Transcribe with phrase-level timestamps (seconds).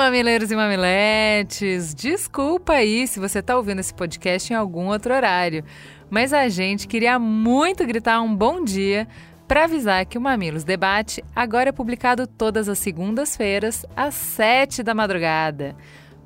[0.00, 1.94] mamileiros e mamiletes!
[1.94, 5.62] Desculpa aí se você está ouvindo esse podcast em algum outro horário,
[6.08, 9.06] mas a gente queria muito gritar um bom dia
[9.46, 14.94] para avisar que o Mamilos Debate agora é publicado todas as segundas-feiras, às sete da
[14.94, 15.76] madrugada,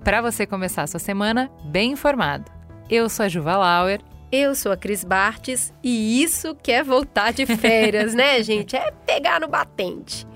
[0.05, 2.53] para você começar a sua semana bem informado.
[2.89, 4.01] Eu sou a Juva Lauer.
[4.31, 8.77] Eu sou a Cris Bartes e isso que é voltar de férias, né, gente?
[8.77, 10.27] É pegar no batente.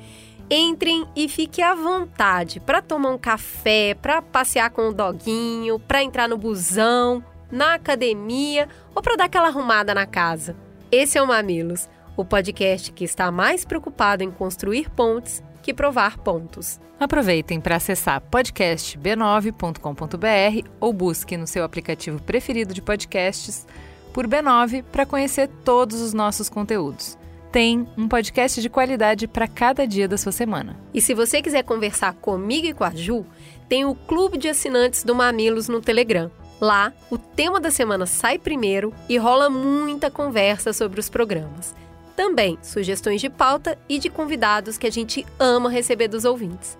[0.50, 6.02] Entrem e fiquem à vontade para tomar um café, para passear com o doguinho, para
[6.02, 10.56] entrar no busão, na academia ou para dar aquela arrumada na casa.
[10.90, 16.16] Esse é o Mamilos, o podcast que está mais preocupado em construir pontes que provar
[16.16, 16.80] pontos.
[16.98, 23.66] Aproveitem para acessar podcastb9.com.br ou busque no seu aplicativo preferido de podcasts
[24.14, 27.17] por B9 para conhecer todos os nossos conteúdos
[27.50, 30.78] tem um podcast de qualidade para cada dia da sua semana.
[30.92, 33.24] E se você quiser conversar comigo e com a Ju,
[33.68, 36.28] tem o Clube de Assinantes do Mamilos no Telegram.
[36.60, 41.72] Lá, o tema da semana sai primeiro e rola muita conversa sobre os programas.
[42.16, 46.76] Também sugestões de pauta e de convidados que a gente ama receber dos ouvintes.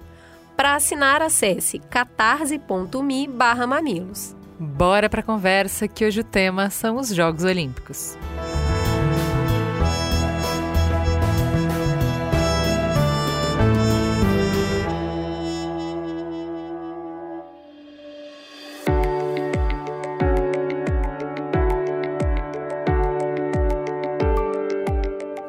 [0.57, 4.35] Para assinar, acesse catarse.me/mamilos.
[4.59, 8.19] Bora para a conversa que hoje o tema são os Jogos Olímpicos.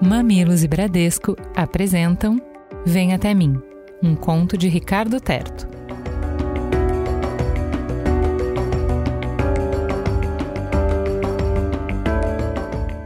[0.09, 2.41] Mamilos e Bradesco apresentam
[2.83, 3.61] Vem Até Mim,
[4.01, 5.67] um conto de Ricardo Terto.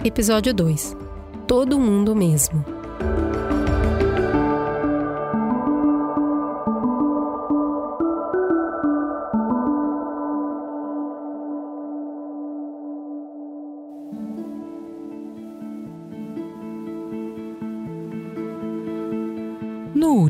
[0.06, 0.96] Episódio 2
[1.46, 2.73] Todo mundo mesmo.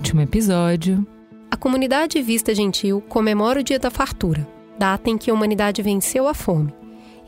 [0.04, 1.08] Último episódio,
[1.50, 4.46] a comunidade Vista Gentil comemora o Dia da Fartura,
[4.78, 6.74] data em que a humanidade venceu a fome.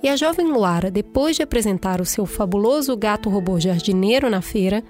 [0.04, 4.84] E a jovem Luara, depois de apresentar o seu fabuloso gato robô jardineiro na feira,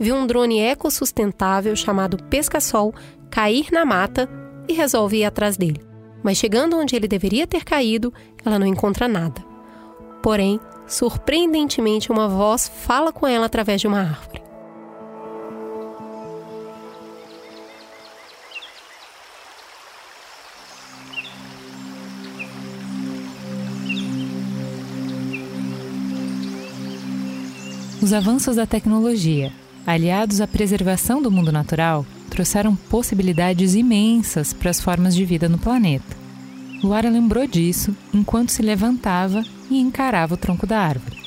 [0.00, 2.92] viu um drone ecossustentável chamado Pesca-Sol
[3.30, 4.28] cair na mata
[4.68, 5.80] e resolve ir atrás dele.
[6.24, 8.12] Mas chegando onde ele deveria ter caído,
[8.44, 9.44] ela não encontra nada.
[10.20, 14.37] Porém, surpreendentemente, uma voz fala com ela através de uma árvore.
[28.08, 29.52] Os avanços da tecnologia,
[29.86, 35.58] aliados à preservação do mundo natural, trouxeram possibilidades imensas para as formas de vida no
[35.58, 36.16] planeta.
[36.82, 41.18] Luara lembrou disso enquanto se levantava e encarava o tronco da árvore.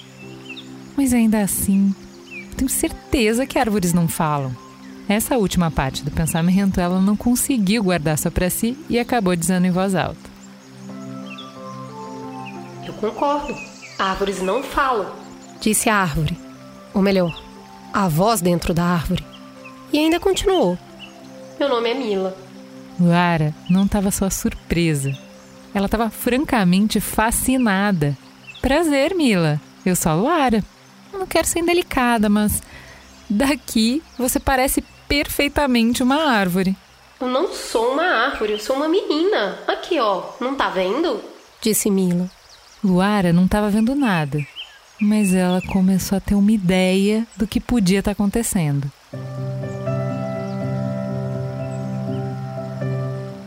[0.98, 1.94] Mas ainda assim,
[2.58, 4.52] tenho certeza que árvores não falam.
[5.08, 9.68] Essa última parte do pensamento ela não conseguiu guardar só para si e acabou dizendo
[9.68, 10.32] em voz alta.
[12.84, 13.54] Eu concordo.
[14.00, 15.14] Árvores não falam,
[15.62, 16.36] disse a árvore
[16.94, 17.38] ou melhor,
[17.94, 19.26] a voz dentro da árvore.
[19.92, 20.78] E ainda continuou.
[21.60, 22.36] Meu nome é Mila.
[23.00, 25.12] Lara não estava só surpresa.
[25.74, 28.18] Ela estava francamente fascinada.
[28.62, 29.60] Prazer, Mila.
[29.86, 30.64] Eu sou a Lara.
[31.12, 32.62] Eu não quero ser indelicada, mas
[33.30, 36.76] daqui você parece perfeitamente uma árvore.
[37.20, 39.60] Eu não sou uma árvore, eu sou uma menina.
[39.68, 41.22] Aqui, ó, não tá vendo?
[41.62, 42.30] Disse Mila.
[42.84, 44.40] Luara não estava vendo nada,
[45.02, 48.90] mas ela começou a ter uma ideia do que podia estar tá acontecendo.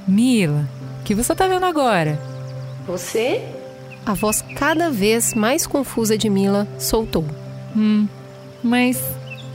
[0.09, 0.69] Mila,
[1.01, 2.21] o que você está vendo agora?
[2.87, 3.41] Você?
[4.05, 7.25] A voz cada vez mais confusa de Mila soltou.
[7.77, 8.09] Hum,
[8.63, 9.01] mas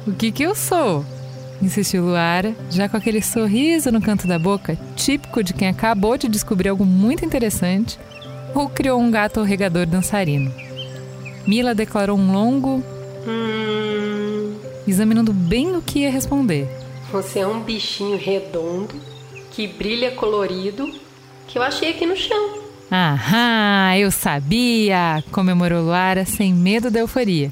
[0.08, 1.06] o que que eu sou?
[1.62, 6.30] Insistiu Luara, já com aquele sorriso no canto da boca, típico de quem acabou de
[6.30, 8.00] descobrir algo muito interessante
[8.56, 10.69] ou criou um gato regador dançarino.
[11.50, 12.84] Mila declarou um longo.
[13.28, 14.54] Hum.
[14.88, 16.70] Examinando bem o que ia responder.
[17.12, 18.94] Você é um bichinho redondo
[19.50, 20.94] que brilha colorido
[21.48, 22.60] que eu achei aqui no chão.
[22.92, 25.24] Aham, eu sabia!
[25.32, 27.52] comemorou Luara sem medo da euforia.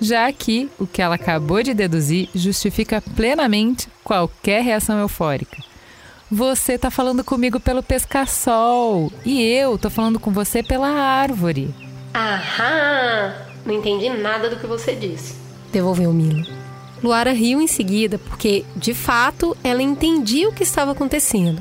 [0.00, 5.56] Já que o que ela acabou de deduzir justifica plenamente qualquer reação eufórica.
[6.30, 11.74] Você tá falando comigo pelo pesca-sol e eu tô falando com você pela árvore.
[12.14, 13.34] Aham!
[13.66, 15.34] Não entendi nada do que você disse.
[15.72, 16.46] Devolveu Mila.
[17.02, 21.60] Luara riu em seguida porque, de fato, ela entendia o que estava acontecendo,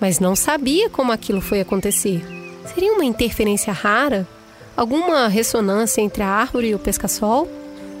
[0.00, 2.22] mas não sabia como aquilo foi acontecer.
[2.66, 4.26] Seria uma interferência rara?
[4.76, 7.48] Alguma ressonância entre a árvore e o pesca-sol?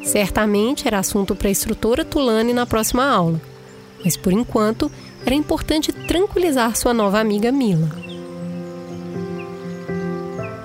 [0.02, 3.40] Certamente era assunto para a instrutora Tulane na próxima aula.
[4.04, 4.90] Mas por enquanto,
[5.24, 7.88] era importante tranquilizar sua nova amiga Mila.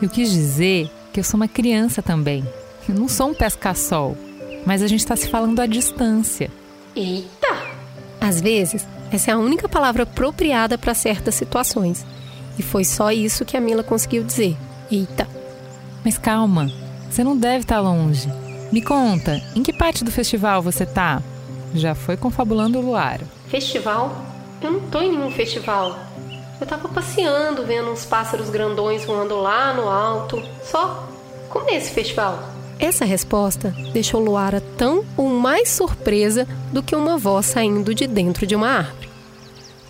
[0.01, 2.47] Eu quis dizer que eu sou uma criança também.
[2.87, 4.17] Eu não sou um pesca-sol,
[4.65, 6.49] mas a gente está se falando à distância.
[6.95, 7.55] Eita!
[8.19, 12.05] Às vezes, essa é a única palavra apropriada para certas situações.
[12.57, 14.57] E foi só isso que a Mila conseguiu dizer.
[14.91, 15.27] Eita.
[16.03, 16.67] Mas calma,
[17.09, 18.29] você não deve estar longe.
[18.71, 21.23] Me conta, em que parte do festival você tá?
[21.73, 23.19] Já foi confabulando o Luar.
[23.47, 24.15] Festival?
[24.61, 25.97] Eu não tô em nenhum festival.
[26.59, 30.43] Eu tava passeando, vendo uns pássaros grandões voando lá no alto.
[30.63, 31.07] Só.
[31.49, 32.43] Como é esse festival?
[32.77, 38.45] Essa resposta deixou Luara tão ou mais surpresa do que uma voz saindo de dentro
[38.45, 39.09] de uma árvore.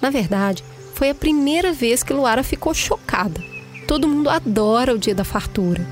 [0.02, 0.64] Na verdade,
[0.94, 3.42] foi a primeira vez que Luara ficou chocada.
[3.88, 5.86] Todo mundo adora o dia da fartura.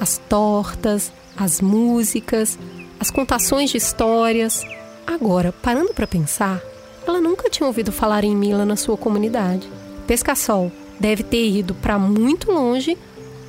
[0.00, 2.58] As tortas, as músicas,
[2.98, 4.64] as contações de histórias.
[5.06, 6.60] Agora, parando para pensar,
[7.06, 9.68] ela nunca tinha ouvido falar em Mila na sua comunidade.
[10.10, 12.98] Pescasol deve ter ido para muito longe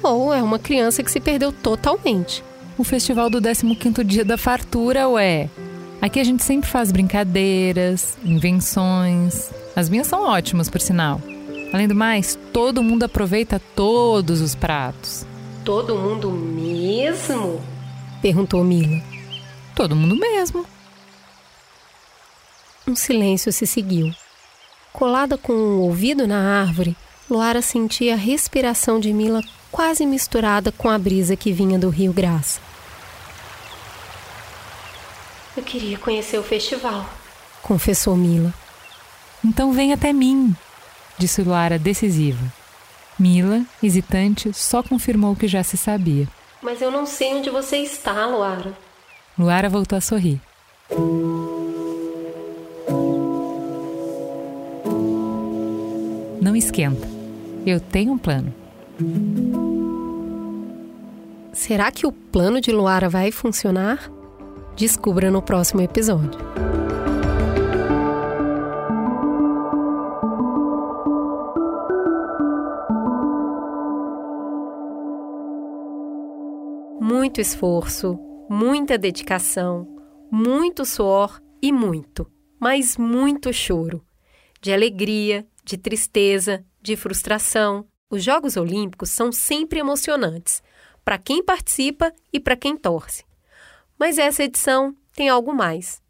[0.03, 2.43] ou é uma criança que se perdeu totalmente.
[2.77, 5.49] O festival do 15º dia da fartura, ué.
[5.99, 11.19] Aqui a gente sempre faz brincadeiras, invenções, as minhas são ótimas, por sinal.
[11.73, 15.25] Além do mais, todo mundo aproveita todos os pratos.
[15.65, 17.59] Todo mundo mesmo?
[18.21, 19.01] Perguntou Mila.
[19.75, 20.63] Todo mundo mesmo.
[22.87, 24.13] Um silêncio se seguiu.
[24.93, 26.95] Colada com o um ouvido na árvore,
[27.29, 29.41] Luara sentia a respiração de Mila
[29.71, 32.59] quase misturada com a brisa que vinha do Rio Graça.
[35.55, 37.09] Eu queria conhecer o festival,
[37.61, 38.53] confessou Mila.
[39.43, 40.55] Então vem até mim,
[41.17, 42.51] disse Luara decisiva.
[43.17, 46.27] Mila, hesitante, só confirmou o que já se sabia.
[46.61, 48.73] Mas eu não sei onde você está, Luara.
[49.38, 50.39] Luara voltou a sorrir.
[56.41, 57.07] Não esquenta.
[57.65, 58.51] Eu tenho um plano.
[61.53, 64.11] Será que o plano de Luara vai funcionar?
[64.75, 66.39] Descubra no próximo episódio.
[77.31, 79.88] muito esforço, muita dedicação,
[80.29, 82.29] muito suor e muito,
[82.59, 84.03] mas muito choro.
[84.61, 87.85] De alegria, de tristeza, de frustração.
[88.09, 90.61] Os Jogos Olímpicos são sempre emocionantes,
[91.03, 93.23] para quem participa e para quem torce.
[93.97, 96.01] Mas essa edição tem algo mais.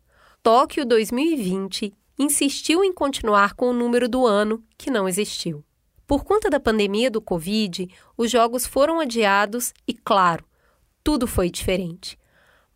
[0.43, 5.63] Tóquio 2020 insistiu em continuar com o número do ano que não existiu.
[6.05, 7.87] Por conta da pandemia do Covid,
[8.17, 10.45] os jogos foram adiados e, claro,
[11.03, 12.19] tudo foi diferente.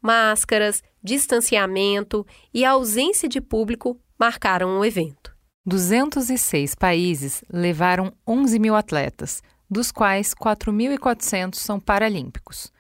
[0.02, 5.35] Máscaras, distanciamento e a ausência de público marcaram o evento.
[5.66, 12.72] 206 países levaram 11 mil atletas, dos quais 4.400 são paralímpicos.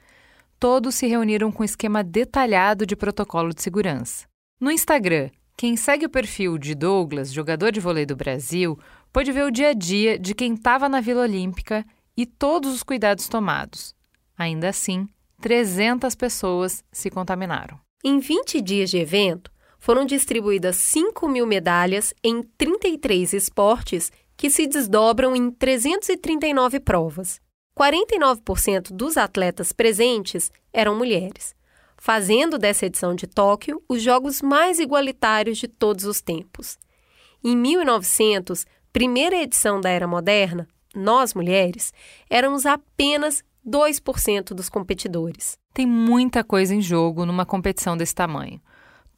[0.60, 4.27] Todos se reuniram com esquema detalhado de protocolo de segurança.
[4.60, 8.77] No Instagram, quem segue o perfil de Douglas, jogador de vôlei do Brasil,
[9.12, 11.84] pode ver o dia a dia de quem estava na Vila Olímpica
[12.15, 13.96] e todos os cuidados tomados.
[14.38, 15.08] Ainda assim,
[15.42, 17.80] 300 pessoas se contaminaram.
[18.04, 19.51] Em 20 dias de evento,
[19.86, 27.39] foram distribuídas 5 mil medalhas em 33 esportes que se desdobram em 339 provas.
[27.80, 31.54] 49% dos atletas presentes eram mulheres,
[32.00, 36.80] fazendo dessa edição de Tóquio os jogos mais igualitários de todos os tempos.
[37.44, 41.94] Em 1900, primeira edição da era moderna, nós mulheres
[42.27, 45.60] éramos apenas 2% dos competidores.
[45.75, 48.60] Tem muita coisa em jogo numa competição desse tamanho.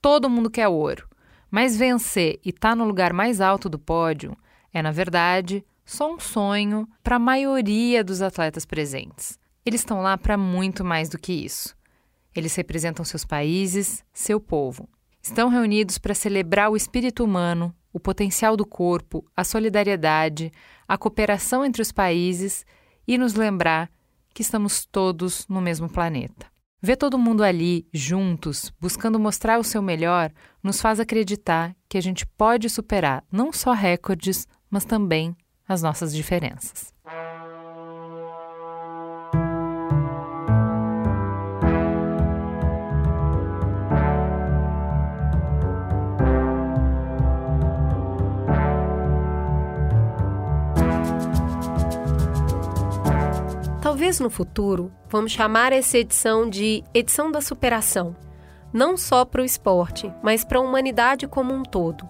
[0.09, 1.05] Todo mundo quer ouro,
[1.51, 4.37] mas vencer e estar tá no lugar mais alto do pódio
[4.71, 9.37] é, na verdade, só um sonho para a maioria dos atletas presentes.
[9.65, 11.75] Eles estão lá para muito mais do que isso.
[12.33, 14.87] Eles representam seus países, seu povo.
[15.21, 20.53] Estão reunidos para celebrar o espírito humano, o potencial do corpo, a solidariedade,
[20.87, 22.65] a cooperação entre os países
[23.05, 23.91] e nos lembrar
[24.33, 26.47] que estamos todos no mesmo planeta.
[26.81, 30.31] Ver todo mundo ali, juntos, buscando mostrar o seu melhor,
[30.61, 35.35] nos faz acreditar que a gente pode superar não só recordes, mas também
[35.67, 36.93] as nossas diferenças.
[54.07, 58.15] Talvez no futuro vamos chamar essa edição de edição da superação,
[58.71, 62.07] não só para o esporte, mas para a humanidade como um todo.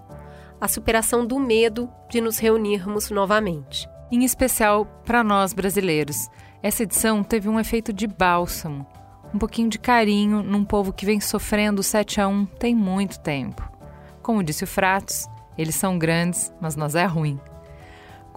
[0.61, 3.89] A superação do medo de nos reunirmos novamente.
[4.11, 6.29] Em especial para nós brasileiros,
[6.61, 8.85] essa edição teve um efeito de bálsamo,
[9.33, 13.67] um pouquinho de carinho num povo que vem sofrendo 7 a 1 tem muito tempo.
[14.21, 15.25] Como disse o Fratos,
[15.57, 17.39] eles são grandes, mas nós é ruim.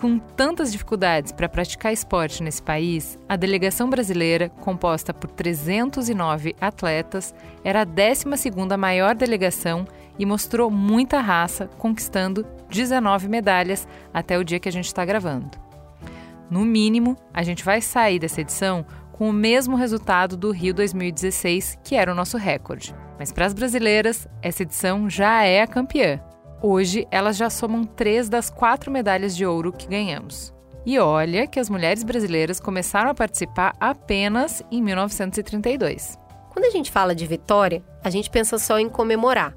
[0.01, 7.35] Com tantas dificuldades para praticar esporte nesse país, a delegação brasileira, composta por 309 atletas,
[7.63, 9.87] era a 12ª maior delegação
[10.19, 15.51] e mostrou muita raça, conquistando 19 medalhas até o dia que a gente está gravando.
[16.49, 21.79] No mínimo, a gente vai sair dessa edição com o mesmo resultado do Rio 2016,
[21.85, 22.95] que era o nosso recorde.
[23.19, 26.19] Mas para as brasileiras, essa edição já é a campeã.
[26.63, 30.53] Hoje, elas já somam três das quatro medalhas de ouro que ganhamos.
[30.85, 36.19] E olha que as mulheres brasileiras começaram a participar apenas em 1932.
[36.51, 39.55] Quando a gente fala de vitória, a gente pensa só em comemorar.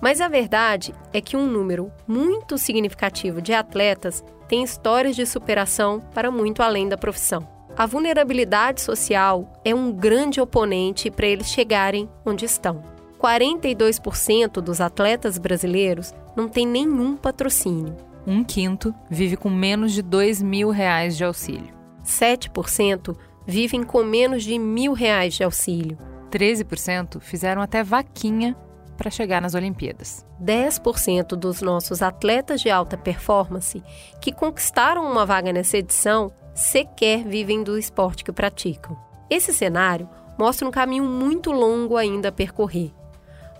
[0.00, 6.00] Mas a verdade é que um número muito significativo de atletas tem histórias de superação
[6.14, 7.46] para muito além da profissão.
[7.76, 12.97] A vulnerabilidade social é um grande oponente para eles chegarem onde estão.
[13.18, 17.96] 42% dos atletas brasileiros não tem nenhum patrocínio.
[18.26, 21.74] Um quinto vive com menos de 2 mil reais de auxílio.
[22.04, 25.98] 7% vivem com menos de mil reais de auxílio.
[26.30, 28.56] 13% fizeram até vaquinha
[28.96, 30.26] para chegar nas Olimpíadas.
[30.42, 33.82] 10% dos nossos atletas de alta performance
[34.20, 38.96] que conquistaram uma vaga nessa edição sequer vivem do esporte que praticam.
[39.30, 40.08] Esse cenário
[40.38, 42.92] mostra um caminho muito longo ainda a percorrer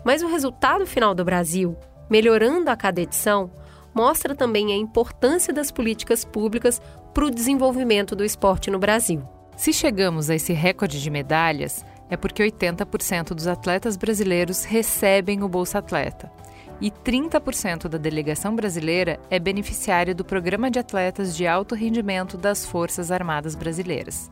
[0.09, 1.77] mas o resultado final do Brasil,
[2.09, 3.51] melhorando a cada edição,
[3.95, 6.81] mostra também a importância das políticas públicas
[7.13, 9.23] para o desenvolvimento do esporte no Brasil.
[9.55, 15.49] Se chegamos a esse recorde de medalhas, é porque 80% dos atletas brasileiros recebem o
[15.49, 16.33] Bolsa Atleta.
[16.81, 22.65] E 30% da delegação brasileira é beneficiária do Programa de Atletas de Alto Rendimento das
[22.65, 24.31] Forças Armadas Brasileiras.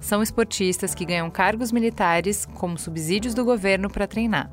[0.00, 4.50] São esportistas que ganham cargos militares como subsídios do governo para treinar.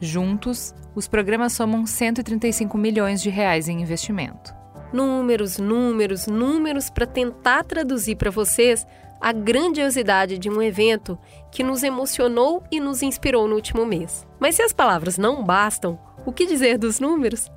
[0.00, 4.54] Juntos, os programas somam 135 milhões de reais em investimento.
[4.92, 8.86] Números, números, números para tentar traduzir para vocês
[9.20, 11.18] a grandiosidade de um evento
[11.50, 14.26] que nos emocionou e nos inspirou no último mês.
[14.38, 17.50] Mas se as palavras não bastam, o que dizer dos números?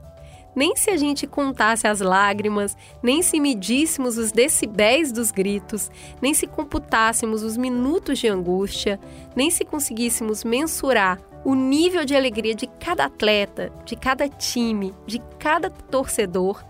[0.55, 5.91] Nem se a gente contasse as lágrimas, nem se medíssemos os decibéis dos gritos,
[6.21, 8.99] nem se computássemos os minutos de angústia,
[9.35, 15.19] nem se conseguíssemos mensurar o nível de alegria de cada atleta, de cada time, de
[15.39, 16.63] cada torcedor,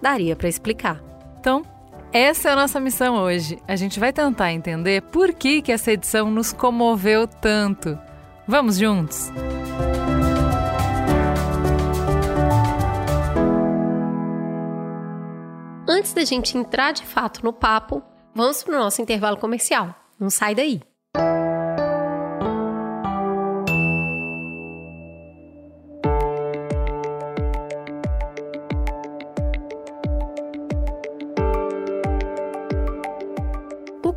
[0.00, 1.02] daria para explicar.
[1.40, 1.64] Então,
[2.12, 3.58] essa é a nossa missão hoje.
[3.66, 7.98] A gente vai tentar entender por que, que essa edição nos comoveu tanto.
[8.46, 9.32] Vamos juntos?
[15.88, 18.02] Antes da gente entrar de fato no papo,
[18.34, 19.94] vamos para o nosso intervalo comercial.
[20.18, 20.80] Não sai daí.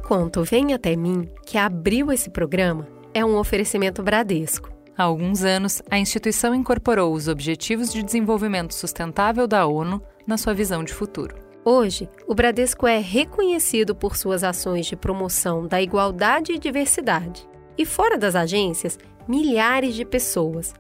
[0.08, 4.72] Conto Vem Até Mim, que abriu esse programa, é um oferecimento Bradesco.
[4.98, 10.54] Há alguns anos, a instituição incorporou os Objetivos de Desenvolvimento Sustentável da ONU na sua
[10.54, 11.36] visão de futuro.
[11.66, 17.46] Hoje, o Bradesco é reconhecido por suas ações de promoção da igualdade e diversidade.
[17.78, 18.98] E fora das agências,
[19.28, 20.74] milhares de pessoas,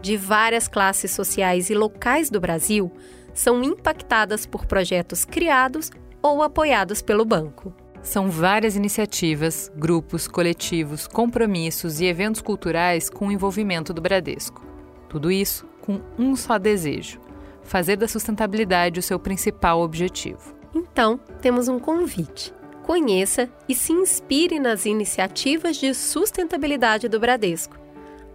[0.00, 2.90] de várias classes sociais e locais do Brasil,
[3.32, 5.88] são impactadas por projetos criados
[6.20, 7.72] ou apoiados pelo banco.
[8.02, 14.66] São várias iniciativas, grupos, coletivos, compromissos e eventos culturais com o envolvimento do Bradesco.
[15.08, 17.20] Tudo isso com um só desejo:
[17.62, 20.54] fazer da sustentabilidade o seu principal objetivo.
[20.74, 22.52] Então, temos um convite.
[22.82, 27.78] Conheça e se inspire nas iniciativas de sustentabilidade do Bradesco.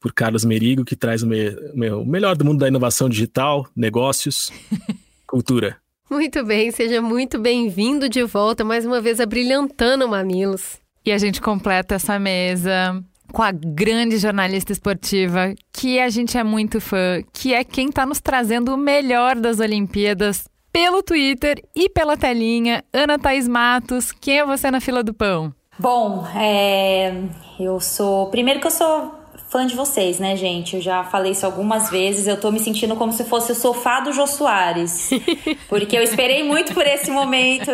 [0.00, 1.50] por Carlos Merigo, que traz o, me,
[1.90, 4.50] o melhor do mundo da inovação digital, negócios,
[5.28, 5.76] cultura.
[6.08, 10.78] Muito bem, seja muito bem-vindo de volta, mais uma vez abrilhantando Mamilos.
[11.04, 13.04] E a gente completa essa mesa
[13.34, 18.06] com a grande jornalista esportiva, que a gente é muito fã, que é quem está
[18.06, 22.84] nos trazendo o melhor das Olimpíadas pelo Twitter e pela telinha.
[22.92, 25.52] Ana Thaís Matos, quem é você na fila do pão?
[25.76, 27.12] Bom, é,
[27.58, 28.26] eu sou.
[28.26, 29.12] Primeiro que eu sou
[29.50, 30.76] fã de vocês, né, gente?
[30.76, 32.28] Eu já falei isso algumas vezes.
[32.28, 35.10] Eu tô me sentindo como se fosse o sofá do Jô Soares.
[35.68, 37.72] Porque eu esperei muito por esse momento.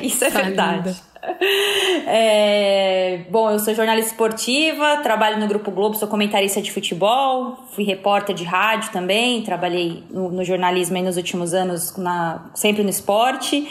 [0.00, 1.09] Isso é verdade.
[1.22, 7.84] É, bom, eu sou jornalista esportiva, trabalho no Grupo Globo, sou comentarista de futebol, fui
[7.84, 13.68] repórter de rádio também, trabalhei no, no jornalismo nos últimos anos, na, sempre no esporte.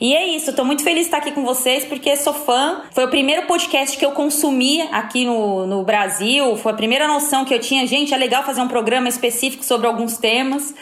[0.00, 2.82] E é isso, estou muito feliz de estar aqui com vocês porque sou fã.
[2.92, 7.44] Foi o primeiro podcast que eu consumi aqui no, no Brasil, foi a primeira noção
[7.44, 7.86] que eu tinha.
[7.86, 10.74] Gente, é legal fazer um programa específico sobre alguns temas.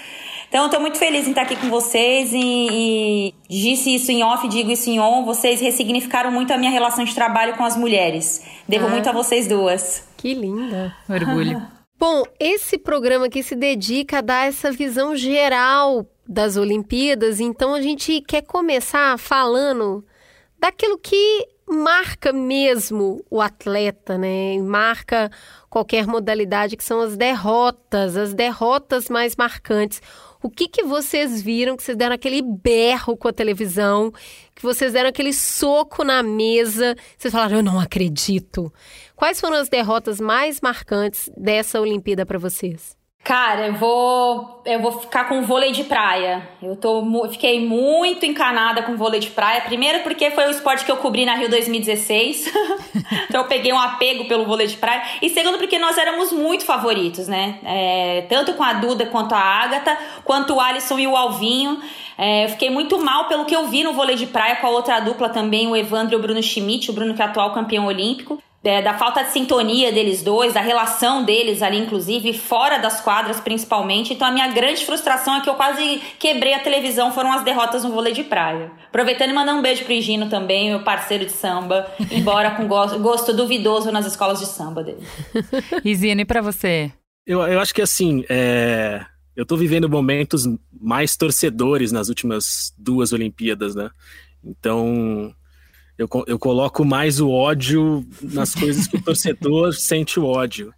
[0.54, 4.46] Então, estou muito feliz em estar aqui com vocês e, e disse isso em off,
[4.46, 5.24] digo isso em on.
[5.24, 8.40] Vocês ressignificaram muito a minha relação de trabalho com as mulheres.
[8.68, 10.06] Devo ah, muito a vocês duas.
[10.16, 10.94] Que linda.
[11.10, 11.60] Orgulho.
[11.98, 17.82] Bom, esse programa aqui se dedica a dar essa visão geral das Olimpíadas, então a
[17.82, 20.04] gente quer começar falando
[20.60, 24.58] daquilo que marca mesmo o atleta, né?
[24.58, 25.30] Marca
[25.68, 30.00] qualquer modalidade, que são as derrotas, as derrotas mais marcantes.
[30.44, 34.12] O que, que vocês viram que vocês deram aquele berro com a televisão,
[34.54, 38.70] que vocês deram aquele soco na mesa, vocês falaram, eu não acredito.
[39.16, 42.94] Quais foram as derrotas mais marcantes dessa Olimpíada para vocês?
[43.24, 46.46] Cara, eu vou, eu vou ficar com vôlei de praia.
[46.62, 49.62] Eu tô, fiquei muito encanada com vôlei de praia.
[49.62, 52.52] Primeiro porque foi o esporte que eu cobri na Rio 2016.
[53.26, 55.02] então eu peguei um apego pelo vôlei de praia.
[55.22, 57.60] E segundo porque nós éramos muito favoritos, né?
[57.64, 61.80] É, tanto com a Duda quanto a Ágata, quanto o Alisson e o Alvinho.
[62.18, 64.70] É, eu fiquei muito mal pelo que eu vi no vôlei de praia com a
[64.70, 67.86] outra dupla também, o Evandro e o Bruno Schmidt, o Bruno que é atual campeão
[67.86, 73.00] olímpico é, da falta de sintonia deles dois, da relação deles ali, inclusive, fora das
[73.00, 74.14] quadras principalmente.
[74.14, 77.84] Então a minha grande frustração é que eu quase quebrei a televisão, foram as derrotas
[77.84, 78.72] no vôlei de praia.
[78.88, 82.98] Aproveitando e mandar um beijo pro Higino também, meu parceiro de samba, embora com gosto,
[82.98, 85.02] gosto duvidoso nas escolas de samba dele.
[85.84, 86.90] Isine, e pra você?
[87.26, 89.04] Eu, eu acho que assim, é...
[89.36, 93.90] eu tô vivendo momentos mais torcedores nas últimas duas Olimpíadas, né?
[94.42, 95.34] Então,
[95.98, 100.72] eu, eu coloco mais o ódio nas coisas que o torcedor sente o ódio.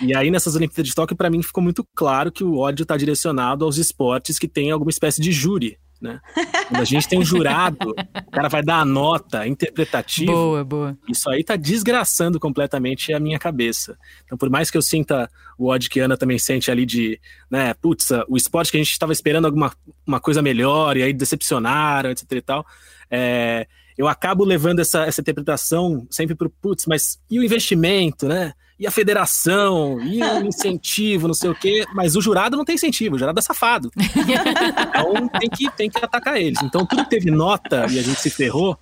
[0.00, 2.96] E aí, nessas Olimpíadas de Tóquio, para mim ficou muito claro que o ódio está
[2.96, 5.78] direcionado aos esportes que têm alguma espécie de júri.
[6.00, 6.20] Né?
[6.68, 10.30] Quando a gente tem um jurado, o cara vai dar a nota interpretativa.
[10.30, 10.98] Boa, boa.
[11.08, 13.96] Isso aí tá desgraçando completamente a minha cabeça.
[14.24, 17.18] Então, por mais que eu sinta o ódio que a Ana também sente ali de,
[17.50, 19.72] né, putz, o esporte que a gente estava esperando alguma
[20.06, 22.66] uma coisa melhor e aí decepcionaram, etc e tal.
[23.10, 28.28] É, eu acabo levando essa, essa interpretação sempre para o putz, mas e o investimento,
[28.28, 28.52] né?
[28.78, 32.74] E a federação, e o incentivo, não sei o quê, mas o jurado não tem
[32.74, 33.90] incentivo, o jurado é safado.
[33.96, 36.62] então tem que, tem que atacar eles.
[36.62, 38.78] Então tudo que teve nota e a gente se ferrou,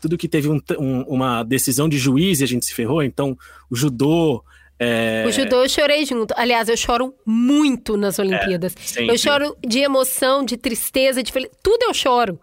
[0.00, 3.36] tudo que teve um, um, uma decisão de juiz e a gente se ferrou, então
[3.70, 4.44] o judô,
[4.82, 5.24] é...
[5.26, 6.32] O judô eu chorei junto.
[6.34, 8.74] Aliás, eu choro muito nas Olimpíadas.
[8.96, 11.60] É, eu choro de emoção, de tristeza, de felicidade.
[11.62, 12.40] Tudo eu choro.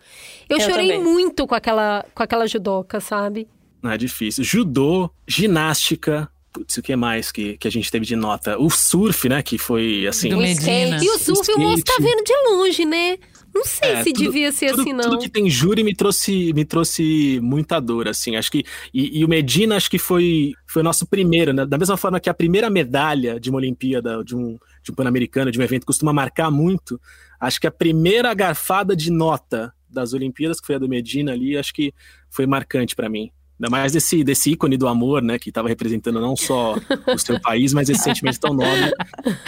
[0.47, 1.03] Eu, eu chorei também.
[1.03, 3.47] muito com aquela, com aquela judoca, sabe?
[3.81, 4.43] Não é difícil.
[4.43, 8.57] Judô, ginástica, Putz, o que mais que, que a gente teve de nota?
[8.59, 9.41] O surf, né?
[9.41, 10.29] Que foi assim.
[10.29, 11.03] Do Medina.
[11.03, 13.17] E o surf o, o moço tá vendo de longe, né?
[13.57, 15.03] Não sei é, se tudo, devia ser tudo, assim, não.
[15.03, 18.35] Tudo que tem júri me trouxe, me trouxe muita dor, assim.
[18.35, 18.63] Acho que.
[18.93, 21.65] E, e, o Medina, acho que foi, foi o nosso primeiro, né?
[21.65, 25.51] Da mesma forma que a primeira medalha de uma Olimpíada, de um, de um Pan-Americano,
[25.51, 26.99] de um evento, costuma marcar muito.
[27.39, 31.57] Acho que a primeira garfada de nota das Olimpíadas, que foi a do Medina ali,
[31.57, 31.93] acho que
[32.29, 33.31] foi marcante para mim.
[33.59, 35.39] Ainda mais desse, desse ícone do amor, né?
[35.39, 36.75] Que estava representando não só
[37.07, 38.93] o seu país, mas esse sentimento tão nobre.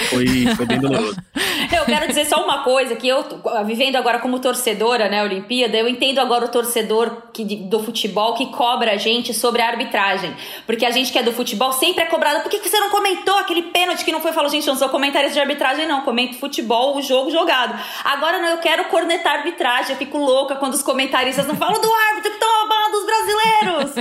[0.09, 1.15] Foi, foi bem doloroso.
[1.71, 3.23] Eu quero dizer só uma coisa, que eu,
[3.65, 8.47] vivendo agora como torcedora, né, Olimpíada, eu entendo agora o torcedor que, do futebol que
[8.47, 10.33] cobra a gente sobre a arbitragem.
[10.65, 12.39] Porque a gente que é do futebol sempre é cobrada.
[12.39, 14.33] Por que, você não comentou aquele pênalti que não foi?
[14.33, 16.01] Falou, gente, eu não sou comentarista de arbitragem, não.
[16.01, 17.79] Comento futebol, o jogo jogado.
[18.03, 19.91] Agora não, eu quero cornetar arbitragem.
[19.91, 23.98] Eu fico louca quando os comentaristas não falam do árbitro que estão roubando os brasileiros.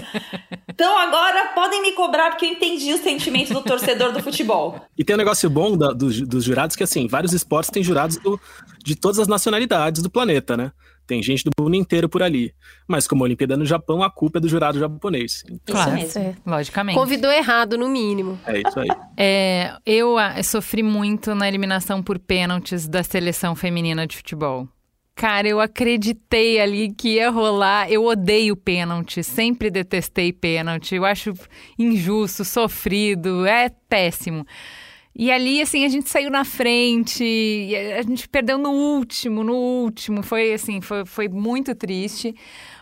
[0.68, 4.80] Então agora podem me cobrar porque eu entendi o sentimento do torcedor do futebol.
[4.96, 8.16] E tem um negócio bom da, dos, dos jurados que, assim, vários esportes têm jurados
[8.18, 8.40] do,
[8.84, 10.72] de todas as nacionalidades do planeta, né?
[11.08, 12.54] Tem gente do mundo inteiro por ali.
[12.86, 15.42] Mas como a Olimpíada é no Japão, a culpa é do jurado japonês.
[15.50, 16.36] Então, claro, isso mesmo.
[16.46, 16.98] logicamente.
[16.98, 18.38] Convidou errado, no mínimo.
[18.46, 18.88] É isso aí.
[19.20, 24.68] É, eu, eu ah, sofri muito na eliminação por pênaltis da seleção feminina de futebol.
[25.18, 27.90] Cara, eu acreditei ali que ia rolar.
[27.90, 30.94] Eu odeio pênalti, sempre detestei pênalti.
[30.94, 31.34] Eu acho
[31.76, 34.46] injusto, sofrido, é péssimo.
[35.12, 37.24] E ali, assim, a gente saiu na frente,
[37.98, 40.22] a gente perdeu no último, no último.
[40.22, 42.32] Foi, assim, foi, foi muito triste.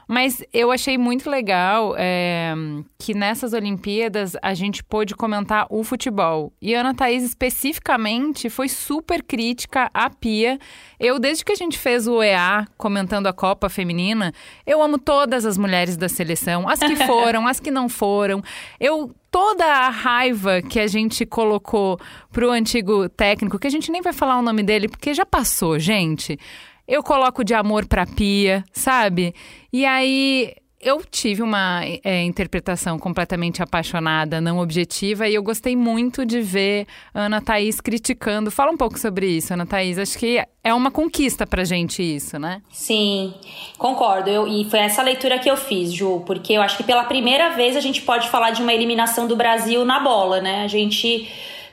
[0.08, 2.54] Mas eu achei muito legal é,
[2.96, 6.52] que nessas Olimpíadas a gente pôde comentar o futebol.
[6.62, 10.60] E Ana Thaís, especificamente, foi super crítica à Pia.
[11.00, 14.32] Eu, desde que a gente fez o EA comentando a Copa Feminina,
[14.64, 18.40] eu amo todas as mulheres da seleção, as que foram, as que não foram.
[18.78, 21.98] Eu toda a raiva que a gente colocou
[22.30, 25.78] pro antigo técnico, que a gente nem vai falar o nome dele, porque já passou,
[25.80, 26.38] gente
[26.86, 29.34] eu coloco de amor pra pia, sabe?
[29.72, 36.24] E aí eu tive uma é, interpretação completamente apaixonada, não objetiva, e eu gostei muito
[36.24, 38.50] de ver Ana Thaís criticando.
[38.50, 39.98] Fala um pouco sobre isso, Ana Thaís.
[39.98, 42.62] Acho que é uma conquista pra gente isso, né?
[42.70, 43.34] Sim,
[43.78, 44.30] concordo.
[44.30, 47.50] Eu, e foi essa leitura que eu fiz, Ju, porque eu acho que pela primeira
[47.50, 50.62] vez a gente pode falar de uma eliminação do Brasil na bola, né?
[50.62, 51.28] A gente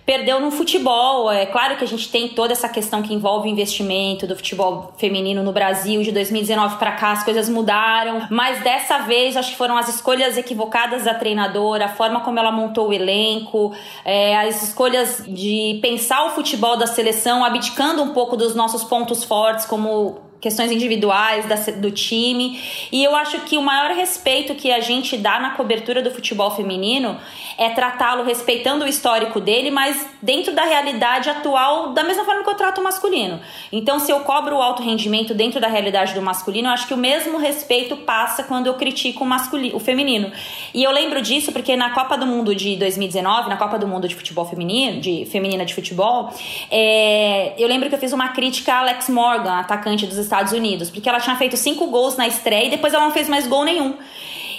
[0.05, 1.31] perdeu no futebol.
[1.31, 4.93] É claro que a gente tem toda essa questão que envolve o investimento do futebol
[4.97, 6.01] feminino no Brasil.
[6.01, 10.37] De 2019 para cá as coisas mudaram, mas dessa vez acho que foram as escolhas
[10.37, 16.25] equivocadas da treinadora, a forma como ela montou o elenco, é, as escolhas de pensar
[16.25, 21.55] o futebol da seleção, abdicando um pouco dos nossos pontos fortes, como questões individuais da,
[21.77, 22.61] do time.
[22.91, 26.51] E eu acho que o maior respeito que a gente dá na cobertura do futebol
[26.51, 27.17] feminino
[27.57, 32.49] é tratá-lo respeitando o histórico dele, mas dentro da realidade atual, da mesma forma que
[32.49, 33.39] eu trato o masculino.
[33.71, 36.93] Então, se eu cobro o alto rendimento dentro da realidade do masculino, eu acho que
[36.93, 40.29] o mesmo respeito passa quando eu critico o masculino, o feminino.
[40.73, 44.09] E eu lembro disso porque na Copa do Mundo de 2019, na Copa do Mundo
[44.09, 46.33] de futebol feminino, de feminina de futebol,
[46.69, 50.53] é, eu lembro que eu fiz uma crítica a Alex Morgan, atacante dos Estados Estados
[50.53, 53.45] Unidos, porque ela tinha feito cinco gols na estreia e depois ela não fez mais
[53.45, 53.95] gol nenhum.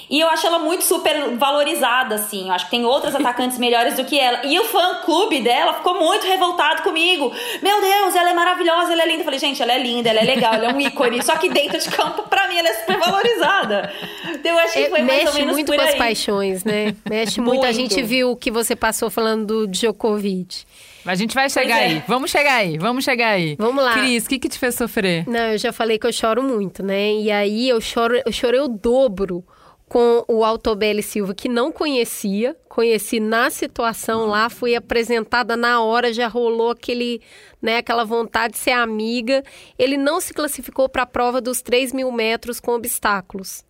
[0.09, 2.49] E eu acho ela muito super valorizada, assim.
[2.49, 4.45] Eu acho que tem outras atacantes melhores do que ela.
[4.45, 7.33] E o fã-clube dela ficou muito revoltado comigo.
[7.63, 9.21] Meu Deus, ela é maravilhosa, ela é linda.
[9.21, 11.23] Eu falei, gente, ela é linda, ela é legal, ela é um ícone.
[11.23, 13.93] Só que dentro de campo, pra mim, ela é super valorizada.
[14.29, 16.95] Então, eu acho que foi mais Mexe ou menos muito com as paixões, né?
[17.09, 17.57] Mexe muito.
[17.65, 17.67] muito.
[17.67, 20.65] A gente viu o que você passou falando do Djokovic.
[21.05, 21.85] A gente vai chegar é.
[21.85, 22.03] aí.
[22.09, 23.57] Vamos chegar aí, vamos chegar aí.
[23.57, 23.95] Vamos lá.
[23.95, 25.29] Cris, o que, que te fez sofrer?
[25.29, 27.13] Não, eu já falei que eu choro muito, né?
[27.13, 29.45] E aí eu choro, eu chorei o dobro
[29.87, 36.13] com o Altobelli Silva, que não conhecia, conheci na situação lá, fui apresentada na hora,
[36.13, 37.21] já rolou aquele,
[37.61, 39.43] né, aquela vontade de ser amiga.
[39.79, 43.65] Ele não se classificou para a prova dos 3 mil metros com obstáculos.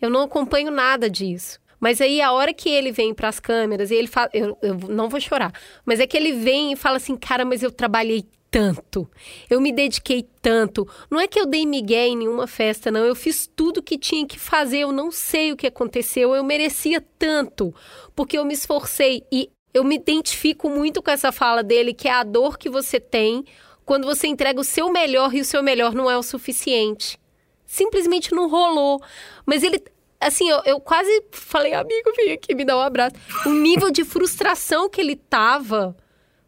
[0.00, 1.58] Eu não acompanho nada disso.
[1.80, 4.74] Mas aí a hora que ele vem para as câmeras e ele fala, eu, eu
[4.88, 5.52] não vou chorar,
[5.84, 9.08] mas é que ele vem e fala assim, cara, mas eu trabalhei tanto,
[9.48, 10.88] eu me dediquei tanto.
[11.10, 13.04] Não é que eu dei migué em nenhuma festa, não.
[13.04, 14.78] Eu fiz tudo que tinha que fazer.
[14.78, 16.34] Eu não sei o que aconteceu.
[16.34, 17.74] Eu merecia tanto,
[18.16, 22.12] porque eu me esforcei e eu me identifico muito com essa fala dele, que é
[22.12, 23.44] a dor que você tem
[23.84, 27.18] quando você entrega o seu melhor e o seu melhor não é o suficiente.
[27.66, 29.00] Simplesmente não rolou.
[29.46, 29.82] Mas ele,
[30.20, 33.14] assim, eu, eu quase falei, amigo, vem aqui me dar um abraço.
[33.46, 35.96] O nível de frustração que ele tava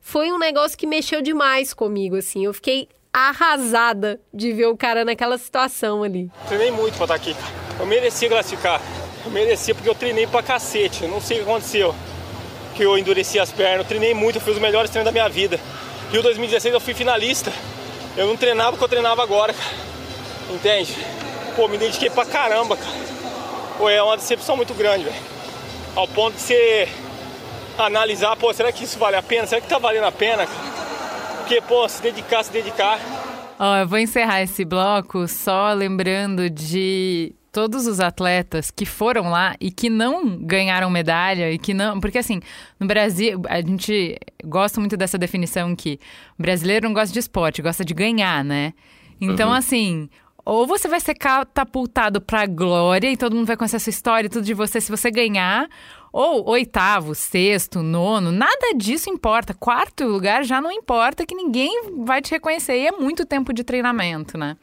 [0.01, 2.45] foi um negócio que mexeu demais comigo, assim.
[2.45, 6.31] Eu fiquei arrasada de ver o cara naquela situação ali.
[6.49, 7.37] Treinei muito pra estar aqui.
[7.79, 8.81] Eu merecia classificar.
[9.25, 11.05] Eu merecia porque eu treinei pra cacete.
[11.05, 11.95] Eu não sei o que aconteceu.
[12.75, 13.79] Que eu endureci as pernas.
[13.81, 15.61] Eu treinei muito, eu fiz os melhores treinos da minha vida.
[16.13, 17.53] E o 2016 eu fui finalista.
[18.17, 19.77] Eu não treinava o que eu treinava agora, cara.
[20.51, 20.97] Entende?
[21.55, 23.20] Pô, me dediquei pra caramba, cara.
[23.81, 25.17] Pô, é uma decepção muito grande, velho.
[25.97, 26.87] Ao ponto de você
[27.79, 29.47] analisar, pô, será que isso vale a pena?
[29.47, 30.47] Será que tá valendo a pena?
[31.39, 33.01] Porque, pô, se dedicar, se dedicar.
[33.59, 39.31] Ó, oh, eu vou encerrar esse bloco só lembrando de todos os atletas que foram
[39.31, 41.99] lá e que não ganharam medalha e que não.
[41.99, 42.39] Porque assim,
[42.79, 45.99] no Brasil, a gente gosta muito dessa definição que
[46.39, 48.75] o brasileiro não gosta de esporte, gosta de ganhar, né?
[49.19, 49.55] Então, uhum.
[49.55, 50.11] assim.
[50.45, 54.31] Ou você vai ser catapultado pra glória e todo mundo vai conhecer essa história e
[54.31, 55.69] tudo de você se você ganhar,
[56.13, 59.55] ou oitavo, sexto, nono, nada disso importa.
[59.55, 62.77] Quarto lugar já não importa, que ninguém vai te reconhecer.
[62.77, 64.57] E é muito tempo de treinamento, né?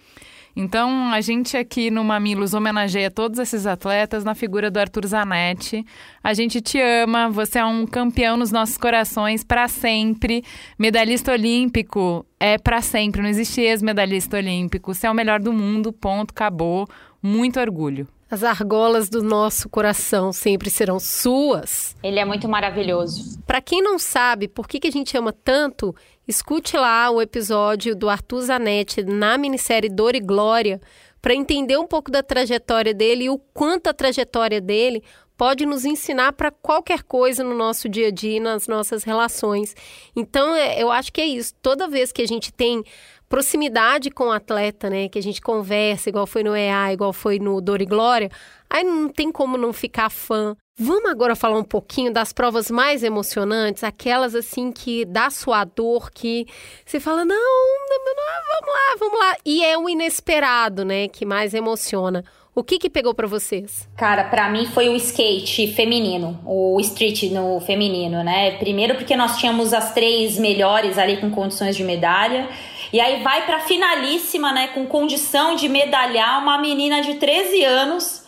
[0.60, 5.86] Então, a gente aqui no Mamilos homenageia todos esses atletas na figura do Arthur Zanetti.
[6.24, 10.44] A gente te ama, você é um campeão nos nossos corações para sempre.
[10.80, 14.96] Medalhista olímpico é para sempre, não existe ex-medalhista olímpico.
[14.96, 16.88] Você é o melhor do mundo, ponto, acabou.
[17.22, 18.08] Muito orgulho.
[18.30, 21.96] As argolas do nosso coração sempre serão suas.
[22.02, 23.40] Ele é muito maravilhoso.
[23.46, 25.96] Para quem não sabe por que, que a gente ama tanto,
[26.28, 30.82] escute lá o episódio do Arthur Zanetti na minissérie Dor e Glória
[31.22, 35.04] para entender um pouco da trajetória dele e o quanto a trajetória dele
[35.38, 39.76] pode nos ensinar para qualquer coisa no nosso dia a dia, nas nossas relações.
[40.16, 41.54] Então, é, eu acho que é isso.
[41.62, 42.84] Toda vez que a gente tem
[43.30, 45.08] proximidade com o atleta, né?
[45.08, 48.32] Que a gente conversa, igual foi no EA, igual foi no Dor e Glória,
[48.70, 50.56] aí não tem como não ficar fã.
[50.80, 56.12] Vamos agora falar um pouquinho das provas mais emocionantes, aquelas assim que dá sua dor,
[56.12, 56.46] que
[56.86, 59.36] você fala, não, não, não vamos lá, vamos lá.
[59.44, 62.24] E é o inesperado, né, que mais emociona.
[62.54, 63.90] O que que pegou para vocês?
[63.98, 68.58] Cara, para mim foi o skate feminino, o street no feminino, né?
[68.58, 72.50] Primeiro porque nós tínhamos as três melhores ali com condições de medalha.
[72.94, 78.27] E aí vai para finalíssima, né, com condição de medalhar uma menina de 13 anos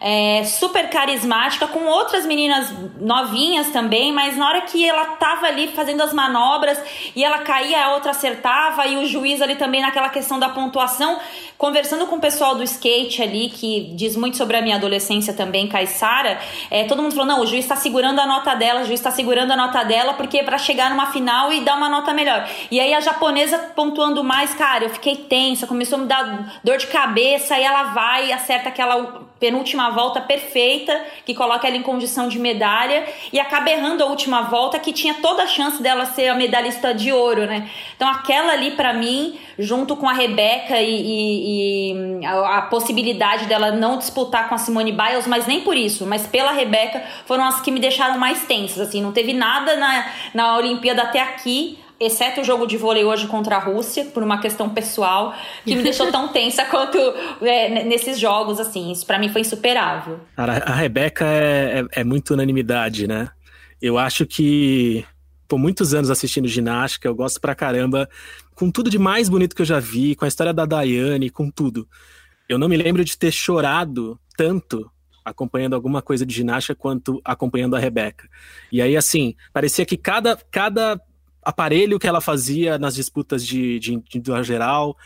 [0.00, 5.68] é, super carismática, com outras meninas novinhas também, mas na hora que ela tava ali
[5.68, 6.80] fazendo as manobras
[7.14, 11.18] e ela caía, a outra acertava, e o juiz ali também naquela questão da pontuação,
[11.58, 15.68] conversando com o pessoal do skate ali, que diz muito sobre a minha adolescência também,
[15.68, 16.38] Caissara,
[16.70, 19.10] é, todo mundo falou: não, o juiz tá segurando a nota dela, o juiz tá
[19.10, 22.48] segurando a nota dela, porque é pra chegar numa final e dar uma nota melhor.
[22.70, 26.78] E aí a japonesa pontuando mais, cara, eu fiquei tensa, começou a me dar dor
[26.78, 32.28] de cabeça, e ela vai acerta aquela penúltima volta perfeita, que coloca ela em condição
[32.28, 36.28] de medalha, e acaba errando a última volta, que tinha toda a chance dela ser
[36.28, 37.68] a medalhista de ouro, né?
[37.96, 43.46] Então aquela ali, para mim, junto com a Rebeca e, e, e a, a, possibilidade
[43.46, 47.44] dela não disputar com a Simone Biles, mas nem por isso, mas pela Rebeca, foram
[47.44, 51.78] as que me deixaram mais tensas, assim, não teve nada na, na Olimpíada até aqui
[52.00, 55.34] exceto o jogo de vôlei hoje contra a Rússia, por uma questão pessoal,
[55.64, 56.96] que me deixou tão tensa quanto
[57.42, 58.90] é, nesses jogos, assim.
[58.90, 60.18] Isso para mim foi insuperável.
[60.36, 63.28] A Rebeca é, é, é muito unanimidade, né?
[63.80, 65.04] Eu acho que
[65.46, 68.08] por muitos anos assistindo ginástica, eu gosto pra caramba,
[68.54, 71.50] com tudo de mais bonito que eu já vi, com a história da Daiane, com
[71.50, 71.88] tudo.
[72.48, 74.88] Eu não me lembro de ter chorado tanto
[75.24, 78.28] acompanhando alguma coisa de ginástica quanto acompanhando a Rebeca.
[78.70, 81.00] E aí, assim, parecia que cada, cada
[81.42, 84.96] aparelho que ela fazia nas disputas de, de, de, geral,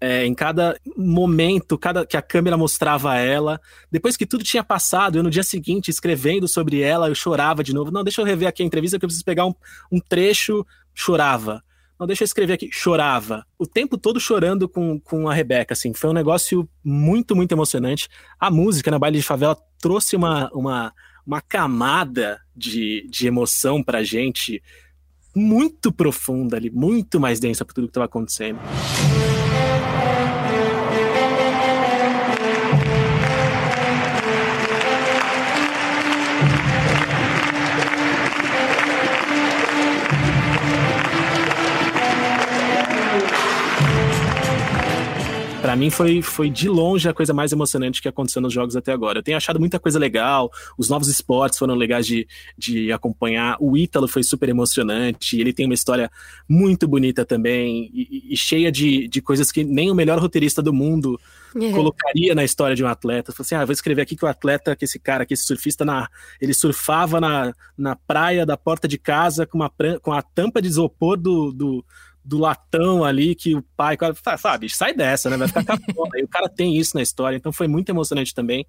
[0.00, 3.60] é, em cada momento, cada que a câmera mostrava ela.
[3.90, 7.74] Depois que tudo tinha passado, eu no dia seguinte, escrevendo sobre ela, eu chorava de
[7.74, 7.90] novo.
[7.90, 9.54] Não, deixa eu rever aqui a entrevista, que eu preciso pegar um,
[9.90, 11.62] um trecho, chorava.
[11.98, 13.44] Não, deixa eu escrever aqui, chorava.
[13.58, 15.92] O tempo todo chorando com, com a Rebeca, assim.
[15.92, 18.08] Foi um negócio muito, muito emocionante.
[18.38, 20.92] A música na Baile de Favela trouxe uma, uma,
[21.26, 24.62] uma camada de, de emoção pra gente
[25.34, 28.58] muito profunda ali, muito mais densa por tudo que estava acontecendo.
[45.68, 48.90] Para mim foi, foi de longe a coisa mais emocionante que aconteceu nos jogos até
[48.90, 49.18] agora.
[49.18, 52.26] Eu tenho achado muita coisa legal, os novos esportes foram legais de,
[52.56, 56.10] de acompanhar, o Ítalo foi super emocionante, ele tem uma história
[56.48, 60.72] muito bonita também e, e cheia de, de coisas que nem o melhor roteirista do
[60.72, 61.20] mundo
[61.54, 61.70] uhum.
[61.70, 63.30] colocaria na história de um atleta.
[63.32, 65.84] Falei assim, ah, vou escrever aqui que o atleta, que esse cara, que esse surfista,
[65.84, 66.08] na,
[66.40, 70.68] ele surfava na, na praia da porta de casa com, uma, com a tampa de
[70.68, 71.84] isopor do, do
[72.28, 73.96] do latão ali que o pai,
[74.38, 75.36] sabe, sai dessa, né?
[75.38, 76.10] Vai ficar capona.
[76.20, 78.66] e o cara tem isso na história, então foi muito emocionante também.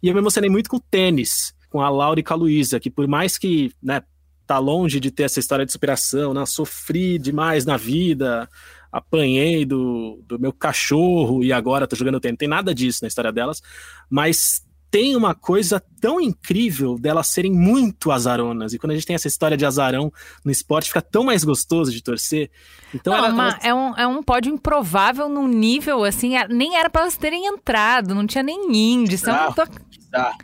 [0.00, 2.78] E eu me emocionei muito com o tênis, com a Laura e com a Luísa,
[2.78, 4.02] que por mais que, né,
[4.46, 6.46] tá longe de ter essa história de superação, né?
[6.46, 8.48] Sofri demais na vida,
[8.92, 12.38] apanhei do, do meu cachorro e agora tô jogando tênis.
[12.38, 13.60] Tem nada disso na história delas,
[14.08, 18.74] mas tem uma coisa tão incrível delas serem muito azaronas.
[18.74, 20.12] E quando a gente tem essa história de azarão
[20.44, 22.50] no esporte, fica tão mais gostoso de torcer.
[22.94, 26.76] Então não, era, uma, é, um, é um pódio improvável num nível assim, é, nem
[26.76, 29.30] era para elas terem entrado, não tinha nem índice.
[29.30, 29.66] Ah, Então,
[30.10, 30.36] tá.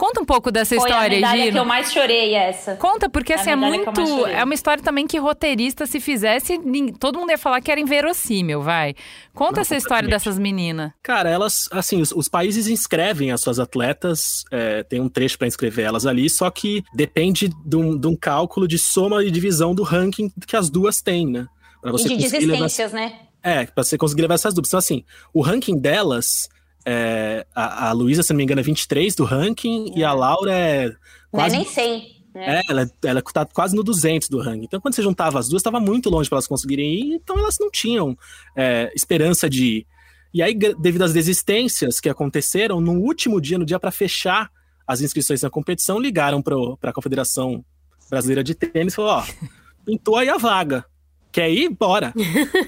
[0.00, 1.52] Conta um pouco dessa Foi a história, medalha Gino.
[1.52, 2.74] que eu mais chorei, essa.
[2.76, 3.90] Conta, porque A assim, é muito.
[4.28, 6.58] É uma história também que roteirista, se fizesse,
[6.98, 8.94] todo mundo ia falar que era inverossímil, vai.
[9.34, 10.90] Conta Não, essa história dessas meninas.
[11.02, 15.46] Cara, elas, assim, os, os países inscrevem as suas atletas, é, tem um trecho para
[15.46, 19.74] inscrever elas ali, só que depende de um, de um cálculo de soma e divisão
[19.74, 21.46] do ranking que as duas têm, né?
[21.82, 23.18] Pra E de conseguir levar- desistências, né?
[23.42, 24.68] É, pra você conseguir levar essas duplas.
[24.70, 26.48] Então, assim, o ranking delas,
[26.84, 30.52] é, a, a Luísa, se não me engano, é 23 do ranking, e a Laura
[30.52, 30.96] é Não é
[31.30, 31.56] quase.
[31.56, 32.02] nem sei.
[32.34, 32.60] né?
[32.60, 34.64] É, ela, ela tá quase no 200 do ranking.
[34.64, 37.56] Então, quando você juntava as duas, estava muito longe para elas conseguirem ir, então elas
[37.60, 38.16] não tinham
[38.56, 39.86] é, esperança de ir.
[40.32, 44.50] E aí, devido às desistências que aconteceram, no último dia, no dia para fechar
[44.86, 47.64] as inscrições na competição, ligaram para a Confederação
[48.08, 49.24] Brasileira de Tênis e falou: ó,
[49.84, 50.84] pintou aí a vaga.
[51.32, 51.68] Quer ir?
[51.68, 52.12] Bora.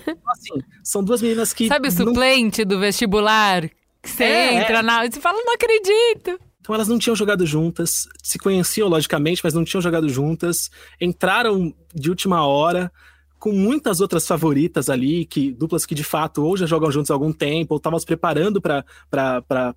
[0.03, 1.69] Então, assim, são duas meninas que.
[1.69, 3.69] Sabe o não suplente do vestibular?
[4.03, 5.05] Que você É, entra na.
[5.09, 6.39] Você fala, não acredito.
[6.61, 11.75] Então elas não tinham jogado juntas, se conheciam logicamente, mas não tinham jogado juntas, entraram
[11.93, 12.91] de última hora
[13.39, 17.15] com muitas outras favoritas ali, que duplas que de fato ou já jogam juntos há
[17.15, 18.85] algum tempo, ou estavam se preparando para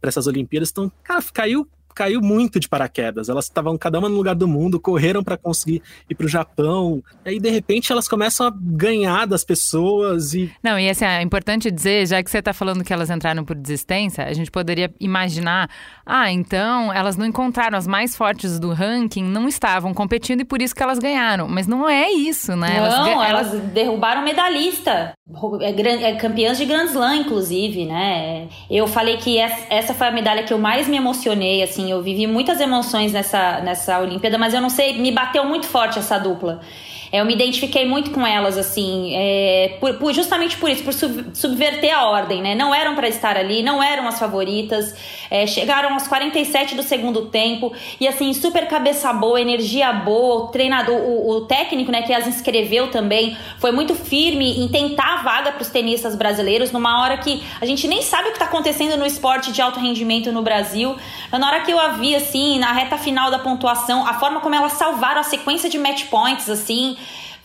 [0.04, 0.70] essas Olimpíadas.
[0.70, 3.30] Então, cara, caiu caiu muito de paraquedas.
[3.30, 7.02] Elas estavam cada uma no lugar do mundo, correram para conseguir ir para o Japão.
[7.26, 11.22] E aí de repente elas começam a ganhar das pessoas e Não, e assim, é
[11.22, 14.94] importante dizer, já que você está falando que elas entraram por desistência, a gente poderia
[15.00, 15.70] imaginar,
[16.06, 20.62] ah, então elas não encontraram as mais fortes do ranking, não estavam competindo e por
[20.62, 21.48] isso que elas ganharam.
[21.48, 22.80] Mas não é isso, né?
[22.90, 25.14] Não, ga- elas, derrubaram medalhista.
[25.62, 28.48] É, é campeãs de Grand Slam, inclusive, né?
[28.70, 31.85] Eu falei que essa, essa foi a medalha que eu mais me emocionei, assim.
[31.90, 36.00] Eu vivi muitas emoções nessa, nessa Olimpíada, mas eu não sei, me bateu muito forte
[36.00, 36.62] essa dupla.
[37.12, 40.94] É, Eu me identifiquei muito com elas, assim, é, por- por- justamente por isso, por
[40.94, 42.56] sub- subverter a ordem, né?
[42.56, 44.94] Não eram para estar ali, não eram as favoritas,
[45.30, 50.48] é, chegaram aos 47 do segundo tempo e, assim, super cabeça boa, energia boa, o
[50.48, 55.24] treinador, o, o técnico, né, que as inscreveu também, foi muito firme em tentar a
[55.24, 58.46] vaga para os tenistas brasileiros numa hora que a gente nem sabe o que está
[58.46, 60.96] acontecendo no esporte de alto rendimento no Brasil.
[61.32, 64.56] Na hora que eu a vi, assim, na reta final da pontuação, a forma como
[64.56, 66.95] elas salvaram a sequência de match points, assim,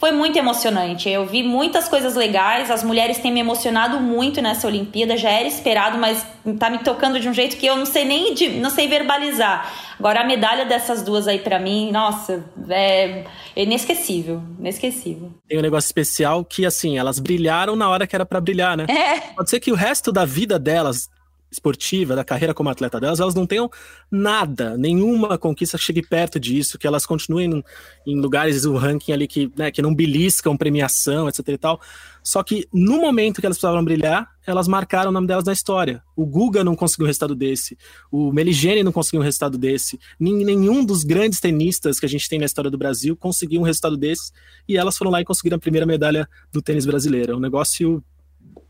[0.01, 1.11] foi muito emocionante.
[1.11, 2.71] Eu vi muitas coisas legais.
[2.71, 5.15] As mulheres têm me emocionado muito nessa Olimpíada.
[5.15, 6.27] Já era esperado, mas
[6.59, 9.71] tá me tocando de um jeito que eu não sei nem de, não sei verbalizar.
[9.99, 15.33] Agora a medalha dessas duas aí pra mim, nossa, é inesquecível, inesquecível.
[15.47, 18.87] tem um negócio especial que, assim, elas brilharam na hora que era para brilhar, né?
[18.89, 19.21] É.
[19.35, 21.11] Pode ser que o resto da vida delas,
[21.51, 23.71] esportiva, da carreira como atleta delas, elas não tenham
[24.11, 27.63] nada, nenhuma conquista que chegue perto disso, que elas continuem
[28.07, 31.81] em lugares do ranking ali que, né, que não beliscam premiação, etc e tal.
[32.23, 36.03] Só que no momento que elas precisavam brilhar, elas marcaram o nome delas na história.
[36.15, 37.77] O Guga não conseguiu um resultado desse,
[38.11, 42.39] o Meligene não conseguiu um resultado desse, nenhum dos grandes tenistas que a gente tem
[42.39, 44.33] na história do Brasil conseguiu um resultado desse,
[44.69, 47.33] e elas foram lá e conseguiram a primeira medalha do tênis brasileiro.
[47.33, 48.03] É um negócio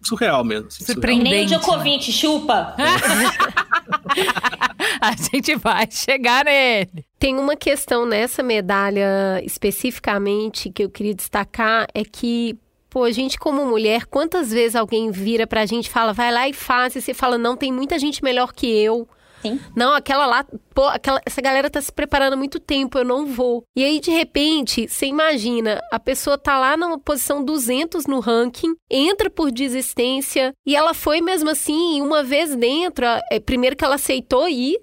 [0.03, 0.69] surreal mesmo.
[0.69, 0.95] assim, surreal.
[0.95, 1.31] Surpreendente.
[1.31, 1.59] Nem o né?
[1.59, 2.75] Djokovic, chupa.
[5.01, 7.05] a gente vai chegar nele.
[7.19, 12.59] Tem uma questão nessa medalha especificamente que eu queria destacar é que,
[12.89, 16.49] pô, a gente como mulher, quantas vezes alguém vira pra gente e fala, vai lá
[16.49, 19.09] e faz, e você fala, não, tem muita gente melhor que eu.
[19.43, 19.61] Sim.
[19.75, 23.27] Não, aquela lá, pô, aquela, essa galera tá se preparando há muito tempo, eu não
[23.27, 23.65] vou.
[23.77, 28.75] E aí, de repente, você imagina, a pessoa tá lá na posição 200 no ranking,
[28.91, 33.95] entra por desistência, e ela foi mesmo assim, uma vez dentro, é, primeiro que ela
[33.95, 34.79] aceitou ir,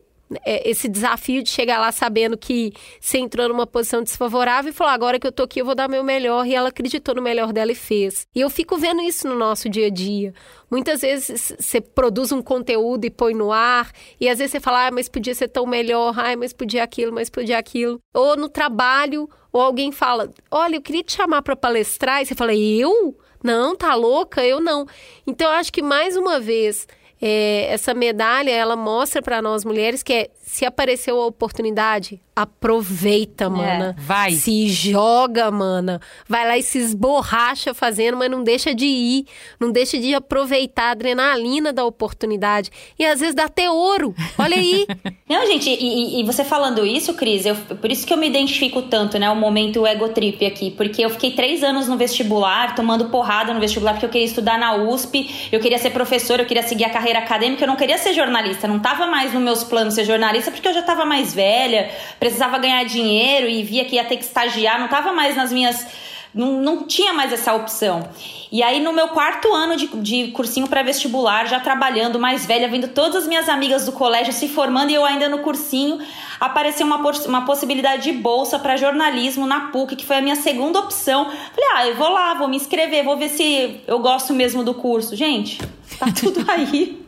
[0.46, 5.20] esse desafio de chegar lá sabendo que você entrou numa posição desfavorável e falou: agora
[5.20, 6.46] que eu tô aqui, eu vou dar meu melhor.
[6.46, 8.28] E ela acreditou no melhor dela e fez.
[8.36, 10.34] E eu fico vendo isso no nosso dia a dia.
[10.70, 14.88] Muitas vezes você produz um conteúdo e põe no ar, e às vezes você fala,
[14.88, 18.00] ah, mas podia ser tão melhor, ai, mas podia aquilo, mas podia aquilo.
[18.14, 22.36] Ou no trabalho, ou alguém fala, olha, eu queria te chamar para palestrar, e você
[22.36, 23.18] fala, eu?
[23.42, 24.44] Não, tá louca?
[24.44, 24.86] Eu não.
[25.26, 26.86] Então, eu acho que mais uma vez
[27.22, 33.46] é, essa medalha ela mostra para nós mulheres que é, se apareceu a oportunidade, aproveita,
[33.46, 33.96] é, mana.
[33.98, 34.32] É, vai.
[34.32, 36.00] Se joga, mana.
[36.28, 39.26] Vai lá e se esborracha fazendo, mas não deixa de ir.
[39.60, 42.70] Não deixa de aproveitar a adrenalina da oportunidade.
[42.98, 44.16] E às vezes dá até ouro.
[44.38, 44.86] Olha aí.
[45.28, 48.84] não, gente, e, e, você falando isso, Cris, eu, por isso que eu me identifico
[48.84, 49.30] tanto, né?
[49.32, 50.72] O momento ego trip aqui.
[50.72, 54.60] Porque eu fiquei três anos no vestibular, tomando porrada no vestibular, porque eu queria estudar
[54.60, 57.98] na USP, eu queria ser professora, eu queria seguir a carreira acadêmica, eu não queria
[57.98, 58.68] ser jornalista.
[58.68, 61.78] Não tava mais nos meus planos ser jornalista, porque eu já tava mais velha
[62.20, 65.86] precisava ganhar dinheiro e via que ia ter que estagiar, não estava mais nas minhas.
[66.34, 68.08] Não, não tinha mais essa opção.
[68.52, 72.90] E aí, no meu quarto ano de, de cursinho pré-vestibular, já trabalhando, mais velha, vendo
[72.90, 76.00] todas as minhas amigas do colégio se formando e eu ainda no cursinho,
[76.40, 80.80] apareceu uma, uma possibilidade de bolsa para jornalismo na PUC, que foi a minha segunda
[80.80, 81.26] opção.
[81.26, 84.76] Falei, ah, eu vou lá, vou me inscrever, vou ver se eu gosto mesmo do
[84.76, 85.16] curso.
[85.16, 85.60] Gente,
[86.00, 87.06] tá tudo aí.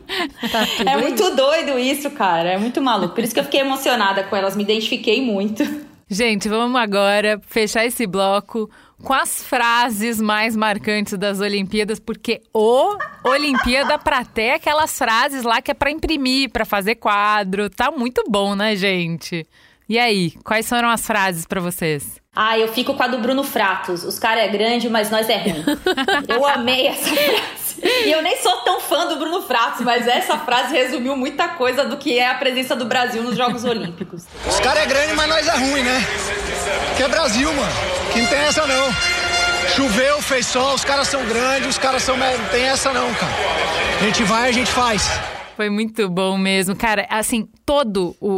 [0.50, 2.50] Tá é muito doido isso, cara.
[2.50, 3.14] É muito maluco.
[3.14, 5.62] Por isso que eu fiquei emocionada com elas, me identifiquei muito.
[6.08, 8.68] Gente, vamos agora fechar esse bloco
[9.00, 15.62] com as frases mais marcantes das Olimpíadas, porque o Olimpíada pra ter aquelas frases lá
[15.62, 17.70] que é para imprimir, para fazer quadro.
[17.70, 19.46] Tá muito bom, né, gente?
[19.88, 22.19] E aí, quais foram as frases para vocês?
[22.34, 24.04] Ah, eu fico com a do Bruno Fratos.
[24.04, 25.64] Os caras é grande, mas nós é ruim.
[26.28, 27.60] eu amei essa frase.
[27.82, 31.84] E eu nem sou tão fã do Bruno Fratos, mas essa frase resumiu muita coisa
[31.84, 34.22] do que é a presença do Brasil nos Jogos Olímpicos.
[34.46, 36.06] Os caras é grande, mas nós é ruim, né?
[36.96, 37.72] Que é Brasil, mano.
[38.12, 38.94] Que não tem essa não.
[39.74, 42.16] Choveu, fez sol, os caras são grandes, os caras são.
[42.16, 43.32] Não tem essa não, cara.
[44.00, 45.10] A gente vai, a gente faz.
[45.60, 46.74] Foi muito bom mesmo.
[46.74, 48.30] Cara, assim, todo o,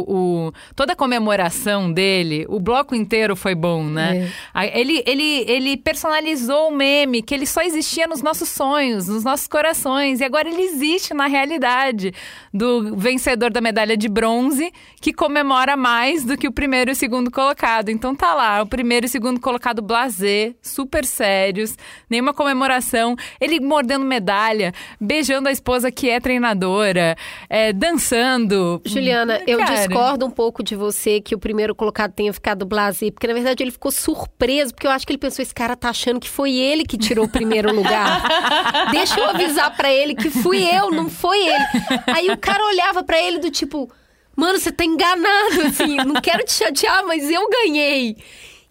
[0.47, 4.29] o, toda a comemoração dele, o bloco inteiro foi bom, né?
[4.53, 4.77] É.
[4.77, 9.47] Ele, ele, ele personalizou o meme que ele só existia nos nossos sonhos, nos nossos
[9.47, 10.19] corações.
[10.19, 12.13] E agora ele existe na realidade
[12.53, 16.95] do vencedor da medalha de bronze, que comemora mais do que o primeiro e o
[16.95, 17.87] segundo colocado.
[17.87, 21.77] Então tá lá, o primeiro e o segundo colocado blazer, super sérios,
[22.09, 23.15] nenhuma comemoração.
[23.39, 27.12] Ele mordendo medalha, beijando a esposa que é treinadora
[27.49, 28.81] é, dançando.
[28.85, 29.51] Juliana, Cara.
[29.51, 33.33] eu discordo um pouco de você que o primeiro colocado tenha ficado blasé, porque na
[33.33, 36.29] verdade ele ficou surpreso, porque eu acho que ele pensou: esse cara tá achando que
[36.29, 38.23] foi ele que tirou o primeiro lugar.
[38.91, 41.65] Deixa eu avisar para ele que fui eu, não foi ele.
[42.07, 43.91] Aí o cara olhava para ele do tipo.
[44.35, 48.17] Mano, você tá enganado, assim, não quero te chatear, mas eu ganhei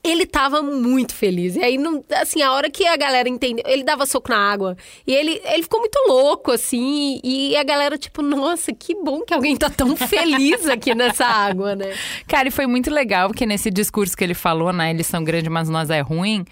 [0.05, 1.55] ele tava muito feliz.
[1.55, 4.77] E aí, não, assim, a hora que a galera entendeu, ele dava soco na água.
[5.07, 7.21] E ele, ele ficou muito louco, assim.
[7.23, 11.77] E a galera, tipo, nossa, que bom que alguém tá tão feliz aqui nessa água,
[11.77, 11.95] né?
[12.27, 14.91] Cara, e foi muito legal, porque nesse discurso que ele falou, né?
[14.91, 16.45] Eles são grandes, mas nós é ruim.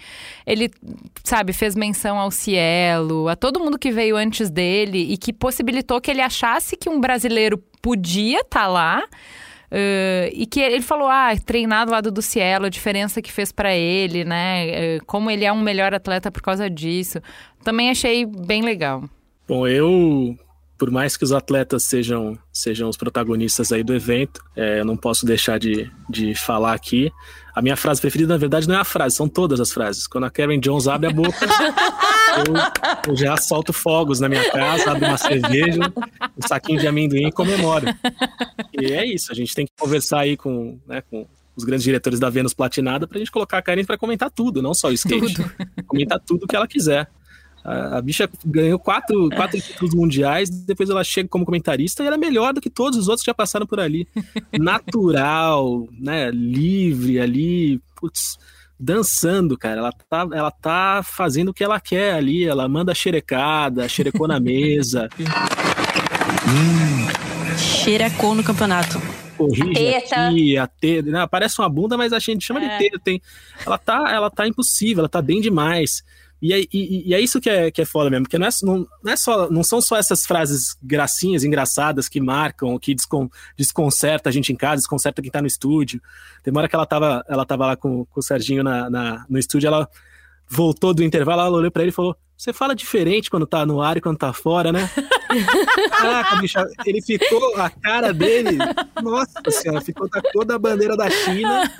[0.47, 0.71] Ele,
[1.21, 5.99] sabe, fez menção ao Cielo, a todo mundo que veio antes dele e que possibilitou
[5.99, 9.03] que ele achasse que um brasileiro podia estar tá lá
[9.71, 13.53] Uh, e que ele falou, ah, treinar do lado do Cielo, a diferença que fez
[13.53, 14.97] para ele, né?
[14.97, 17.21] Uh, como ele é um melhor atleta por causa disso.
[17.63, 19.03] Também achei bem legal.
[19.47, 20.35] Bom, eu
[20.81, 24.97] por mais que os atletas sejam, sejam os protagonistas aí do evento, é, eu não
[24.97, 27.11] posso deixar de, de falar aqui.
[27.53, 30.07] A minha frase preferida, na verdade, não é a frase, são todas as frases.
[30.07, 31.37] Quando a Karen Jones abre a boca,
[32.37, 35.81] eu, eu, já solto fogos na minha casa, abro uma cerveja,
[36.37, 37.87] um saquinho de amendoim e comemoro.
[38.79, 41.25] E é isso, a gente tem que conversar aí com, né, com
[41.55, 44.73] os grandes diretores da Vênus Platinada pra gente colocar a Karen para comentar tudo, não
[44.73, 45.33] só o skate.
[45.33, 45.51] Tudo.
[45.85, 47.09] Comentar tudo que ela quiser.
[47.63, 52.15] A, a, bicha ganhou quatro, quatro títulos mundiais, depois ela chega como comentarista e ela
[52.15, 54.07] é melhor do que todos os outros que já passaram por ali.
[54.59, 56.31] Natural, né?
[56.31, 58.39] Livre ali, putz,
[58.81, 59.79] dançando, cara.
[59.79, 62.45] Ela tá, ela tá fazendo o que ela quer ali.
[62.45, 65.07] Ela manda xerecada, xerecou na mesa.
[66.47, 67.57] hum.
[67.57, 68.99] Xerecou no campeonato.
[69.37, 70.27] Corrige teta.
[70.27, 71.09] aqui, a teta.
[71.09, 72.77] Não, parece uma bunda, mas a gente chama é.
[72.77, 72.99] de teta.
[72.99, 73.21] Tem,
[73.65, 76.03] ela, tá, ela tá impossível, ela tá bem demais.
[76.41, 78.49] E é, e, e é isso que é, que é foda mesmo, porque não, é,
[78.63, 83.29] não, não, é só, não são só essas frases gracinhas, engraçadas, que marcam, que descon,
[83.55, 86.01] desconcerta a gente em casa, desconcerta quem tá no estúdio.
[86.43, 89.25] Tem uma hora que ela tava, ela tava lá com, com o Serginho na, na,
[89.29, 89.87] no estúdio, ela
[90.49, 93.79] voltou do intervalo, ela olhou pra ele e falou: Você fala diferente quando tá no
[93.79, 94.89] ar e quando tá fora, né?
[95.91, 98.57] Caraca, bicho, ele ficou, a cara dele,
[99.01, 101.71] nossa senhora, ficou com toda a bandeira da China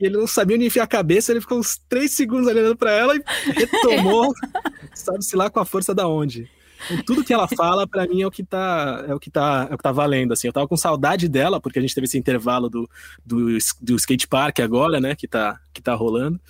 [0.00, 2.92] e ele não sabia onde enfiar a cabeça, ele ficou uns três segundos olhando para
[2.92, 3.22] ela e
[3.52, 4.32] retomou,
[4.94, 6.48] sabe-se lá com a força da onde.
[6.84, 9.66] Então, tudo que ela fala, para mim, é o que tá, é o que tá,
[9.70, 10.46] é o que tá valendo, assim.
[10.46, 12.88] Eu tava com saudade dela, porque a gente teve esse intervalo do,
[13.24, 16.40] do, do skate park agora, né, que tá, que tá rolando.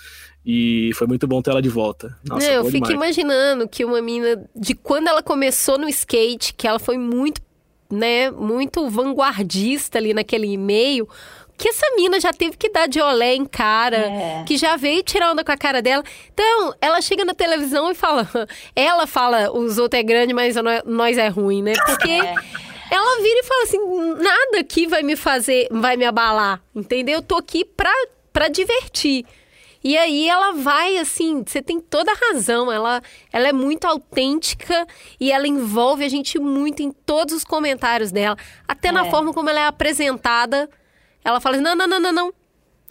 [0.45, 2.17] E foi muito bom ter ela de volta.
[2.25, 3.17] Nossa, eu fico demais.
[3.17, 7.41] imaginando que uma mina, de quando ela começou no skate, que ela foi muito,
[7.91, 11.09] né, muito vanguardista ali naquele meio,
[11.57, 14.45] que essa mina já teve que dar de olé em cara, é.
[14.47, 16.05] que já veio tirar onda com a cara dela.
[16.33, 18.29] Então, ela chega na televisão e fala.
[18.75, 20.55] Ela fala, os outros é grande, mas
[20.85, 21.73] nós é ruim, né?
[21.87, 22.11] Porque.
[22.11, 22.35] É.
[22.89, 23.79] Ela vira e fala assim:
[24.23, 27.17] nada aqui vai me fazer, vai me abalar, entendeu?
[27.17, 27.93] Eu tô aqui pra,
[28.33, 29.25] pra divertir.
[29.83, 33.01] E aí ela vai assim, você tem toda a razão, ela,
[33.33, 34.85] ela é muito autêntica
[35.21, 38.37] e ela envolve a gente muito em todos os comentários dela,
[38.67, 38.93] até é.
[38.93, 40.69] na forma como ela é apresentada
[41.27, 42.33] ela fala assim: não, não, não, não, não.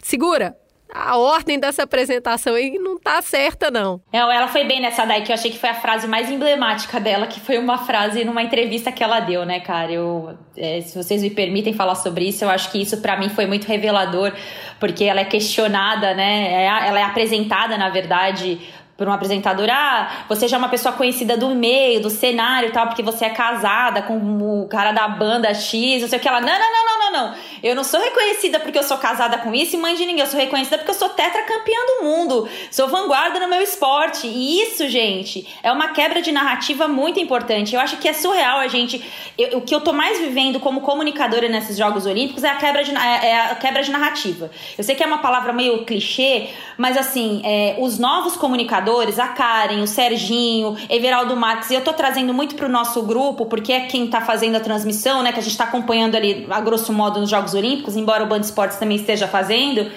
[0.02, 0.54] Segura.
[0.94, 4.00] A ordem dessa apresentação aí não tá certa, não.
[4.12, 7.00] É, ela foi bem nessa daí, que eu achei que foi a frase mais emblemática
[7.00, 9.90] dela, que foi uma frase numa entrevista que ela deu, né, cara?
[9.90, 13.28] Eu, é, se vocês me permitem falar sobre isso, eu acho que isso para mim
[13.28, 14.32] foi muito revelador,
[14.78, 16.52] porque ela é questionada, né?
[16.52, 18.60] É, ela é apresentada, na verdade,
[18.96, 22.72] por uma apresentadora, ah, você já é uma pessoa conhecida do meio, do cenário e
[22.72, 24.16] tal, porque você é casada com
[24.62, 26.26] o cara da banda X, não sei o que.
[26.26, 27.34] Ela, não, não, não, não, não, não.
[27.62, 30.20] Eu não sou reconhecida porque eu sou casada com isso e mãe de ninguém.
[30.20, 32.48] Eu sou reconhecida porque eu sou tetracampeã do mundo.
[32.70, 34.26] Sou vanguarda no meu esporte.
[34.26, 37.74] E isso, gente, é uma quebra de narrativa muito importante.
[37.74, 39.04] Eu acho que é surreal a gente.
[39.36, 42.82] Eu, o que eu tô mais vivendo como comunicadora nesses Jogos Olímpicos é a quebra
[42.82, 44.50] de, é, é a quebra de narrativa.
[44.78, 48.85] Eu sei que é uma palavra meio clichê, mas assim, é, os novos comunicadores
[49.18, 53.72] a Karen, o Serginho, Everaldo Marques, e eu tô trazendo muito pro nosso grupo, porque
[53.72, 56.92] é quem tá fazendo a transmissão, né, que a gente tá acompanhando ali, a grosso
[56.92, 59.90] modo, nos Jogos Olímpicos, embora o Band Esportes também esteja fazendo.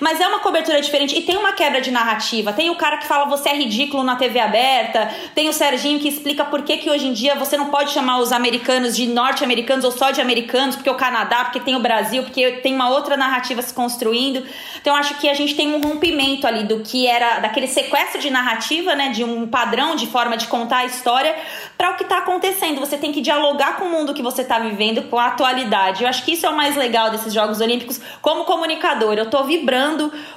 [0.00, 2.52] Mas é uma cobertura diferente e tem uma quebra de narrativa.
[2.52, 6.08] Tem o cara que fala você é ridículo na TV aberta, tem o Serginho que
[6.08, 9.84] explica por que, que hoje em dia você não pode chamar os americanos de norte-americanos
[9.84, 13.16] ou só de americanos, porque o Canadá, porque tem o Brasil, porque tem uma outra
[13.16, 14.44] narrativa se construindo.
[14.80, 18.30] Então acho que a gente tem um rompimento ali do que era daquele sequestro de
[18.30, 21.34] narrativa, né, de um padrão de forma de contar a história
[21.76, 22.80] para o que está acontecendo.
[22.80, 26.02] Você tem que dialogar com o mundo que você está vivendo, com a atualidade.
[26.02, 29.14] Eu acho que isso é o mais legal desses Jogos Olímpicos como comunicador.
[29.14, 29.83] Eu tô vibrando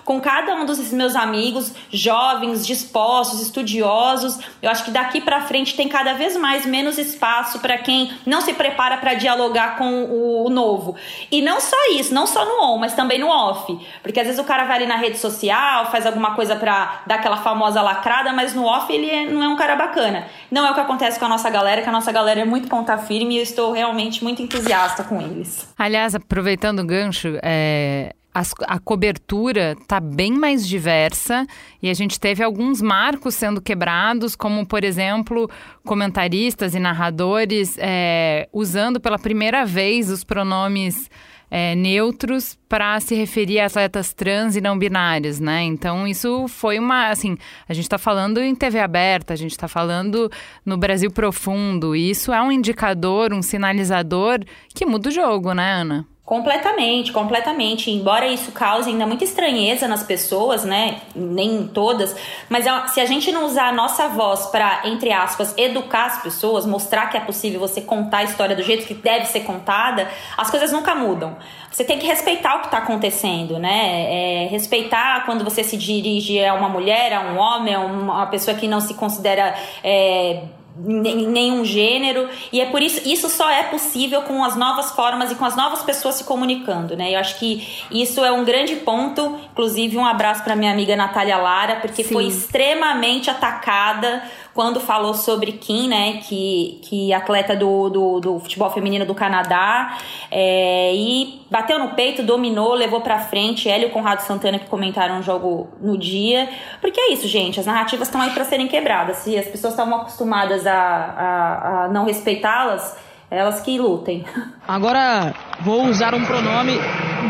[0.03, 4.39] com cada um dos meus amigos, jovens, dispostos, estudiosos.
[4.61, 8.41] Eu acho que daqui para frente tem cada vez mais menos espaço para quem não
[8.41, 10.95] se prepara para dialogar com o, novo.
[11.31, 13.77] E não só isso, não só no on, mas também no off.
[14.01, 17.15] Porque às vezes o cara vai ali na rede social, faz alguma coisa para dar
[17.15, 20.25] aquela famosa lacrada, mas no off ele é, não é um cara bacana.
[20.49, 22.67] Não é o que acontece com a nossa galera, que a nossa galera é muito
[22.67, 25.67] ponta firme e eu estou realmente muito entusiasta com eles.
[25.77, 31.47] Aliás, aproveitando o gancho, é, as, a cobertura está bem mais diversa
[31.81, 35.49] e a gente teve alguns marcos sendo quebrados, como, por exemplo,
[35.83, 41.09] comentaristas e narradores é, usando pela primeira vez os pronomes
[41.49, 45.63] é, neutros para se referir a atletas trans e não binários, né?
[45.63, 49.67] Então isso foi uma, assim, a gente está falando em TV aberta, a gente está
[49.67, 50.29] falando
[50.63, 54.41] no Brasil profundo, e isso é um indicador, um sinalizador
[54.75, 56.05] que muda o jogo, né, Ana?
[56.27, 57.89] Completamente, completamente.
[57.89, 60.97] Embora isso cause ainda muita estranheza nas pessoas, né?
[61.15, 62.13] Nem todas,
[62.49, 66.65] mas se a gente não usar a nossa voz para, entre aspas, educar as pessoas,
[66.65, 70.51] mostrar que é possível você contar a história do jeito que deve ser contada, as
[70.51, 71.37] coisas nunca mudam.
[71.71, 74.43] Você tem que respeitar o que está acontecendo, né?
[74.43, 78.57] É, respeitar quando você se dirige a uma mulher, a um homem, a uma pessoa
[78.57, 79.55] que não se considera.
[79.81, 80.41] É,
[80.79, 85.35] nenhum gênero e é por isso isso só é possível com as novas formas e
[85.35, 87.13] com as novas pessoas se comunicando, né?
[87.13, 91.37] Eu acho que isso é um grande ponto, inclusive um abraço para minha amiga Natália
[91.37, 92.13] Lara, porque Sim.
[92.13, 94.23] foi extremamente atacada
[94.57, 99.99] quando falou sobre Kim, né, que, que atleta do, do, do futebol feminino do Canadá,
[100.31, 103.69] é, e bateu no peito, dominou, levou pra frente.
[103.69, 106.49] Ela e Conrado Santana que comentaram o jogo no dia.
[106.81, 109.17] Porque é isso, gente, as narrativas estão aí para serem quebradas.
[109.17, 112.97] Se as pessoas estavam acostumadas a, a, a não respeitá-las,
[113.29, 114.25] elas que lutem.
[114.67, 116.79] Agora vou usar um pronome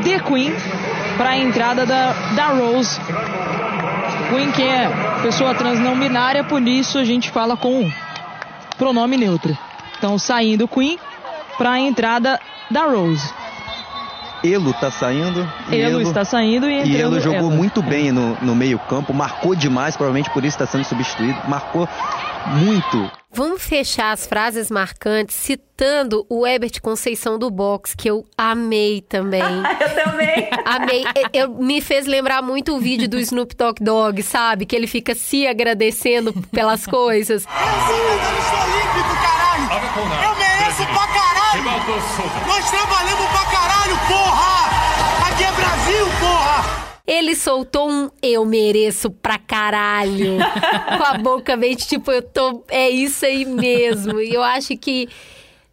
[0.01, 0.53] The Queen
[1.17, 2.97] para a entrada da, da Rose
[4.29, 4.89] Queen que é
[5.27, 7.91] pessoa trans não binária, por isso a gente fala com
[8.77, 9.57] pronome neutro.
[9.97, 10.97] Então saindo Queen
[11.57, 12.39] para a entrada
[12.71, 13.29] da Rose.
[14.41, 15.45] Elo tá saindo.
[15.69, 17.49] Elo, está saindo e E Elo jogou ela.
[17.49, 21.37] muito bem no, no meio campo, marcou demais, provavelmente por isso está sendo substituído.
[21.45, 21.89] Marcou
[22.47, 23.11] muito.
[23.31, 29.41] Vamos fechar as frases marcantes citando o Herbert Conceição do box, que eu amei também.
[29.79, 30.49] eu também.
[30.65, 31.03] Amei.
[31.33, 34.65] Eu, me fez lembrar muito o vídeo do Snoop Dogg Dog, sabe?
[34.65, 37.45] Que ele fica se agradecendo pelas coisas.
[37.47, 39.67] Eu sou medalhista olímpico, caralho!
[40.23, 41.63] Eu mereço pra caralho!
[42.47, 44.26] Nós trabalhamos pra caralho, porra!
[47.07, 50.37] Ele soltou um eu mereço pra caralho.
[50.97, 52.65] com a boca bem tipo, eu tô.
[52.67, 54.19] É isso aí mesmo.
[54.19, 55.07] E eu acho que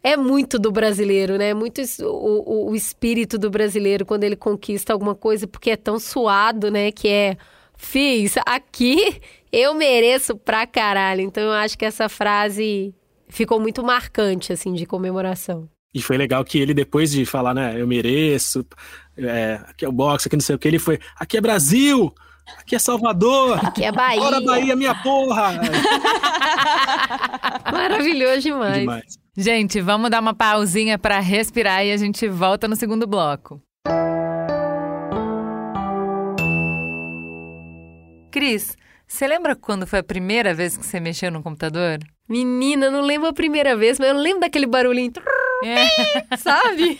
[0.01, 1.53] é muito do brasileiro, né?
[1.53, 5.99] Muito o, o, o espírito do brasileiro quando ele conquista alguma coisa, porque é tão
[5.99, 6.91] suado, né?
[6.91, 7.37] Que é.
[7.77, 9.21] Fiz, aqui
[9.51, 11.19] eu mereço pra caralho.
[11.19, 12.95] Então eu acho que essa frase
[13.27, 15.67] ficou muito marcante, assim, de comemoração.
[15.95, 18.65] E foi legal que ele, depois de falar, né, eu mereço,
[19.17, 22.13] é, aqui é o boxe, aqui não sei o que, ele foi, aqui é Brasil,
[22.59, 24.19] aqui é Salvador, aqui é Bahia.
[24.19, 25.53] Bora Bahia, minha porra!
[27.71, 28.79] Maravilhoso demais.
[28.79, 29.17] demais.
[29.37, 33.61] Gente, vamos dar uma pausinha para respirar e a gente volta no segundo bloco.
[38.31, 38.75] Cris,
[39.07, 41.99] você lembra quando foi a primeira vez que você mexeu no computador?
[42.27, 45.13] Menina, não lembro a primeira vez, mas eu lembro daquele barulhinho.
[45.63, 46.37] É.
[46.37, 46.97] Sabe?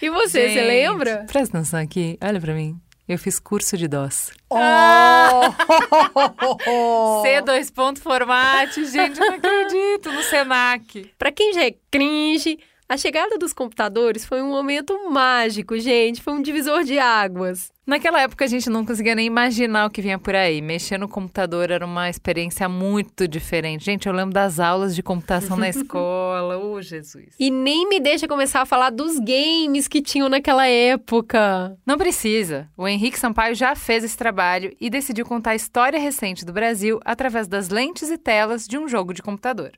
[0.00, 1.24] E você, Gente, você lembra?
[1.26, 2.78] Presta atenção aqui, olha pra mim.
[3.08, 4.32] Eu fiz curso de DOS.
[4.50, 4.56] Oh!
[7.24, 11.10] C2 ponto format, gente, não acredito, no Senac.
[11.18, 12.58] Pra quem já é cringe,
[12.88, 16.22] a chegada dos computadores foi um momento mágico, gente.
[16.22, 17.70] Foi um divisor de águas.
[17.86, 20.62] Naquela época a gente não conseguia nem imaginar o que vinha por aí.
[20.62, 23.84] Mexer no computador era uma experiência muito diferente.
[23.84, 26.56] Gente, eu lembro das aulas de computação na escola.
[26.58, 27.34] Ô, oh, Jesus.
[27.38, 31.76] E nem me deixa começar a falar dos games que tinham naquela época.
[31.84, 32.68] Não precisa.
[32.76, 37.00] O Henrique Sampaio já fez esse trabalho e decidiu contar a história recente do Brasil
[37.04, 39.72] através das lentes e telas de um jogo de computador.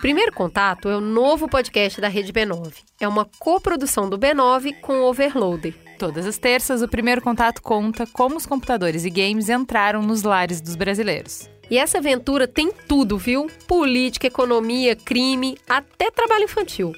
[0.00, 2.72] Primeiro Contato é o novo podcast da Rede B9.
[2.98, 5.74] É uma coprodução do B9 com o Overloader.
[5.98, 10.60] Todas as terças, o Primeiro Contato conta como os computadores e games entraram nos lares
[10.60, 11.50] dos brasileiros.
[11.70, 13.48] E essa aventura tem tudo, viu?
[13.66, 16.94] Política, economia, crime, até trabalho infantil.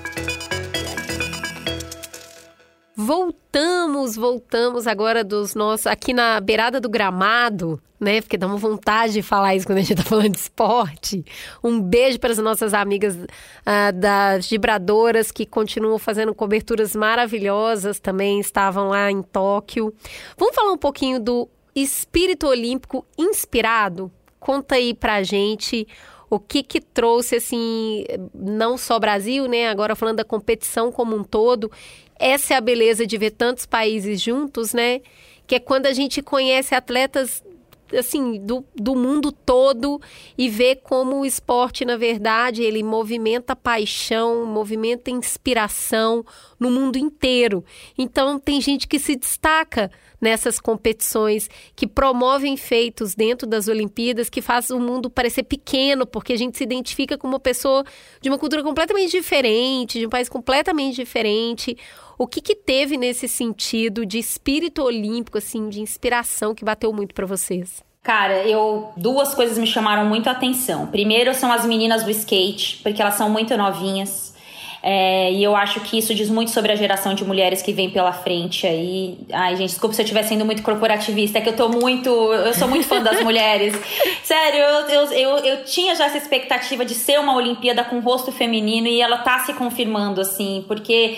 [2.99, 5.85] Voltamos, voltamos agora dos nossos.
[5.85, 8.21] aqui na beirada do gramado, né?
[8.21, 11.23] Porque dá uma vontade de falar isso quando a gente tá falando de esporte.
[11.63, 18.39] Um beijo para as nossas amigas uh, das vibradoras que continuam fazendo coberturas maravilhosas também,
[18.39, 19.93] estavam lá em Tóquio.
[20.35, 24.11] Vamos falar um pouquinho do espírito olímpico inspirado?
[24.39, 25.87] Conta aí pra gente
[26.29, 31.23] o que que trouxe assim, não só Brasil, né, agora falando da competição como um
[31.23, 31.71] todo
[32.19, 35.01] essa é a beleza de ver tantos países juntos, né?
[35.45, 37.43] Que é quando a gente conhece atletas
[37.97, 40.01] assim do, do mundo todo
[40.37, 46.25] e vê como o esporte na verdade ele movimenta paixão movimenta inspiração
[46.59, 47.63] no mundo inteiro
[47.97, 49.89] então tem gente que se destaca
[50.19, 56.33] nessas competições, que promovem feitos dentro das Olimpíadas, que faz o mundo parecer pequeno, porque
[56.33, 57.83] a gente se identifica com uma pessoa
[58.21, 61.77] de uma cultura completamente diferente, de um país completamente diferente.
[62.17, 67.13] O que, que teve nesse sentido de espírito olímpico, assim, de inspiração que bateu muito
[67.13, 67.83] para vocês?
[68.01, 70.87] Cara, eu duas coisas me chamaram muito a atenção.
[70.87, 74.35] Primeiro são as meninas do skate, porque elas são muito novinhas.
[74.81, 77.89] É, e eu acho que isso diz muito sobre a geração de mulheres que vem
[77.89, 79.19] pela frente aí.
[79.33, 82.09] Ai, gente, desculpa se eu estiver sendo muito corporativista, é que eu tô muito.
[82.09, 83.75] Eu sou muito fã das mulheres.
[84.23, 88.31] Sério, eu, eu, eu, eu, tinha já essa expectativa de ser uma Olimpíada com rosto
[88.31, 91.17] feminino e ela tá se confirmando, assim, porque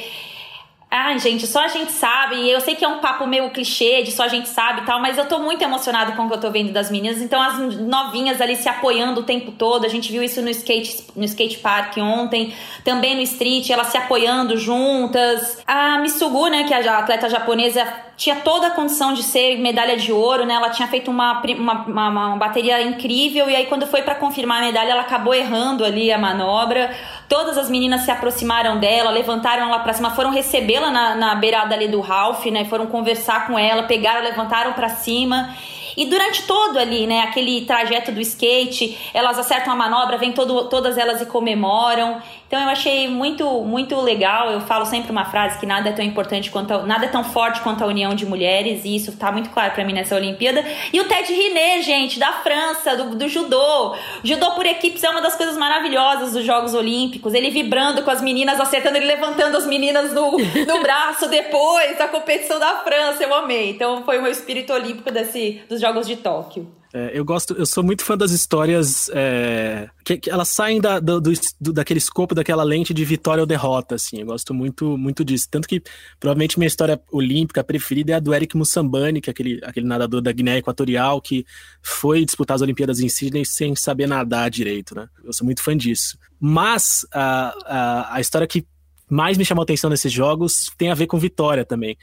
[0.91, 2.35] Ai, gente, só a gente sabe.
[2.35, 4.85] E eu sei que é um papo meio clichê de só a gente sabe e
[4.85, 7.21] tal, mas eu tô muito emocionado com o que eu tô vendo das meninas.
[7.21, 9.85] Então, as novinhas ali se apoiando o tempo todo.
[9.85, 13.97] A gente viu isso no skate, no skate park ontem, também no street, elas se
[13.97, 15.61] apoiando juntas.
[15.67, 17.85] A Misugu, né, que é a atleta japonesa,
[18.17, 20.55] tinha toda a condição de ser medalha de ouro, né?
[20.55, 24.61] Ela tinha feito uma, uma, uma, uma bateria incrível e aí quando foi para confirmar
[24.61, 26.93] a medalha, ela acabou errando ali a manobra.
[27.29, 31.75] Todas as meninas se aproximaram dela, levantaram ela para cima, foram recebê-la na, na beirada
[31.75, 32.65] ali do Ralph, né?
[32.65, 35.55] Foram conversar com ela, pegaram, levantaram para cima.
[35.95, 40.65] E durante todo ali, né, aquele trajeto do skate, elas acertam a manobra, vem todo,
[40.69, 42.21] todas elas e comemoram.
[42.49, 44.49] Então eu achei muito muito legal.
[44.51, 47.23] Eu falo sempre uma frase que nada é tão importante quanto a, nada é tão
[47.23, 50.65] forte quanto a união de mulheres e isso tá muito claro para mim nessa Olimpíada.
[50.91, 53.95] E o Ted Riné, gente, da França, do, do judô.
[54.23, 57.35] Judô por equipes é uma das coisas maravilhosas dos Jogos Olímpicos.
[57.35, 62.07] Ele vibrando com as meninas, acertando, ele levantando as meninas no, no braço depois da
[62.07, 63.23] competição da França.
[63.23, 63.69] Eu amei.
[63.69, 66.67] Então foi o meu espírito olímpico desse dos os Jogos de Tóquio.
[66.91, 70.99] É, eu gosto, eu sou muito fã das histórias é, que, que, elas saem da,
[70.99, 74.21] do, do, daquele escopo, daquela lente de vitória ou derrota, assim.
[74.21, 75.47] Eu gosto muito, muito disso.
[75.51, 75.83] Tanto que
[76.19, 80.19] provavelmente minha história olímpica preferida é a do Eric Mussambani, que é aquele, aquele nadador
[80.19, 81.45] da Guiné Equatorial que
[81.81, 85.07] foi disputar as Olimpíadas em Sydney sem saber nadar direito, né?
[85.23, 86.17] Eu sou muito fã disso.
[86.39, 88.65] Mas a, a, a história que
[89.07, 91.95] mais me chamou atenção nesses jogos tem a ver com vitória também,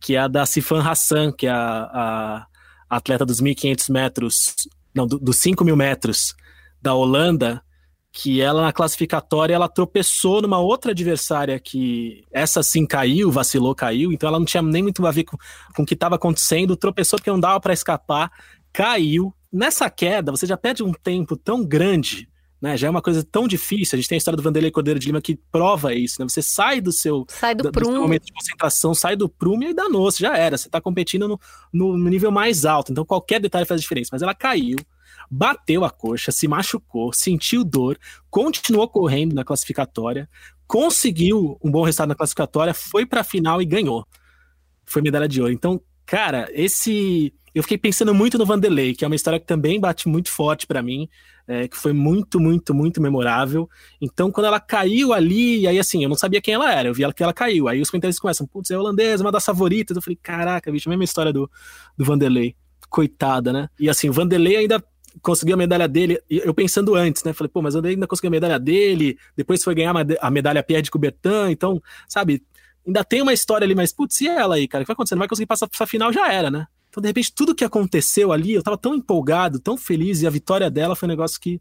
[0.00, 2.46] que é a da Sifan Hassan, que é a, a
[2.96, 4.54] atleta dos 1.500 metros,
[4.94, 6.34] não, dos do 5 mil metros
[6.80, 7.62] da Holanda,
[8.12, 14.12] que ela na classificatória ela tropeçou numa outra adversária que essa sim caiu, vacilou, caiu,
[14.12, 15.36] então ela não tinha nem muito a ver com,
[15.74, 18.30] com o que estava acontecendo, tropeçou porque não dava para escapar,
[18.72, 19.34] caiu.
[19.52, 22.28] Nessa queda, você já perde um tempo tão grande
[22.64, 22.78] né?
[22.78, 23.94] Já é uma coisa tão difícil.
[23.94, 26.26] A gente tem a história do Vanderlei Cordeiro de Lima que prova isso, né?
[26.26, 28.00] Você sai do seu, sai do, do, prumo.
[28.00, 30.56] momento de concentração, sai do prumo e aí danou, já era.
[30.56, 31.38] Você está competindo no,
[31.70, 32.90] no, no, nível mais alto.
[32.90, 34.08] Então qualquer detalhe faz diferença.
[34.12, 34.78] Mas ela caiu,
[35.30, 37.98] bateu a coxa, se machucou, sentiu dor,
[38.30, 40.26] continuou correndo na classificatória,
[40.66, 44.06] conseguiu um bom resultado na classificatória, foi para a final e ganhou.
[44.86, 45.52] Foi medalha de ouro.
[45.52, 49.78] Então, cara, esse eu fiquei pensando muito no Vanderlei, que é uma história que também
[49.78, 51.08] bate muito forte para mim,
[51.46, 53.68] é, que foi muito, muito, muito memorável.
[54.00, 57.04] Então, quando ela caiu ali, aí assim, eu não sabia quem ela era, eu vi
[57.04, 57.68] ela que ela caiu.
[57.68, 59.96] Aí os comentários começam, putz, é holandesa, uma das favoritas.
[59.96, 61.48] Eu falei, caraca, bicho, a mesma história do,
[61.96, 62.56] do Vanderlei.
[62.88, 63.68] Coitada, né?
[63.78, 64.82] E assim, o Vanderlei ainda
[65.22, 67.32] conseguiu a medalha dele, eu pensando antes, né?
[67.32, 70.62] Falei, pô, mas o Vanderlei ainda conseguiu a medalha dele, depois foi ganhar a medalha
[70.62, 72.42] Pierre de Coubertin, então, sabe,
[72.86, 74.82] ainda tem uma história ali, mas putz, e ela aí, cara?
[74.82, 75.14] O que vai acontecer?
[75.14, 76.66] Não vai conseguir passar pra final, já era, né?
[76.94, 80.30] Então, de repente, tudo que aconteceu ali, eu tava tão empolgado, tão feliz, e a
[80.30, 81.60] vitória dela foi um negócio que,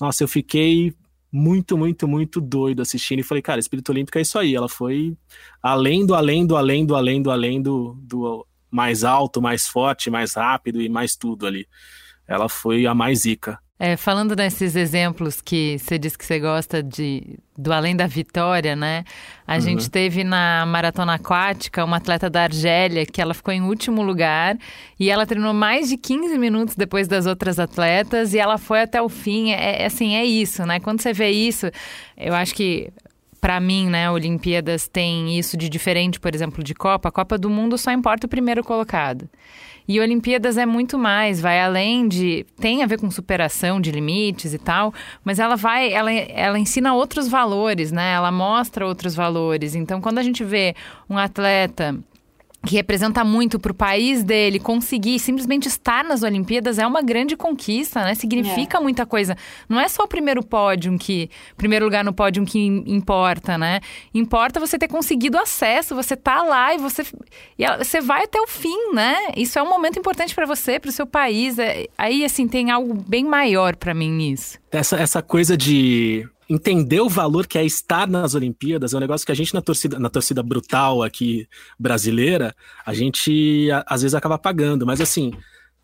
[0.00, 0.92] nossa, eu fiquei
[1.30, 4.56] muito, muito, muito doido assistindo e falei, cara, Espírito Olímpico é isso aí.
[4.56, 5.16] Ela foi
[5.62, 10.10] além do, além do, além do, além do, além do, do mais alto, mais forte,
[10.10, 11.68] mais rápido e mais tudo ali.
[12.26, 13.60] Ela foi a mais zica.
[13.78, 18.76] É, falando desses exemplos que você disse que você gosta de do além da vitória,
[18.76, 19.04] né?
[19.46, 19.60] A uhum.
[19.60, 24.58] gente teve na maratona aquática uma atleta da Argélia que ela ficou em último lugar
[24.98, 29.00] e ela treinou mais de 15 minutos depois das outras atletas e ela foi até
[29.00, 29.52] o fim.
[29.52, 30.80] É, é assim, é isso, né?
[30.80, 31.70] Quando você vê isso,
[32.16, 32.90] eu acho que
[33.46, 37.10] para mim, né, Olimpíadas tem isso de diferente, por exemplo, de Copa.
[37.10, 39.30] A Copa do Mundo só importa o primeiro colocado.
[39.86, 42.44] E Olimpíadas é muito mais, vai além de.
[42.58, 44.92] tem a ver com superação de limites e tal,
[45.24, 48.14] mas ela vai, ela, ela ensina outros valores, né?
[48.14, 49.76] Ela mostra outros valores.
[49.76, 50.74] Então, quando a gente vê
[51.08, 51.96] um atleta
[52.66, 57.36] que representa muito para o país dele conseguir simplesmente estar nas Olimpíadas é uma grande
[57.36, 58.14] conquista, né?
[58.14, 58.80] Significa é.
[58.80, 59.36] muita coisa.
[59.68, 63.80] Não é só o primeiro pódio que, primeiro lugar no pódio que importa, né?
[64.12, 67.04] Importa você ter conseguido acesso, você tá lá e você
[67.58, 69.16] e você vai até o fim, né?
[69.36, 71.58] Isso é um momento importante para você, para o seu país.
[71.58, 74.58] É, aí assim tem algo bem maior para mim nisso.
[74.70, 79.26] Essa essa coisa de entender o valor que é estar nas Olimpíadas é um negócio
[79.26, 84.38] que a gente na torcida, na torcida brutal aqui brasileira, a gente às vezes acaba
[84.38, 85.32] pagando, mas assim,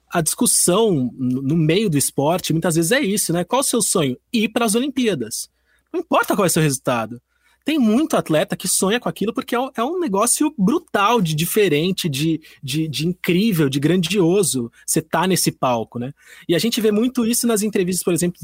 [0.08, 3.44] a discussão no meio do esporte muitas vezes é isso, né?
[3.44, 4.16] Qual o seu sonho?
[4.32, 5.50] Ir para as Olimpíadas.
[5.92, 7.20] Não importa qual é o seu resultado.
[7.64, 12.08] Tem muito atleta que sonha com aquilo porque é um é negócio brutal, de diferente,
[12.08, 16.12] de, de, de incrível, de grandioso você tá nesse palco, né?
[16.48, 18.40] E a gente vê muito isso nas entrevistas, por exemplo,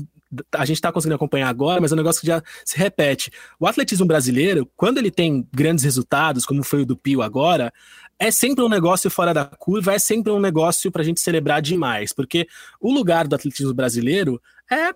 [0.53, 3.31] a gente está conseguindo acompanhar agora, mas é um negócio que já se repete.
[3.59, 7.73] O atletismo brasileiro, quando ele tem grandes resultados, como foi o do Pio agora,
[8.19, 11.63] é sempre um negócio fora da curva, é sempre um negócio para a gente celebrar
[11.63, 12.47] demais, porque
[12.81, 14.93] o lugar do atletismo brasileiro é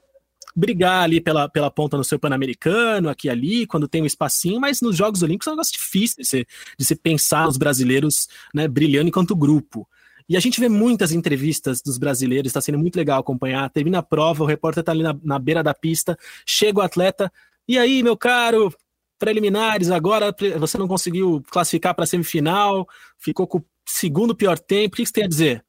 [0.54, 4.80] brigar ali pela, pela ponta no seu Pan-Americano, aqui ali, quando tem um espacinho, mas
[4.80, 6.46] nos Jogos Olímpicos é um negócio difícil de se,
[6.78, 9.88] de se pensar os brasileiros né, brilhando enquanto grupo.
[10.32, 13.68] E a gente vê muitas entrevistas dos brasileiros, está sendo muito legal acompanhar.
[13.68, 16.16] Termina a prova, o repórter está ali na, na beira da pista,
[16.46, 17.30] chega o atleta,
[17.68, 18.74] e aí, meu caro,
[19.18, 24.94] preliminares, agora você não conseguiu classificar para a semifinal, ficou com o segundo pior tempo,
[24.94, 25.62] o que você tem a dizer?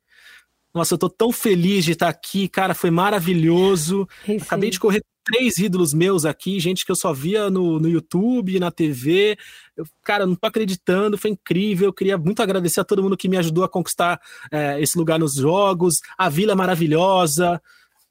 [0.73, 4.07] Nossa, eu tô tão feliz de estar aqui, cara, foi maravilhoso.
[4.41, 8.59] Acabei de correr três ídolos meus aqui, gente que eu só via no, no YouTube,
[8.59, 9.37] na TV.
[9.75, 11.87] Eu, cara, não tô acreditando, foi incrível.
[11.87, 14.19] Eu queria muito agradecer a todo mundo que me ajudou a conquistar
[14.51, 16.01] é, esse lugar nos jogos.
[16.17, 17.61] A vila é maravilhosa.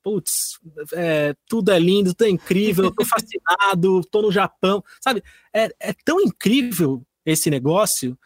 [0.02, 0.58] Putz,
[0.94, 4.82] é, tudo é lindo, tudo é incrível, eu tô fascinado, tô no Japão.
[5.00, 8.18] Sabe, é, é tão incrível esse negócio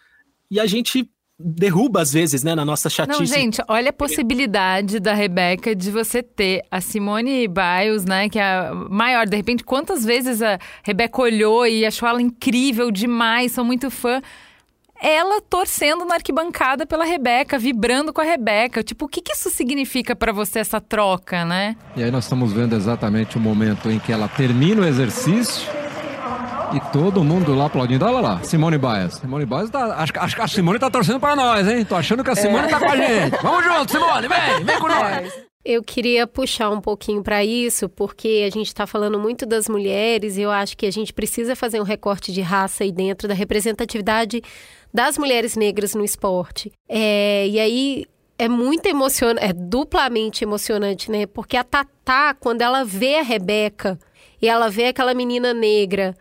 [0.50, 3.18] e a gente derruba às vezes, né, na nossa chatice.
[3.18, 8.38] Não, gente, olha a possibilidade da Rebeca de você ter a Simone Biles, né, que
[8.38, 9.26] é a maior.
[9.26, 14.22] De repente, quantas vezes a Rebeca olhou e achou ela incrível demais, sou muito fã.
[14.98, 18.82] ela torcendo na arquibancada pela Rebeca, vibrando com a Rebeca.
[18.82, 21.76] Tipo, o que, que isso significa para você, essa troca, né?
[21.94, 25.70] E aí nós estamos vendo exatamente o momento em que ela termina o exercício
[26.72, 28.04] e todo mundo lá aplaudindo.
[28.04, 29.14] Olha lá, Simone Bias.
[29.14, 29.96] Simone Bias tá.
[29.96, 31.84] Acho, acho que a Simone tá torcendo para nós, hein?
[31.84, 32.68] Tô achando que a Simone é.
[32.68, 33.42] tá com a gente.
[33.42, 35.46] Vamos junto, Simone, vem, vem com nós.
[35.64, 40.36] Eu queria puxar um pouquinho para isso, porque a gente está falando muito das mulheres
[40.36, 43.34] e eu acho que a gente precisa fazer um recorte de raça aí dentro da
[43.34, 44.40] representatividade
[44.94, 46.70] das mulheres negras no esporte.
[46.88, 48.06] É, e aí
[48.38, 51.26] é muito emocionante, é duplamente emocionante, né?
[51.26, 53.98] Porque a Tatá, quando ela vê a Rebeca
[54.40, 56.14] e ela vê aquela menina negra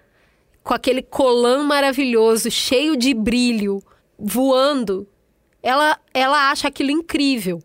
[0.66, 3.82] com aquele colã maravilhoso, cheio de brilho,
[4.20, 5.08] voando,
[5.62, 7.64] ela, ela acha aquilo incrível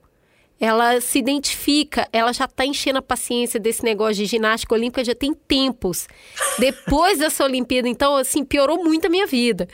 [0.61, 5.15] ela se identifica, ela já está enchendo a paciência desse negócio de ginástica olímpica já
[5.15, 6.07] tem tempos.
[6.59, 9.67] Depois dessa Olimpíada, então, assim, piorou muito a minha vida.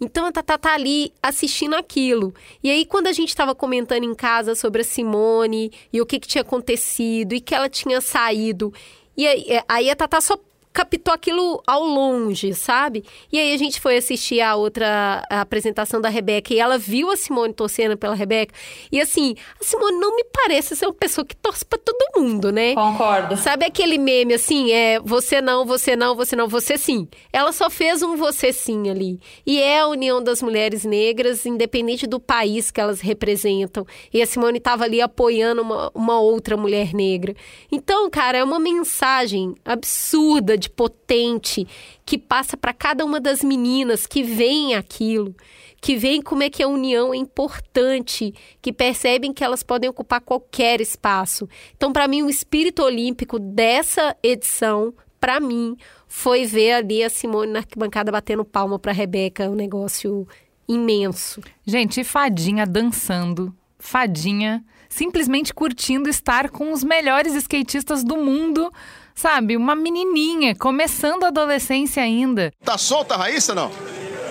[0.00, 2.34] Então, a Tatá tá ali assistindo aquilo.
[2.60, 6.18] E aí, quando a gente estava comentando em casa sobre a Simone e o que,
[6.18, 8.74] que tinha acontecido e que ela tinha saído.
[9.16, 10.36] E aí, é, aí a Tatá só
[10.72, 13.04] captou aquilo ao longe, sabe?
[13.30, 17.10] E aí a gente foi assistir a outra a apresentação da Rebeca e ela viu
[17.10, 18.54] a Simone torcendo pela Rebeca.
[18.90, 22.50] E assim, a Simone não me parece ser uma pessoa que torce para todo mundo,
[22.50, 22.74] né?
[22.74, 23.36] Concordo.
[23.36, 27.06] Sabe aquele meme assim, é você não, você não, você não, você sim.
[27.32, 29.20] Ela só fez um você sim ali.
[29.46, 33.86] E é a união das mulheres negras, independente do país que elas representam.
[34.12, 37.34] E a Simone estava ali apoiando uma, uma outra mulher negra.
[37.70, 41.66] Então, cara, é uma mensagem absurda potente
[42.04, 45.34] que passa para cada uma das meninas que veem aquilo,
[45.80, 50.20] que veem como é que a união é importante, que percebem que elas podem ocupar
[50.20, 51.48] qualquer espaço.
[51.76, 57.52] Então, para mim, o espírito olímpico dessa edição, para mim, foi ver ali a Simone
[57.52, 60.26] na arquibancada batendo palma para Rebeca, um negócio
[60.68, 61.40] imenso.
[61.66, 68.70] Gente, Fadinha dançando, Fadinha simplesmente curtindo estar com os melhores skatistas do mundo
[69.14, 72.52] sabe, uma menininha, começando a adolescência ainda.
[72.64, 73.70] Tá solta a Raíssa, não?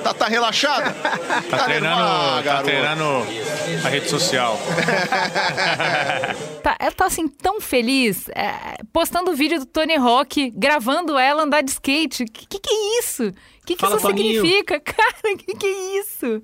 [0.03, 0.91] Tá, tá relaxada?
[1.49, 3.03] tá, tá treinando, ah, tá treinando
[3.85, 4.57] a rede social.
[6.63, 11.43] tá, ela tá assim tão feliz, é, postando o vídeo do Tony Hawk, gravando ela
[11.43, 12.25] andar de skate.
[12.25, 13.27] Que que, que é isso?
[13.27, 14.41] O que, que isso Toninho.
[14.41, 14.79] significa?
[14.81, 16.41] Cara, que que é isso?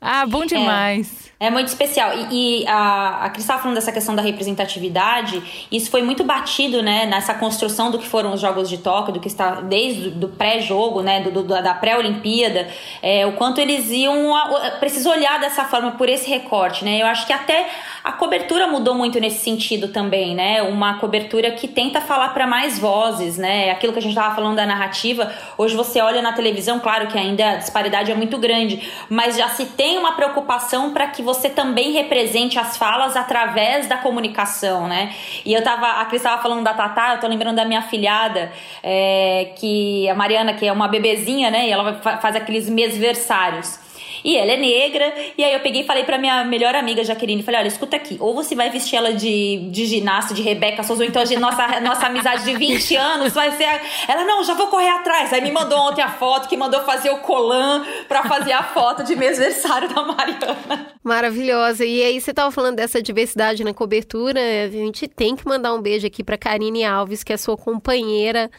[0.00, 1.28] Ah, bom demais.
[1.28, 2.12] É, é muito especial.
[2.30, 5.66] E, e a, a Cris estava falando dessa questão da representatividade.
[5.70, 9.20] Isso foi muito batido, né, nessa construção do que foram os Jogos de Tóquio, do
[9.20, 12.68] que está desde do pré-jogo, né, do, do, da pré-Olimpíada,
[13.02, 14.34] é, o quanto eles iam.
[14.80, 17.00] Preciso olhar dessa forma por esse recorte, né?
[17.00, 17.68] Eu acho que até
[18.02, 20.62] a cobertura mudou muito nesse sentido também, né?
[20.62, 23.70] Uma cobertura que tenta falar para mais vozes, né?
[23.70, 25.32] Aquilo que a gente estava falando da narrativa.
[25.56, 29.48] Hoje você olha na televisão, claro que ainda a disparidade é muito grande, mas já
[29.48, 35.14] se tem uma preocupação para que você também represente as falas através da comunicação, né?
[35.44, 38.52] E eu tava, a Cris estava falando da Tatá, eu tô lembrando da minha filhada,
[38.82, 41.68] é, que a Mariana, que é uma bebezinha, né?
[41.68, 43.83] E ela faz aqueles mesversários.
[44.24, 45.12] E ela é negra.
[45.36, 48.16] E aí eu peguei e falei pra minha melhor amiga, Jaqueline, falei, olha, escuta aqui,
[48.18, 51.80] ou você vai vestir ela de, de ginasta, de Rebeca Souza, ou então a nossa,
[51.82, 53.64] nossa amizade de 20 anos vai ser...
[53.64, 53.80] A...
[54.08, 55.32] Ela, não, já vou correr atrás.
[55.32, 59.04] Aí me mandou ontem a foto, que mandou fazer o colan pra fazer a foto
[59.04, 60.94] de mêsversário da Mariana.
[61.02, 61.84] Maravilhosa.
[61.84, 65.82] E aí você tava falando dessa diversidade na cobertura, a gente tem que mandar um
[65.82, 68.50] beijo aqui pra Karine Alves, que é sua companheira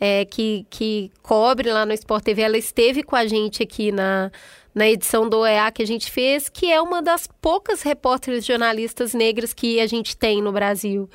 [0.00, 2.42] é, que, que cobre lá no Sport TV.
[2.42, 4.32] Ela esteve com a gente aqui na,
[4.74, 9.14] na edição do OEA que a gente fez, que é uma das poucas repórteres jornalistas
[9.14, 11.08] negras que a gente tem no Brasil.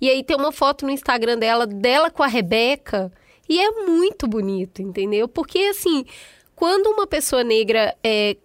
[0.00, 3.12] E aí tem uma foto no Instagram dela, dela com a Rebeca,
[3.48, 5.28] e é muito bonito, entendeu?
[5.28, 6.04] Porque, assim,
[6.54, 8.36] quando uma pessoa negra é,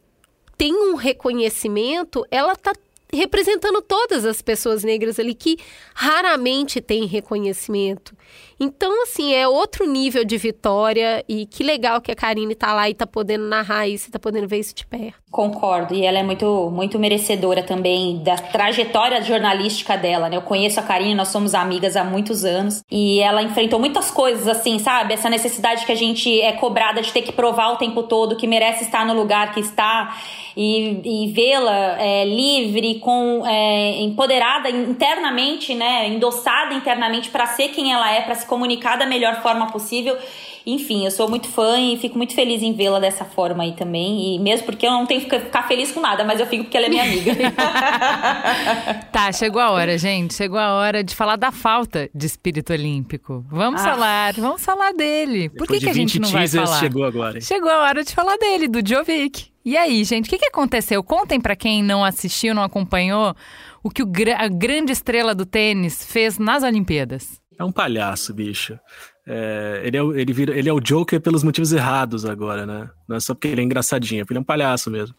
[0.57, 2.71] tem um reconhecimento, ela tá
[3.11, 5.57] representando todas as pessoas negras ali que
[5.93, 8.15] raramente têm reconhecimento.
[8.63, 12.87] Então, assim, é outro nível de vitória e que legal que a Karine tá lá
[12.87, 15.20] e tá podendo narrar isso, tá podendo ver isso de perto.
[15.31, 20.35] Concordo, e ela é muito, muito merecedora também da trajetória jornalística dela, né?
[20.35, 24.45] Eu conheço a Karine, nós somos amigas há muitos anos e ela enfrentou muitas coisas,
[24.45, 25.13] assim, sabe?
[25.13, 28.45] Essa necessidade que a gente é cobrada de ter que provar o tempo todo que
[28.45, 30.17] merece estar no lugar que está
[30.57, 36.09] e, e vê-la é, livre, com é, empoderada internamente, né?
[36.09, 40.17] Endossada internamente para ser quem ela é para se comunicar da melhor forma possível.
[40.65, 44.35] Enfim, eu sou muito fã e fico muito feliz em vê-la dessa forma aí também.
[44.35, 46.77] E mesmo porque eu não tenho que ficar feliz com nada, mas eu fico porque
[46.77, 47.31] ela é minha amiga.
[49.11, 50.33] tá, chegou a hora, gente.
[50.33, 53.45] Chegou a hora de falar da falta de espírito olímpico.
[53.49, 53.83] Vamos ah.
[53.83, 55.49] falar, vamos falar dele.
[55.49, 56.79] Por que, que a gente não vai falar?
[56.79, 57.37] Chegou agora.
[57.37, 57.41] Hein?
[57.41, 59.51] Chegou a hora de falar dele, do Jovic.
[59.63, 61.03] E aí, gente, o que, que aconteceu?
[61.03, 63.35] Contem para quem não assistiu, não acompanhou,
[63.83, 67.39] o que o, a grande estrela do tênis fez nas Olimpíadas.
[67.59, 68.79] É um palhaço, bicho.
[69.25, 72.89] É, ele, é, ele, vira, ele é o Joker pelos motivos errados agora, né?
[73.07, 75.15] Não é só porque ele é engraçadinho, é porque ele é um palhaço mesmo.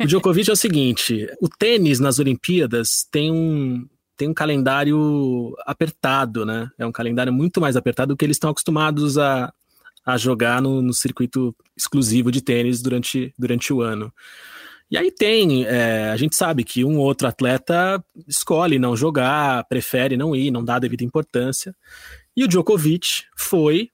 [0.00, 3.86] o Djokovic é o seguinte: o tênis nas Olimpíadas tem um,
[4.16, 6.70] tem um calendário apertado, né?
[6.78, 9.50] É um calendário muito mais apertado do que eles estão acostumados a,
[10.04, 14.12] a jogar no, no circuito exclusivo de tênis durante, durante o ano.
[14.90, 20.16] E aí tem, é, a gente sabe que um outro atleta escolhe não jogar, prefere
[20.16, 21.74] não ir, não dá a devida importância.
[22.36, 23.90] E o Djokovic foi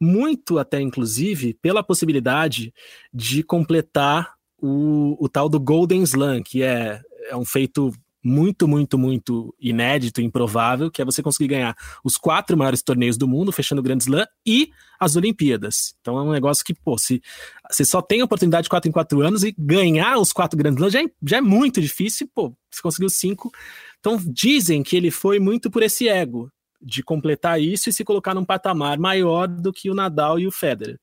[0.00, 2.72] muito até inclusive pela possibilidade
[3.12, 7.92] de completar o, o tal do Golden Slam, que é, é um feito
[8.26, 13.28] muito, muito, muito inédito, improvável, que é você conseguir ganhar os quatro maiores torneios do
[13.28, 15.94] mundo, fechando o Grand Slam, e as Olimpíadas.
[16.00, 17.22] Então é um negócio que, pô, se
[17.70, 20.74] você só tem a oportunidade de quatro em quatro anos e ganhar os quatro Grand
[20.74, 23.52] Slams já é, já é muito difícil, pô, você conseguiu cinco.
[24.00, 26.50] Então dizem que ele foi muito por esse ego,
[26.80, 30.52] de completar isso e se colocar num patamar maior do que o Nadal e o
[30.52, 30.98] Federer.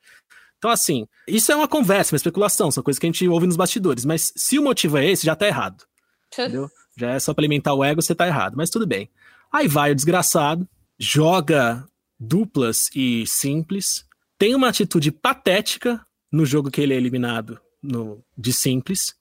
[0.57, 3.57] Então, assim, isso é uma conversa, uma especulação, são coisas que a gente ouve nos
[3.57, 5.83] bastidores, mas se o motivo é esse, já tá errado.
[6.31, 6.69] Entendeu?
[6.97, 9.09] Já é só para alimentar o ego, você tá errado, mas tudo bem.
[9.51, 10.67] Aí vai o desgraçado,
[10.97, 11.85] joga
[12.19, 14.05] duplas e simples,
[14.37, 16.01] tem uma atitude patética
[16.31, 19.15] no jogo que ele é eliminado no, de simples,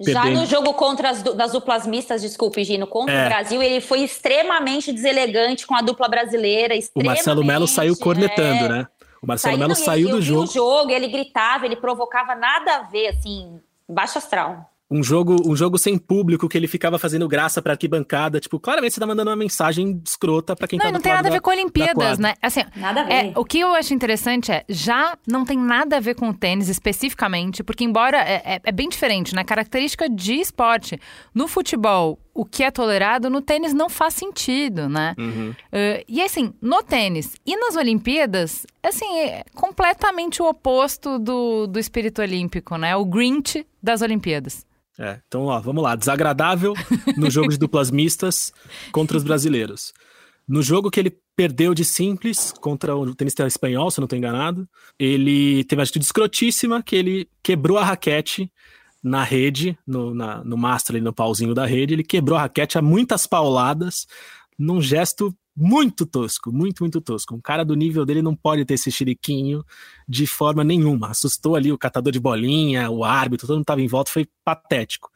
[0.00, 3.26] já no jogo contra as das duplas mistas, desculpe, Gino, contra é.
[3.26, 6.74] o Brasil, ele foi extremamente deselegante com a dupla brasileira.
[6.94, 8.68] O Marcelo Melo saiu cornetando, é...
[8.68, 8.86] né?
[9.22, 10.42] O Marcelo Melo saiu do jogo.
[10.42, 15.56] o jogo, ele gritava, ele provocava nada a ver, assim, baixo astral um jogo, um
[15.56, 18.38] jogo sem público que ele ficava fazendo graça pra arquibancada.
[18.38, 21.12] Tipo, claramente você tá mandando uma mensagem escrota pra quem não, tá Não, não tem
[21.12, 22.34] nada da, a ver com Olimpíadas, né?
[22.42, 23.12] Assim, nada a ver.
[23.12, 26.34] É, o que eu acho interessante é, já não tem nada a ver com o
[26.34, 29.42] tênis especificamente, porque embora é, é, é bem diferente, né?
[29.44, 31.00] Característica de esporte.
[31.34, 35.14] No futebol, o que é tolerado no tênis não faz sentido, né?
[35.18, 35.50] Uhum.
[35.50, 41.78] Uh, e assim, no tênis e nas Olimpíadas, assim, é completamente o oposto do, do
[41.78, 42.96] espírito olímpico, né?
[42.96, 44.66] O Grinch das Olimpíadas.
[44.98, 45.96] É, então, ó, vamos lá.
[45.96, 46.74] Desagradável
[47.16, 48.52] no jogo de duplas mistas
[48.92, 49.92] contra os brasileiros.
[50.46, 54.18] No jogo que ele perdeu de simples contra o tenista espanhol, se eu não estou
[54.18, 54.68] enganado,
[54.98, 58.52] ele teve uma atitude escrotíssima que ele quebrou a raquete
[59.02, 62.78] na rede, no, na, no mastro ali no pauzinho da rede, ele quebrou a raquete
[62.78, 64.06] a muitas pauladas,
[64.58, 67.34] num gesto muito tosco, muito, muito tosco.
[67.34, 69.64] Um cara do nível dele não pode ter esse chiriquinho
[70.08, 71.10] de forma nenhuma.
[71.10, 75.10] Assustou ali o catador de bolinha, o árbitro, todo mundo estava em volta, foi patético.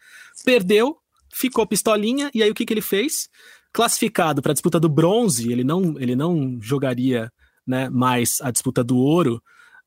[0.45, 0.99] Perdeu,
[1.33, 3.29] ficou pistolinha, e aí o que, que ele fez?
[3.73, 7.33] Classificado para a disputa do bronze, ele não, ele não jogaria
[7.67, 9.43] né, mais a disputa do ouro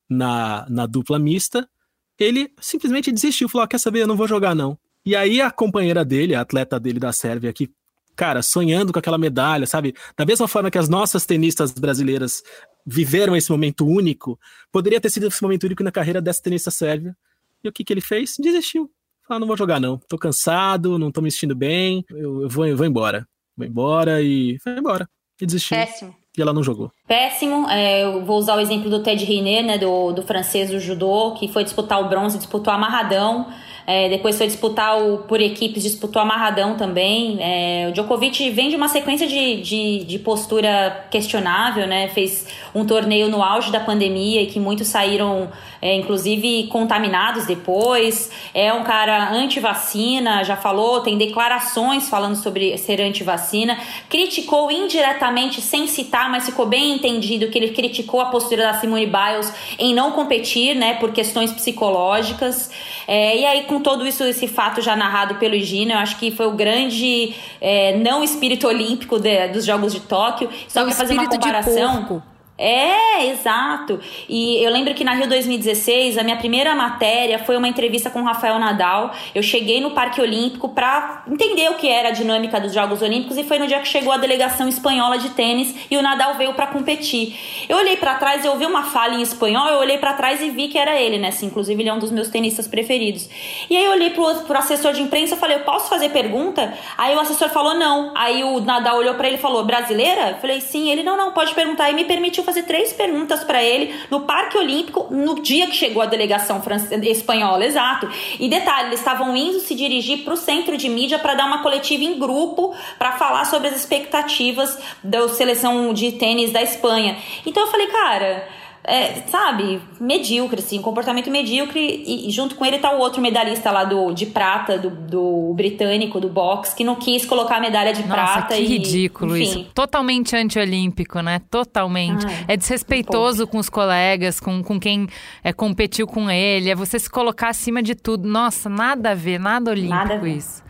[0.09, 1.69] na, na dupla mista.
[2.17, 4.77] Ele simplesmente desistiu, falou: ah, quer saber, eu não vou jogar não.
[5.05, 7.71] E aí a companheira dele, a atleta dele da Sérvia, que
[8.19, 9.95] cara, sonhando com aquela medalha, sabe?
[10.17, 12.43] Da mesma forma que as nossas tenistas brasileiras
[12.85, 14.37] viveram esse momento único,
[14.73, 17.15] poderia ter sido esse momento único na carreira dessa tenista sérvia.
[17.63, 18.35] E o que, que ele fez?
[18.37, 18.91] Desistiu.
[19.25, 22.67] Falou, não vou jogar não, tô cansado, não tô me sentindo bem, eu, eu vou,
[22.67, 23.25] eu vou embora.
[23.55, 25.07] Vou embora e foi embora.
[25.41, 25.77] E desistiu.
[25.77, 26.13] Péssimo.
[26.37, 26.91] E ela não jogou.
[27.07, 27.69] Péssimo.
[27.69, 31.35] É, eu vou usar o exemplo do Ted Riner, né, do, do francês do judô,
[31.35, 33.47] que foi disputar o bronze, disputou amarradão.
[33.91, 37.39] É, depois foi disputar o por equipes, disputou amarradão também.
[37.41, 42.07] É, o Djokovic vem de uma sequência de, de, de, postura questionável, né?
[42.09, 45.49] Fez um torneio no auge da pandemia e que muitos saíram,
[45.81, 48.31] é, inclusive, contaminados depois.
[48.53, 53.77] É um cara anti-vacina, já falou, tem declarações falando sobre ser anti-vacina.
[54.09, 59.05] Criticou indiretamente, sem citar, mas ficou bem entendido que ele criticou a postura da Simone
[59.05, 60.95] Biles em não competir, né?
[60.95, 62.71] Por questões psicológicas.
[63.07, 66.31] É, e aí, com todo isso, esse fato já narrado pelo Gino, eu acho que
[66.31, 70.49] foi o grande é, não espírito olímpico de, dos Jogos de Tóquio.
[70.67, 72.21] Só para fazer uma comparação.
[72.61, 74.01] É, exato.
[74.27, 78.19] E eu lembro que na Rio 2016, a minha primeira matéria foi uma entrevista com
[78.19, 79.15] o Rafael Nadal.
[79.33, 83.37] Eu cheguei no Parque Olímpico para entender o que era a dinâmica dos Jogos Olímpicos
[83.37, 86.53] e foi no dia que chegou a delegação espanhola de tênis e o Nadal veio
[86.53, 87.39] para competir.
[87.69, 90.49] Eu olhei para trás, eu ouvi uma fala em espanhol, eu olhei para trás e
[90.49, 91.29] vi que era ele, né?
[91.29, 93.29] Assim, inclusive ele é um dos meus tenistas preferidos.
[93.69, 96.73] E aí eu olhei pro, pro assessor de imprensa e falei: "Eu posso fazer pergunta?"
[96.97, 98.11] Aí o assessor falou: "Não".
[98.17, 100.89] Aí o Nadal olhou para ele e falou: "Brasileira?" Eu falei: "Sim".
[100.89, 101.89] Ele: "Não, não, pode perguntar".
[101.89, 106.01] E me permitiu fazer três perguntas para ele no Parque Olímpico no dia que chegou
[106.01, 106.61] a delegação
[107.03, 108.09] espanhola, exato.
[108.39, 111.61] E detalhe, eles estavam indo se dirigir para o centro de mídia para dar uma
[111.61, 117.17] coletiva em grupo para falar sobre as expectativas da seleção de tênis da Espanha.
[117.45, 122.03] Então eu falei, cara é, sabe, medíocre, assim, comportamento medíocre.
[122.05, 126.19] E, junto com ele tá o outro medalhista lá do, de prata, do, do britânico,
[126.19, 128.55] do boxe, que não quis colocar a medalha de Nossa, prata.
[128.55, 129.61] Que e, ridículo enfim.
[129.61, 129.71] isso.
[129.73, 131.41] Totalmente anti-olímpico, né?
[131.51, 132.25] Totalmente.
[132.25, 135.07] Ai, é desrespeitoso com os colegas, com, com quem
[135.43, 136.69] é, competiu com ele.
[136.69, 138.27] É você se colocar acima de tudo.
[138.27, 140.37] Nossa, nada a ver, nada olímpico Nada ver.
[140.37, 140.63] isso.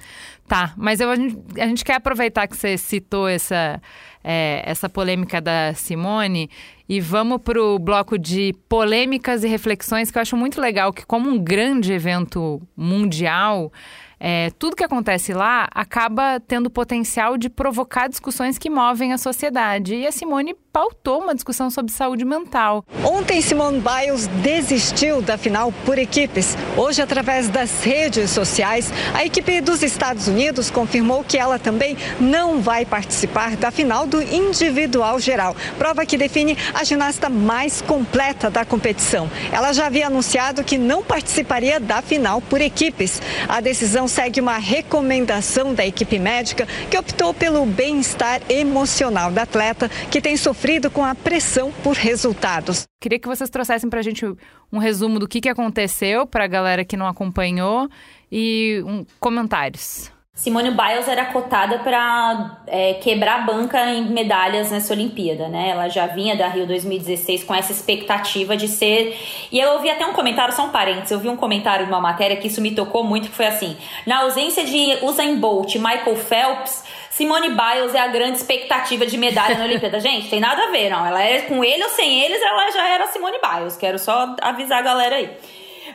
[0.47, 3.79] Tá, mas eu, a, gente, a gente quer aproveitar que você citou essa,
[4.23, 6.49] é, essa polêmica da Simone
[6.89, 11.05] e vamos para o bloco de polêmicas e reflexões que eu acho muito legal, que
[11.05, 13.71] como um grande evento mundial,
[14.19, 19.95] é, tudo que acontece lá acaba tendo potencial de provocar discussões que movem a sociedade.
[19.95, 22.83] E a Simone pautou uma discussão sobre saúde mental.
[23.03, 26.57] Ontem, Simone Biles desistiu da final por equipes.
[26.77, 32.61] Hoje, através das redes sociais, a equipe dos Estados Unidos confirmou que ela também não
[32.61, 38.65] vai participar da final do individual geral, prova que define a ginasta mais completa da
[38.65, 39.29] competição.
[39.51, 43.21] Ela já havia anunciado que não participaria da final por equipes.
[43.47, 49.87] A decisão segue uma recomendação da equipe médica que optou pelo bem-estar emocional da atleta,
[50.11, 52.83] que tem sofrido com a pressão por resultados.
[52.99, 54.25] Queria que vocês trouxessem para a gente
[54.71, 57.87] um resumo do que, que aconteceu para a galera que não acompanhou
[58.31, 60.11] e um, comentários.
[60.39, 65.71] Simone Biles era cotada para é, quebrar a banca em medalhas nessa Olimpíada, né?
[65.71, 69.19] Ela já vinha da Rio 2016 com essa expectativa de ser.
[69.51, 72.37] E eu ouvi até um comentário, só um parênteses, eu vi um comentário numa matéria
[72.37, 73.75] que isso me tocou muito, que foi assim:
[74.07, 79.17] na ausência de Usain Bolt e Michael Phelps, Simone Biles é a grande expectativa de
[79.17, 79.99] medalha na Olimpíada.
[79.99, 81.05] Gente, tem nada a ver, não.
[81.05, 83.75] Ela é com ele ou sem eles, ela já era Simone Biles.
[83.75, 85.29] Quero só avisar a galera aí.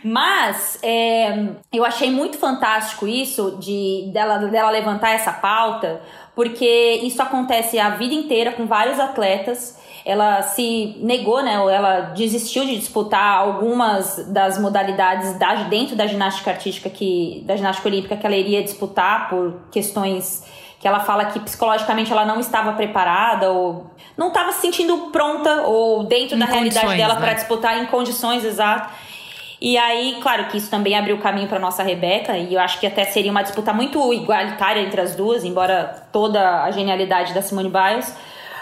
[0.04, 6.02] Mas é, eu achei muito fantástico isso de dela, dela levantar essa pauta,
[6.36, 9.82] porque isso acontece a vida inteira com vários atletas.
[10.04, 11.58] Ela se negou, né?
[11.58, 17.56] Ou ela desistiu de disputar algumas das modalidades da, dentro da ginástica artística que da
[17.56, 20.44] ginástica olímpica que ela iria disputar por questões
[20.78, 23.86] que ela fala que psicologicamente ela não estava preparada ou
[24.18, 27.20] não estava se sentindo pronta ou dentro Em da realidade dela né?
[27.20, 28.92] para disputar em condições exatas.
[29.64, 32.86] E aí, claro que isso também abriu caminho para nossa Rebeca, e eu acho que
[32.86, 37.70] até seria uma disputa muito igualitária entre as duas, embora toda a genialidade da Simone
[37.70, 38.14] Biles.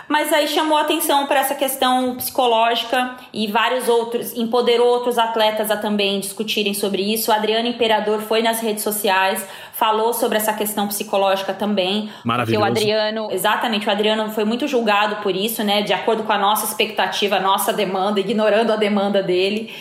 [0.06, 5.76] Mas aí chamou atenção para essa questão psicológica e vários outros, empoderou outros atletas a
[5.76, 7.32] também discutirem sobre isso.
[7.32, 12.10] O Adriano Imperador foi nas redes sociais, falou sobre essa questão psicológica também.
[12.22, 12.64] Maravilhoso.
[12.64, 15.82] Porque o Adriano, exatamente, o Adriano foi muito julgado por isso, né?
[15.82, 19.74] De acordo com a nossa expectativa, a nossa demanda, ignorando a demanda dele.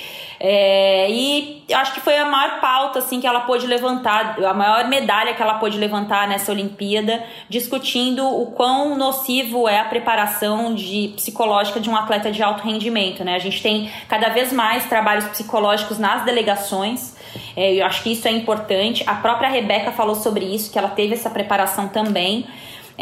[0.43, 4.87] É, e acho que foi a maior pauta assim que ela pôde levantar, a maior
[4.87, 11.13] medalha que ela pôde levantar nessa Olimpíada, discutindo o quão nocivo é a preparação de
[11.15, 13.23] psicológica de um atleta de alto rendimento.
[13.23, 13.35] Né?
[13.35, 17.15] A gente tem cada vez mais trabalhos psicológicos nas delegações.
[17.55, 19.03] É, eu acho que isso é importante.
[19.05, 22.47] A própria Rebeca falou sobre isso, que ela teve essa preparação também.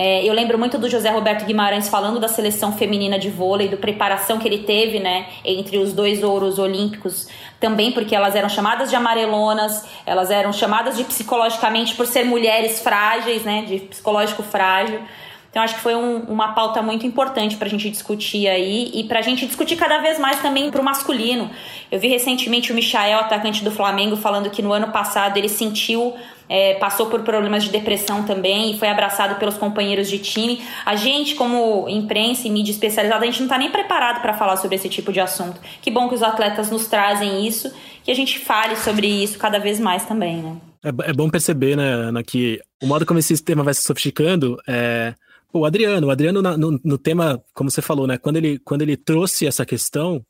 [0.02, 3.76] É, eu lembro muito do José Roberto Guimarães falando da seleção feminina de vôlei, do
[3.76, 7.28] preparação que ele teve, né, entre os dois ouros olímpicos,
[7.60, 12.80] também porque elas eram chamadas de amarelonas, elas eram chamadas de psicologicamente por ser mulheres
[12.80, 15.02] frágeis, né, de psicológico frágil.
[15.50, 19.04] Então, acho que foi um, uma pauta muito importante para a gente discutir aí e
[19.04, 21.50] para a gente discutir cada vez mais também para o masculino.
[21.92, 26.16] Eu vi recentemente o Michael, atacante do Flamengo, falando que no ano passado ele sentiu,
[26.50, 30.62] é, passou por problemas de depressão também e foi abraçado pelos companheiros de time.
[30.84, 34.58] A gente, como imprensa e mídia especializada, a gente não está nem preparado para falar
[34.58, 35.62] sobre esse tipo de assunto.
[35.82, 37.72] Que bom que os atletas nos trazem isso,
[38.04, 40.58] que a gente fale sobre isso cada vez mais também, né?
[40.84, 44.58] É, é bom perceber, né, Ana, que o modo como esse tema vai se sofisticando
[44.68, 45.14] é.
[45.52, 48.20] O Adriano, o Adriano no, no tema, como você falou, né?
[48.20, 50.24] Quando ele, quando ele trouxe essa questão,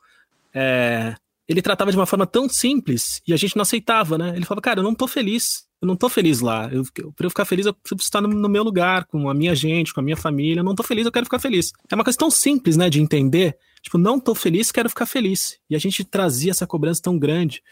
[0.54, 1.14] é,
[1.50, 4.34] ele tratava de uma forma tão simples e a gente não aceitava, né?
[4.36, 6.70] Ele falava, cara, eu não tô feliz, eu não tô feliz lá.
[6.72, 9.34] Eu, eu, pra eu ficar feliz, eu preciso estar no, no meu lugar, com a
[9.34, 10.60] minha gente, com a minha família.
[10.60, 11.72] Eu não tô feliz, eu quero ficar feliz.
[11.92, 13.58] É uma coisa tão simples, né, de entender.
[13.82, 15.58] tipo, não tô feliz, quero ficar feliz.
[15.68, 17.64] E a gente trazia essa cobrança tão grande.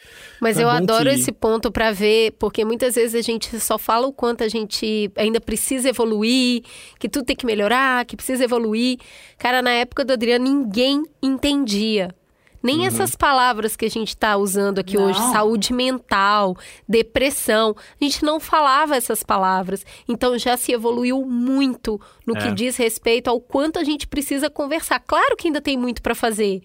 [0.41, 1.15] Mas é eu adoro que...
[1.15, 5.11] esse ponto para ver, porque muitas vezes a gente só fala o quanto a gente
[5.15, 6.63] ainda precisa evoluir,
[6.97, 8.97] que tudo tem que melhorar, que precisa evoluir.
[9.37, 12.15] Cara, na época do Adriano, ninguém entendia
[12.61, 12.85] nem uhum.
[12.85, 15.05] essas palavras que a gente está usando aqui não.
[15.05, 16.57] hoje, saúde mental,
[16.87, 19.85] depressão, a gente não falava essas palavras.
[20.07, 22.41] Então já se evoluiu muito no é.
[22.41, 24.99] que diz respeito ao quanto a gente precisa conversar.
[24.99, 26.61] Claro que ainda tem muito para fazer,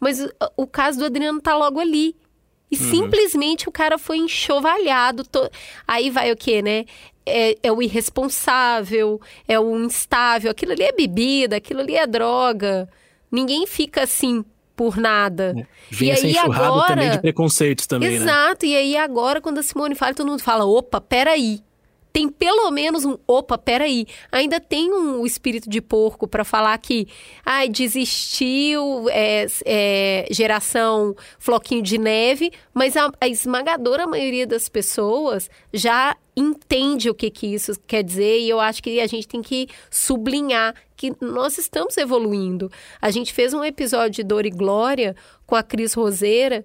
[0.00, 2.16] mas o, o, caso do Adriano está logo ali.
[2.70, 2.90] E uhum.
[2.90, 5.24] simplesmente o cara foi enxovalhado.
[5.24, 5.48] To...
[5.86, 6.84] Aí vai o quê, né?
[7.24, 10.50] É, é, o irresponsável, é o instável.
[10.50, 12.88] Aquilo ali é bebida, aquilo ali é droga.
[13.30, 14.44] Ninguém fica assim
[14.78, 15.56] por nada.
[15.58, 15.66] É.
[15.90, 18.14] Vinha e aí agora também de preconceitos também, né?
[18.14, 18.72] Exato, né?
[18.72, 21.60] e aí agora quando a Simone fala, todo mundo fala, opa, peraí.
[22.12, 24.06] Tem pelo menos um, opa, peraí.
[24.32, 27.06] Ainda tem um espírito de porco para falar que,
[27.44, 35.50] ai, desistiu, é, é, geração floquinho de neve, mas a, a esmagadora maioria das pessoas
[35.72, 39.42] já entende o que, que isso quer dizer e eu acho que a gente tem
[39.42, 42.70] que sublinhar que nós estamos evoluindo.
[43.00, 45.16] A gente fez um episódio de Dor e Glória
[45.46, 46.64] com a Cris Roseira.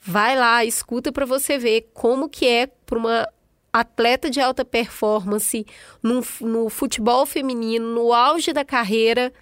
[0.00, 3.28] Vai lá, escuta para você ver como que é para uma
[3.74, 5.66] atleta de alta performance
[6.00, 9.32] no, no futebol feminino, no auge da carreira,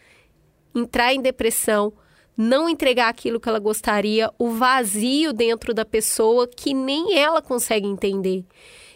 [0.75, 1.93] entrar em depressão,
[2.35, 7.87] não entregar aquilo que ela gostaria, o vazio dentro da pessoa que nem ela consegue
[7.87, 8.47] entender.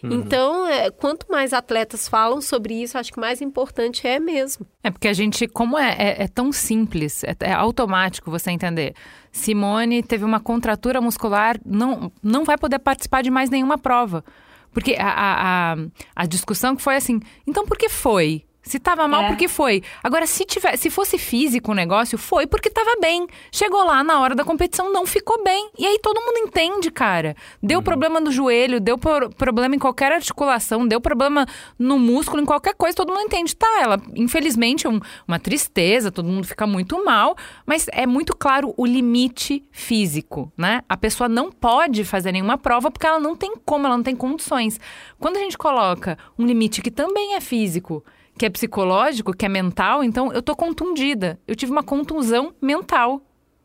[0.03, 0.11] Uhum.
[0.11, 4.65] Então, é, quanto mais atletas falam sobre isso, acho que mais importante é mesmo.
[4.83, 8.95] É porque a gente, como é, é, é tão simples, é, é, automático você entender.
[9.31, 14.23] Simone teve uma contratura muscular, não, não vai poder participar de mais nenhuma prova.
[14.71, 15.77] Porque a, a, a,
[16.15, 18.46] a discussão que foi assim, então por que foi?
[18.67, 19.27] Se tava mal, é.
[19.29, 19.81] porque foi.
[20.03, 23.25] Agora, se, tiver, se fosse físico o negócio, foi porque tava bem.
[23.51, 25.69] Chegou lá na hora da competição, não ficou bem.
[25.77, 27.35] E aí todo mundo entende, cara.
[27.63, 27.83] Deu uhum.
[27.83, 31.45] problema no joelho, deu por, problema em qualquer articulação, deu problema
[31.79, 33.55] no músculo, em qualquer coisa, todo mundo entende.
[33.55, 37.35] Tá, ela, infelizmente, é um, uma tristeza, todo mundo fica muito mal,
[37.65, 40.83] mas é muito claro o limite físico, né?
[40.89, 44.15] A pessoa não pode fazer nenhuma prova porque ela não tem como, ela não tem
[44.15, 44.79] condições.
[45.19, 48.03] Quando a gente coloca um limite que também é físico,
[48.37, 51.39] que é psicológico, que é mental, então eu tô contundida.
[51.47, 53.21] Eu tive uma contusão mental.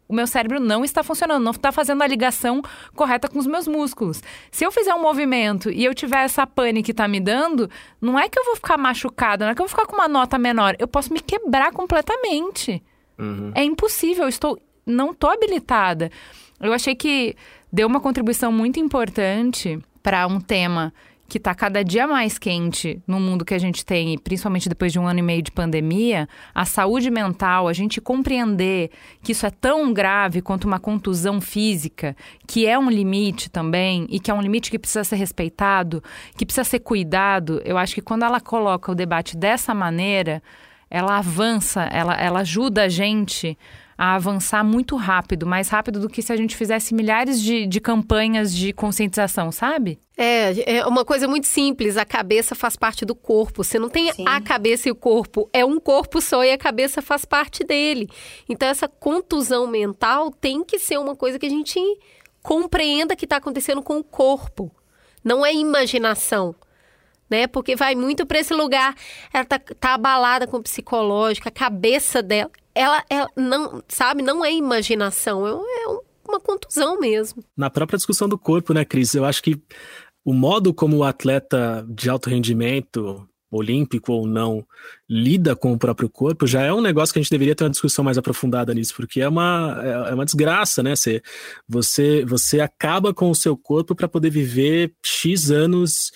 [0.08, 2.60] O meu cérebro não está funcionando, não está fazendo a ligação
[2.94, 4.22] correta com os meus músculos.
[4.50, 7.70] Se eu fizer um movimento e eu tiver essa pane que está me dando,
[8.00, 10.08] não é que eu vou ficar machucada, não é que eu vou ficar com uma
[10.08, 10.76] nota menor.
[10.78, 12.82] Eu posso me quebrar completamente.
[13.18, 13.52] Uhum.
[13.54, 16.10] É impossível, eu estou, não estou habilitada.
[16.60, 17.34] Eu achei que
[17.72, 20.92] deu uma contribuição muito importante para um tema
[21.32, 24.98] que está cada dia mais quente no mundo que a gente tem, principalmente depois de
[24.98, 28.90] um ano e meio de pandemia, a saúde mental, a gente compreender
[29.22, 32.14] que isso é tão grave quanto uma contusão física,
[32.46, 36.04] que é um limite também, e que é um limite que precisa ser respeitado,
[36.36, 40.42] que precisa ser cuidado, eu acho que quando ela coloca o debate dessa maneira,
[40.90, 43.56] ela avança, ela, ela ajuda a gente
[44.02, 47.80] a avançar muito rápido, mais rápido do que se a gente fizesse milhares de, de
[47.80, 49.96] campanhas de conscientização, sabe?
[50.16, 51.96] É, é uma coisa muito simples.
[51.96, 53.62] A cabeça faz parte do corpo.
[53.62, 54.24] Você não tem Sim.
[54.26, 55.48] a cabeça e o corpo.
[55.52, 58.10] É um corpo só e a cabeça faz parte dele.
[58.48, 61.78] Então, essa contusão mental tem que ser uma coisa que a gente
[62.42, 64.74] compreenda que está acontecendo com o corpo.
[65.22, 66.56] Não é imaginação.
[67.30, 67.46] Né?
[67.46, 68.96] Porque vai muito para esse lugar.
[69.32, 74.44] Ela tá, tá abalada com o psicológico, a cabeça dela ela, ela não, sabe, não
[74.44, 77.44] é imaginação, é, é uma contusão mesmo.
[77.56, 79.14] Na própria discussão do corpo, né, Cris?
[79.14, 79.60] Eu acho que
[80.24, 84.66] o modo como o atleta de alto rendimento, olímpico ou não,
[85.08, 87.70] lida com o próprio corpo, já é um negócio que a gente deveria ter uma
[87.70, 90.96] discussão mais aprofundada nisso, porque é uma, é, é uma desgraça, né?
[90.96, 91.22] Você,
[91.68, 96.12] você, você acaba com o seu corpo para poder viver X anos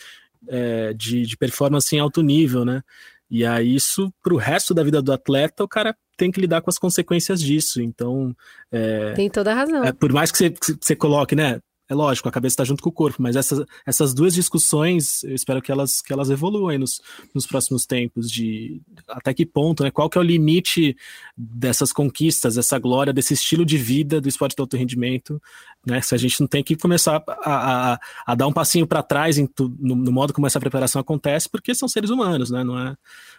[0.49, 2.83] é, de, de performance em alto nível, né?
[3.31, 6.63] E aí, isso, para o resto da vida do atleta, o cara tem que lidar
[6.63, 7.83] com as consequências disso.
[7.83, 8.35] Então.
[8.71, 9.85] É, tem toda a razão.
[9.85, 11.61] É, por mais que você, que você coloque, né?
[11.89, 15.35] É lógico, a cabeça está junto com o corpo, mas essas, essas duas discussões, eu
[15.35, 17.01] espero que elas, que elas evoluam nos,
[17.33, 19.91] nos próximos tempos, de até que ponto, né?
[19.93, 20.97] Qual que é o limite
[21.37, 25.41] dessas conquistas, dessa glória, desse estilo de vida do esporte de alto rendimento,
[25.87, 26.01] né?
[26.01, 29.37] Se a gente não tem que começar a, a, a dar um passinho para trás
[29.55, 32.65] tu, no, no, modo como essa preparação acontece, porque são seres humanos, né?
[32.65, 32.97] Não é,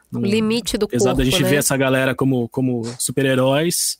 [0.10, 1.50] não, o limite do apesar corpo, da gente né?
[1.50, 3.98] ver essa galera como, como super-heróis,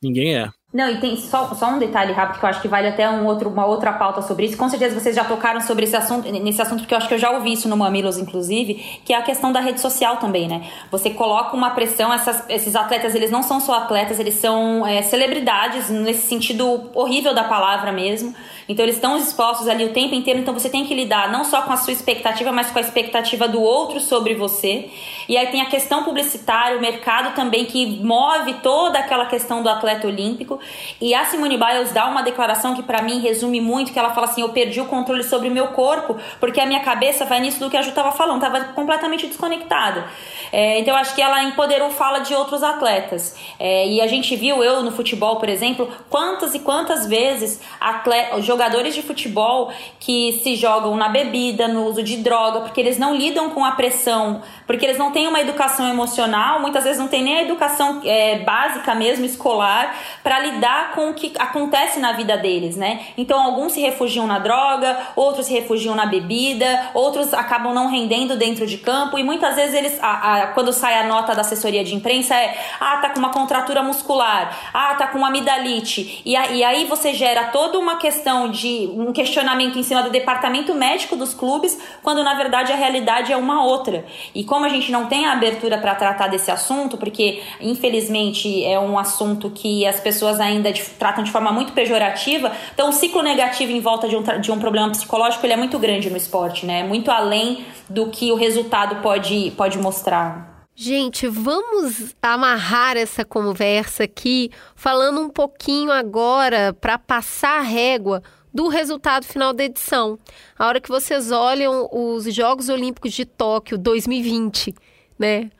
[0.00, 0.50] ninguém é.
[0.72, 3.26] Não, e tem só, só um detalhe rápido que eu acho que vale até um
[3.26, 4.56] outro, uma outra pauta sobre isso.
[4.56, 7.18] Com certeza vocês já tocaram sobre esse assunto, nesse assunto, porque eu acho que eu
[7.18, 8.74] já ouvi isso no Mamilos, inclusive,
[9.04, 10.62] que é a questão da rede social também, né?
[10.92, 15.02] Você coloca uma pressão, essas, esses atletas, eles não são só atletas, eles são é,
[15.02, 18.32] celebridades, nesse sentido horrível da palavra mesmo.
[18.68, 21.62] Então eles estão expostos ali o tempo inteiro, então você tem que lidar não só
[21.62, 24.88] com a sua expectativa, mas com a expectativa do outro sobre você.
[25.28, 29.68] E aí tem a questão publicitária, o mercado também que move toda aquela questão do
[29.68, 30.59] atleta olímpico.
[31.00, 34.26] E a Simone Biles dá uma declaração que para mim resume muito, que ela fala
[34.26, 37.60] assim: "Eu perdi o controle sobre o meu corpo, porque a minha cabeça vai nisso
[37.60, 40.06] do que a Ju estava falando, estava completamente desconectada".
[40.52, 43.36] É, então eu acho que ela empoderou fala de outros atletas.
[43.58, 48.40] É, e a gente viu eu no futebol, por exemplo, quantas e quantas vezes atleta,
[48.42, 53.14] jogadores de futebol que se jogam na bebida, no uso de droga, porque eles não
[53.14, 57.22] lidam com a pressão, porque eles não têm uma educação emocional, muitas vezes não tem
[57.22, 60.49] nem a educação é, básica mesmo, escolar, para lidar
[60.94, 63.00] com o que acontece na vida deles, né?
[63.16, 68.36] Então alguns se refugiam na droga, outros se refugiam na bebida, outros acabam não rendendo
[68.36, 71.84] dentro de campo e muitas vezes eles, a, a, quando sai a nota da assessoria
[71.84, 76.50] de imprensa é, ah, tá com uma contratura muscular, ah, tá com amidalite, e, a,
[76.50, 81.16] e aí você gera toda uma questão de um questionamento em cima do departamento médico
[81.16, 84.04] dos clubes, quando na verdade a realidade é uma outra.
[84.34, 88.78] E como a gente não tem a abertura para tratar desse assunto, porque infelizmente é
[88.78, 93.22] um assunto que as pessoas ainda de, tratam de forma muito pejorativa, então o ciclo
[93.22, 96.66] negativo em volta de um, de um problema psicológico ele é muito grande no esporte,
[96.66, 96.82] né?
[96.82, 100.50] Muito além do que o resultado pode, pode mostrar.
[100.74, 108.22] Gente, vamos amarrar essa conversa aqui falando um pouquinho agora para passar a régua
[108.52, 110.18] do resultado final da edição.
[110.58, 114.74] A hora que vocês olham os Jogos Olímpicos de Tóquio 2020,
[115.18, 115.50] né?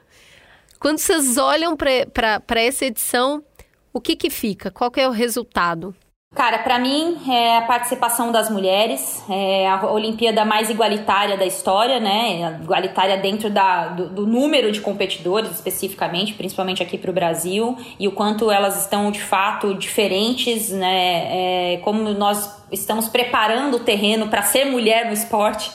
[0.78, 3.44] Quando vocês olham para essa edição,
[3.92, 4.70] o que que fica?
[4.70, 5.94] Qual que é o resultado?
[6.32, 11.98] Cara, para mim é a participação das mulheres, é a Olimpíada mais igualitária da história,
[11.98, 12.60] né?
[12.62, 18.06] Igualitária dentro da, do, do número de competidores, especificamente, principalmente aqui para o Brasil, e
[18.06, 21.74] o quanto elas estão de fato diferentes, né?
[21.74, 25.70] É, como nós estamos preparando o terreno para ser mulher no esporte.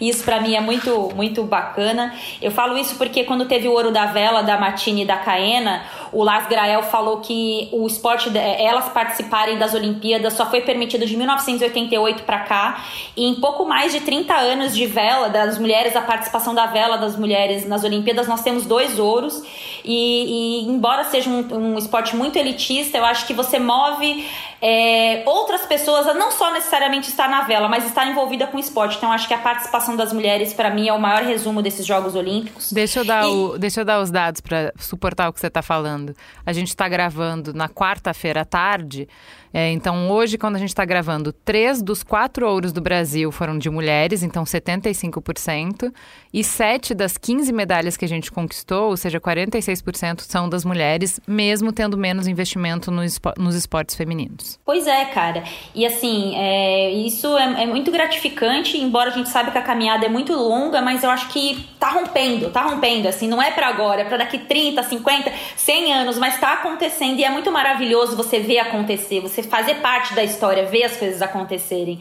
[0.00, 2.14] Isso para mim é muito muito bacana.
[2.40, 5.82] Eu falo isso porque quando teve o ouro da vela da Martini e da Caena,
[6.12, 11.16] o Lars Grael falou que o esporte elas participarem das Olimpíadas só foi permitido de
[11.16, 12.84] 1988 para cá
[13.16, 16.96] e em pouco mais de 30 anos de vela das mulheres, a participação da vela
[16.96, 19.42] das mulheres nas Olimpíadas, nós temos dois ouros
[19.84, 24.26] e, e embora seja um, um esporte muito elitista, eu acho que você move
[24.60, 28.60] é, outras pessoas a não só necessariamente estar na vela, mas estar envolvida com o
[28.60, 28.96] esporte.
[28.96, 32.14] Então, acho que a participação das mulheres, para mim, é o maior resumo desses Jogos
[32.14, 32.72] Olímpicos.
[32.72, 33.26] Deixa eu dar, e...
[33.26, 36.16] o, deixa eu dar os dados para suportar o que você está falando.
[36.46, 39.06] A gente está gravando na quarta-feira à tarde.
[39.52, 43.58] É, então, hoje, quando a gente está gravando, três dos quatro ouros do Brasil foram
[43.58, 45.92] de mulheres, então 75%,
[46.32, 51.20] e sete das 15 medalhas que a gente conquistou, ou seja, 46%, são das mulheres,
[51.26, 54.58] mesmo tendo menos investimento no espo nos esportes femininos.
[54.64, 55.42] Pois é, cara.
[55.74, 60.06] E assim, é, isso é, é, muito gratificante, embora a gente saiba que a caminhada
[60.06, 63.08] é muito longa, mas eu acho que tá rompendo, tá rompendo.
[63.08, 67.18] Assim, não é para agora, é para daqui 30, 50, 100 anos, mas tá acontecendo
[67.18, 71.22] e é muito maravilhoso você ver acontecer, você fazer parte da história, ver as coisas
[71.22, 71.98] acontecerem.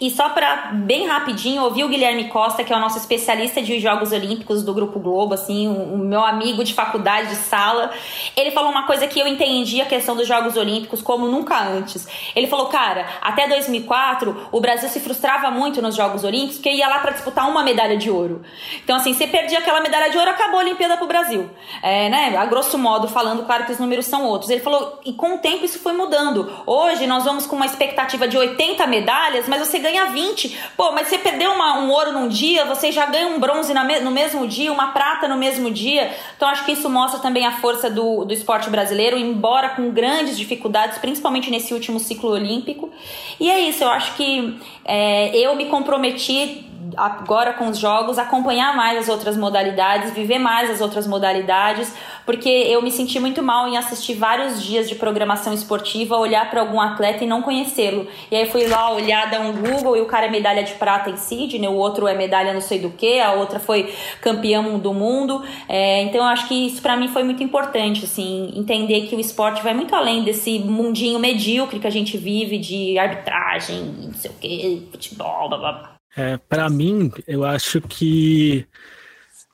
[0.00, 3.78] E só para bem rapidinho, ouvir o Guilherme Costa, que é o nosso especialista de
[3.78, 7.92] Jogos Olímpicos do Grupo Globo, assim, o, o meu amigo de faculdade, de sala.
[8.36, 12.08] Ele falou uma coisa que eu entendi a questão dos Jogos Olímpicos como nunca antes.
[12.34, 16.88] Ele falou, cara, até 2004 o Brasil se frustrava muito nos Jogos Olímpicos porque ia
[16.88, 18.42] lá para disputar uma medalha de ouro.
[18.82, 21.50] Então, assim, você perdia aquela medalha de ouro, acabou a Olimpíada pro Brasil.
[21.82, 22.34] É, né?
[22.38, 24.50] A grosso modo, falando, claro que os números são outros.
[24.50, 26.50] Ele falou, e com o tempo isso foi mudando.
[26.64, 30.58] Hoje nós vamos com uma expectativa de 80 medalhas, mas você ganha 20.
[30.74, 34.00] Pô, mas você perdeu uma, um ouro num dia, você já ganha um bronze me
[34.00, 36.10] no mesmo dia, uma prata no mesmo dia.
[36.34, 40.38] Então acho que isso mostra também a força do, do esporte brasileiro, embora com grandes
[40.38, 42.90] dificuldades, principalmente nesse último ciclo olímpico.
[43.38, 48.74] E é isso, eu acho que é, eu me comprometi agora com os jogos, acompanhar
[48.74, 51.92] mais as outras modalidades, viver mais as outras modalidades,
[52.24, 56.60] porque eu me senti muito mal em assistir vários dias de programação esportiva, olhar para
[56.60, 58.06] algum atleta e não conhecê-lo.
[58.30, 61.10] E aí fui lá olhar, dar um Google e o cara é medalha de prata
[61.10, 64.94] em Sydney, o outro é medalha não sei do que, a outra foi campeão do
[64.94, 65.42] mundo.
[65.68, 69.20] É, então eu acho que isso para mim foi muito importante, assim, entender que o
[69.20, 74.30] esporte vai muito além desse mundinho medíocre que a gente vive de arbitragem, não sei
[74.30, 75.99] o que, futebol, blá blá.
[76.16, 78.66] É, para mim, eu acho que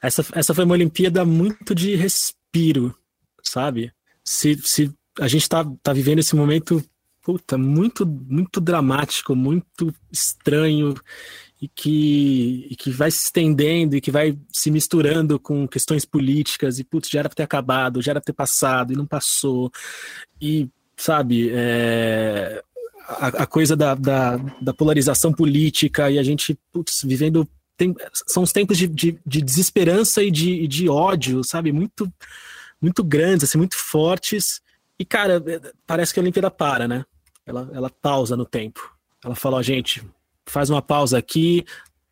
[0.02, 2.96] essa, essa foi uma Olimpíada muito de respiro,
[3.42, 3.92] sabe?
[4.24, 6.82] Se, se a gente tá, tá vivendo esse momento,
[7.22, 10.94] puta, muito, muito dramático, muito estranho
[11.60, 16.78] e que, e que vai se estendendo e que vai se misturando com questões políticas
[16.78, 19.70] e, putz, já era pra ter acabado, já era pra ter passado e não passou.
[20.40, 22.62] E, sabe, é,
[23.06, 27.48] a, a, coisa da, da, da, polarização política e a gente, putz, vivendo.
[27.76, 27.94] Tem,
[28.26, 31.72] são os tempos de, de, de desesperança e de, de ódio, sabe?
[31.72, 32.12] Muito,
[32.80, 34.60] muito grandes, assim, muito fortes.
[34.98, 35.42] E, cara,
[35.86, 37.04] parece que a Olimpíada para, né?
[37.44, 38.80] Ela, ela pausa no tempo.
[39.22, 40.02] Ela fala, ó, gente,
[40.46, 41.64] faz uma pausa aqui.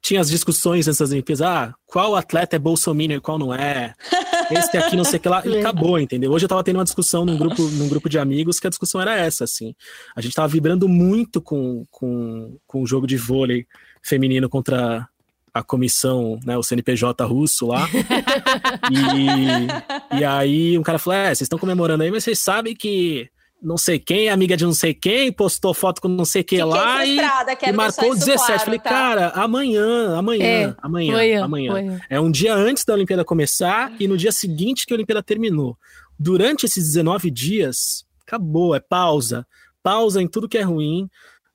[0.02, 3.94] Tinha as discussões nessas Olimpíadas, ah, qual atleta é bolsominion e qual não é?
[4.50, 6.32] Esse aqui não sei o que lá, e acabou, entendeu?
[6.32, 9.00] Hoje eu tava tendo uma discussão num grupo, num grupo de amigos que a discussão
[9.00, 9.74] era essa, assim.
[10.14, 13.66] A gente tava vibrando muito com, com, com o jogo de vôlei
[14.02, 15.08] feminino contra
[15.52, 17.88] a comissão, né, o CNPJ russo lá.
[18.90, 23.28] e, e aí um cara falou: É, vocês estão comemorando aí, mas vocês sabem que
[23.64, 27.04] não sei quem, amiga de não sei quem, postou foto com não sei quem lá
[27.04, 28.36] e, e marcou 17.
[28.36, 28.90] Claro, Falei, tá?
[28.90, 31.72] cara, amanhã, amanhã, é, amanhã, amanhã.
[31.72, 32.00] Foi.
[32.10, 35.76] É um dia antes da Olimpíada começar e no dia seguinte que a Olimpíada terminou.
[36.18, 39.46] Durante esses 19 dias, acabou, é pausa.
[39.82, 41.08] Pausa em tudo que é ruim.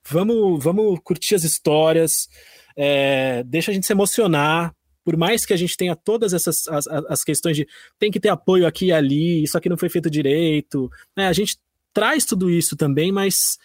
[0.10, 2.27] Vamos, vamos curtir as histórias,
[2.76, 4.73] é, deixa a gente se emocionar,
[5.03, 7.68] por mais que a gente tenha todas essas as, as, questões de
[7.98, 11.27] tem que ter apoio aqui e ali, isso aqui não foi feito direito, né?
[11.27, 11.57] A gente
[11.94, 13.57] traz tudo isso também, mas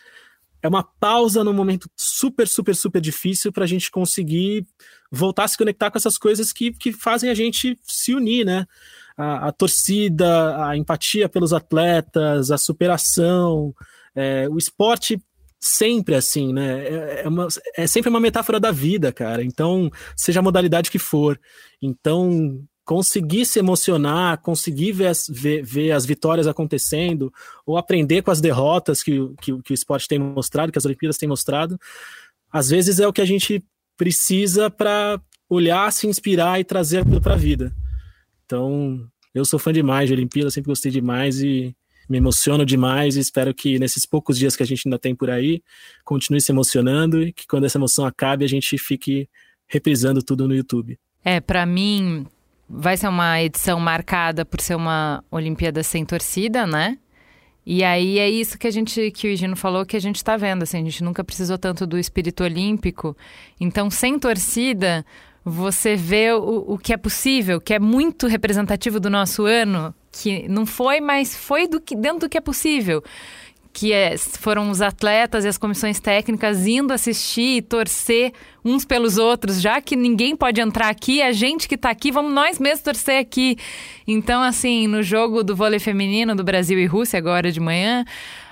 [0.63, 4.67] é uma pausa num momento super, super, super difícil para a gente conseguir
[5.13, 8.67] voltar a se conectar com essas coisas que, que fazem a gente se unir, né?
[9.17, 13.75] A, a torcida, a empatia pelos atletas, a superação,
[14.15, 15.21] é, o esporte
[15.61, 16.85] sempre assim, né?
[16.87, 19.45] É, é, uma, é sempre uma metáfora da vida, cara.
[19.45, 21.39] Então, seja a modalidade que for.
[21.81, 27.33] Então, conseguir se emocionar, conseguir ver as, ver, ver as vitórias acontecendo,
[27.65, 31.17] ou aprender com as derrotas que, que, que, o esporte tem mostrado, que as Olimpíadas
[31.17, 31.81] têm mostrado,
[32.53, 33.65] às vezes é o que a gente
[33.97, 37.75] precisa para olhar, se inspirar e trazer aquilo para a vida.
[38.45, 41.75] Então, eu sou fã demais de Olimpíadas, sempre gostei demais e
[42.09, 45.31] me emociono demais e espero que nesses poucos dias que a gente ainda tem por
[45.31, 45.63] aí,
[46.05, 49.29] continue se emocionando e que quando essa emoção acabe, a gente fique
[49.67, 50.99] reprisando tudo no YouTube.
[51.25, 52.27] É, para mim,
[52.69, 56.99] vai ser uma edição marcada por ser uma Olimpíada sem torcida, né?
[57.67, 60.37] E aí é isso que a gente, que o Gino falou, que a gente está
[60.37, 63.17] vendo, assim, a gente nunca precisou tanto do espírito olímpico.
[63.59, 65.05] Então, sem torcida,
[65.43, 70.47] você vê o, o que é possível, que é muito representativo do nosso ano, que
[70.47, 73.03] não foi, mas foi do que, dentro do que é possível
[73.75, 78.33] que é, foram os atletas e as comissões técnicas indo assistir e torcer
[78.65, 82.33] uns pelos outros, já que ninguém pode entrar aqui, a gente que está aqui, vamos
[82.33, 83.59] nós mesmos torcer aqui.
[84.07, 88.05] Então, assim, no jogo do vôlei feminino do Brasil e Rússia, agora de manhã,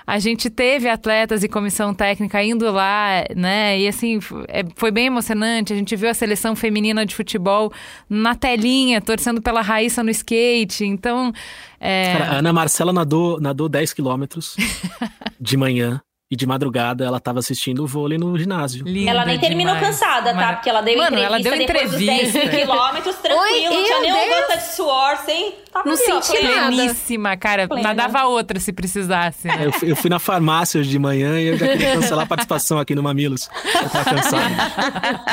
[0.05, 3.79] a gente teve atletas e comissão técnica indo lá, né?
[3.79, 5.73] E assim, é, foi bem emocionante.
[5.73, 7.71] A gente viu a seleção feminina de futebol
[8.09, 10.85] na telinha, torcendo pela Raíssa no skate.
[10.85, 11.31] Então.
[11.79, 12.13] É...
[12.13, 14.55] Cara, a Ana Marcela nadou, nadou 10 quilômetros
[15.39, 16.01] de manhã.
[16.33, 18.83] E de madrugada ela estava assistindo o vôlei no ginásio.
[18.87, 19.99] Linda ela nem terminou demais.
[19.99, 20.53] cansada, tá?
[20.53, 22.39] Porque ela deu Mano, entrevista ela deu entrevista.
[22.39, 25.53] 10 quilômetros, tranquilo, Oi, não tinha nem uma gota de suor, sem...
[25.71, 27.67] Tava não senti Pleníssima, cara.
[27.67, 27.89] Plena.
[27.89, 29.47] Nadava outra se precisasse.
[29.47, 29.67] Né?
[29.67, 32.27] Eu, fui, eu, fui na farmácia hoje de manhã e eu já queria cancelar a
[32.27, 33.47] participação aqui no Mamilos.
[33.63, 34.55] Eu tava cansado.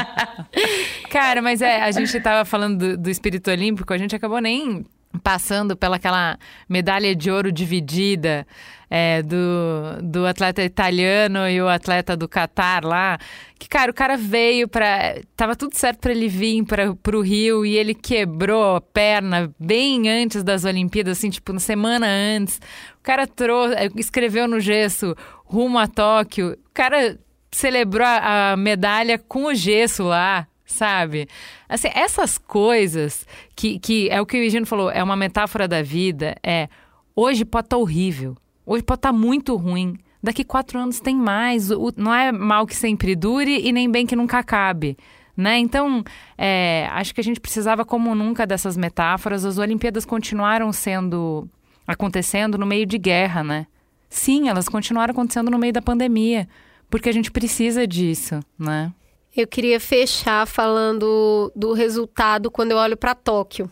[1.08, 4.84] cara, mas é, a gente tava falando do, do espírito olímpico, a gente acabou nem
[5.22, 6.38] passando pelaquela
[6.68, 8.46] medalha de ouro dividida
[8.88, 13.18] é, do, do atleta italiano e o atleta do Catar lá.
[13.58, 17.64] Que, cara, o cara veio para Tava tudo certo para ele vir para o Rio
[17.64, 22.60] e ele quebrou a perna bem antes das Olimpíadas, assim, tipo, na semana antes.
[22.98, 25.14] O cara trouxe, escreveu no gesso
[25.44, 26.52] rumo a Tóquio.
[26.52, 27.18] O cara
[27.52, 31.28] celebrou a medalha com o gesso lá sabe?
[31.68, 35.82] Assim, essas coisas que, que é o que o Eugênio falou, é uma metáfora da
[35.82, 36.68] vida, é
[37.14, 41.16] hoje pode estar tá horrível, hoje pode estar tá muito ruim, daqui quatro anos tem
[41.16, 44.96] mais, o, não é mal que sempre dure e nem bem que nunca acabe.
[45.36, 45.58] Né?
[45.58, 46.04] Então,
[46.36, 49.42] é, acho que a gente precisava, como nunca, dessas metáforas.
[49.42, 51.48] As Olimpíadas continuaram sendo
[51.86, 53.66] acontecendo no meio de guerra, né?
[54.10, 56.46] Sim, elas continuaram acontecendo no meio da pandemia,
[56.90, 58.92] porque a gente precisa disso, né?
[59.36, 63.70] Eu queria fechar falando do resultado quando eu olho para Tóquio.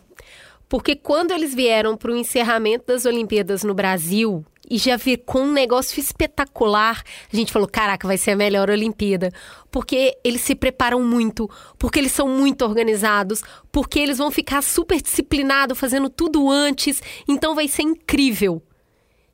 [0.69, 5.41] Porque quando eles vieram para o encerramento das Olimpíadas no Brasil e já vi com
[5.41, 9.31] um negócio espetacular, a gente falou: caraca, vai ser a melhor Olimpíada.
[9.69, 13.41] Porque eles se preparam muito, porque eles são muito organizados,
[13.71, 18.61] porque eles vão ficar super disciplinados, fazendo tudo antes, então vai ser incrível.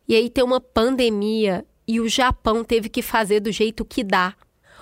[0.08, 4.34] E aí tem uma pandemia e o Japão teve que fazer do jeito que dá.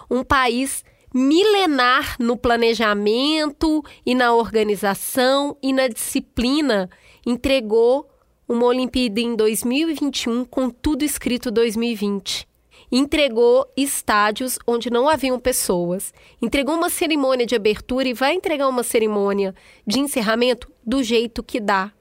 [0.10, 0.84] Um país
[1.14, 6.90] milenar no planejamento e na organização e na disciplina
[7.26, 8.10] entregou
[8.48, 12.48] uma Olimpíada em 2021 com tudo escrito 2020.
[12.92, 16.14] Entregou estádios onde não haviam pessoas.
[16.42, 21.60] Entregou uma cerimônia de abertura e vai entregar uma cerimônia de encerramento do jeito que
[21.60, 21.92] dá.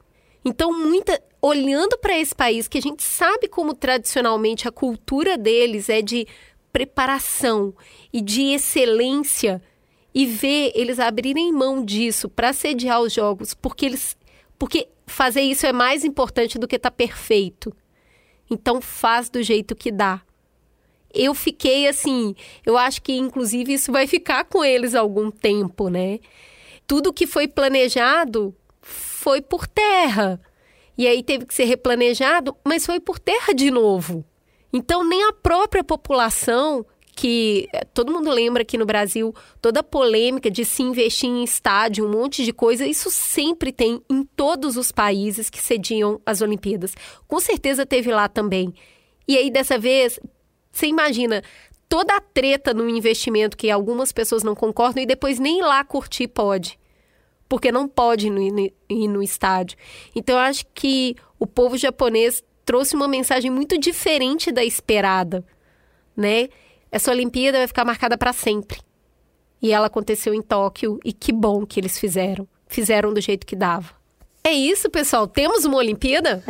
[0.45, 5.89] Então, muita olhando para esse país que a gente sabe como tradicionalmente a cultura deles
[5.89, 6.27] é de
[6.73, 7.75] preparação
[8.13, 9.63] e de excelência
[10.15, 14.17] e ver eles abrirem mão disso para sediar os jogos, porque eles
[14.59, 17.75] porque fazer isso é mais importante do que estar tá perfeito.
[18.49, 20.23] Então faz do jeito que dá.
[21.13, 22.35] Eu fiquei assim,
[22.65, 26.21] eu acho que inclusive isso vai ficar com eles algum tempo, né?
[26.87, 30.41] Tudo que foi planejado foi por terra.
[30.97, 34.25] E aí teve que ser replanejado, mas foi por terra de novo.
[34.73, 39.85] Então nem a própria população que eh, todo mundo lembra aqui no Brasil, toda a
[39.85, 44.77] polêmica de se investir em estádio, um monte de coisa, isso sempre tem em todos
[44.77, 46.95] os países que cediam as Olimpíadas.
[47.29, 48.75] Com certeza teve lá também.
[49.29, 50.19] E aí, dessa vez,
[50.71, 51.43] você imagina
[51.89, 56.29] toda a treta no investimento que algumas pessoas não concordam e depois nem lá curtir
[56.29, 56.79] pode.
[57.49, 59.77] Porque não pode ir no, ir no estádio.
[60.17, 62.43] Então, eu acho que o povo japonês
[62.73, 65.45] trouxe uma mensagem muito diferente da esperada,
[66.17, 66.49] né?
[66.91, 68.81] Essa Olimpíada vai ficar marcada para sempre.
[69.61, 72.49] E ela aconteceu em Tóquio e que bom que eles fizeram.
[72.67, 73.91] Fizeram do jeito que dava.
[74.43, 75.27] É isso, pessoal.
[75.27, 76.43] Temos uma Olimpíada?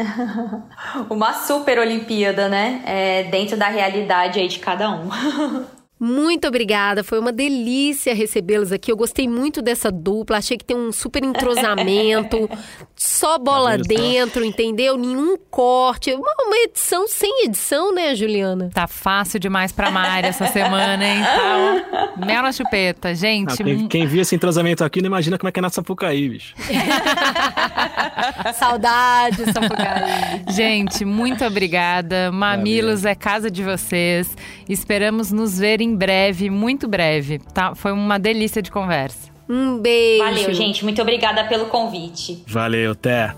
[1.11, 2.85] uma super Olimpíada, né?
[2.87, 5.11] É, dentro da realidade aí de cada um.
[6.05, 8.91] Muito obrigada, foi uma delícia recebê-los aqui.
[8.91, 12.51] Eu gostei muito dessa dupla, achei que tem um super entrosamento,
[12.97, 14.97] só bola dentro, entendeu?
[14.97, 16.13] Nenhum corte.
[16.13, 18.69] Uma, uma, edição sem edição, né, Juliana?
[18.75, 21.23] Tá fácil demais pra Mari essa semana, hein?
[21.23, 23.53] Tá, mel na chupeta, gente.
[23.53, 26.29] Ah, quem, quem viu esse entrosamento aqui não imagina como é que é na Sapucaí,
[26.31, 26.53] bicho.
[28.59, 30.43] Saudades, Sapucaí.
[30.49, 32.33] Gente, muito obrigada.
[32.33, 34.37] Mamilos é casa de vocês.
[34.69, 37.39] Esperamos nos ver em em breve, muito breve.
[37.39, 37.75] Tá?
[37.75, 39.31] Foi uma delícia de conversa.
[39.49, 40.25] Um beijo.
[40.25, 40.83] Valeu, gente.
[40.83, 42.43] Muito obrigada pelo convite.
[42.47, 43.35] Valeu, até.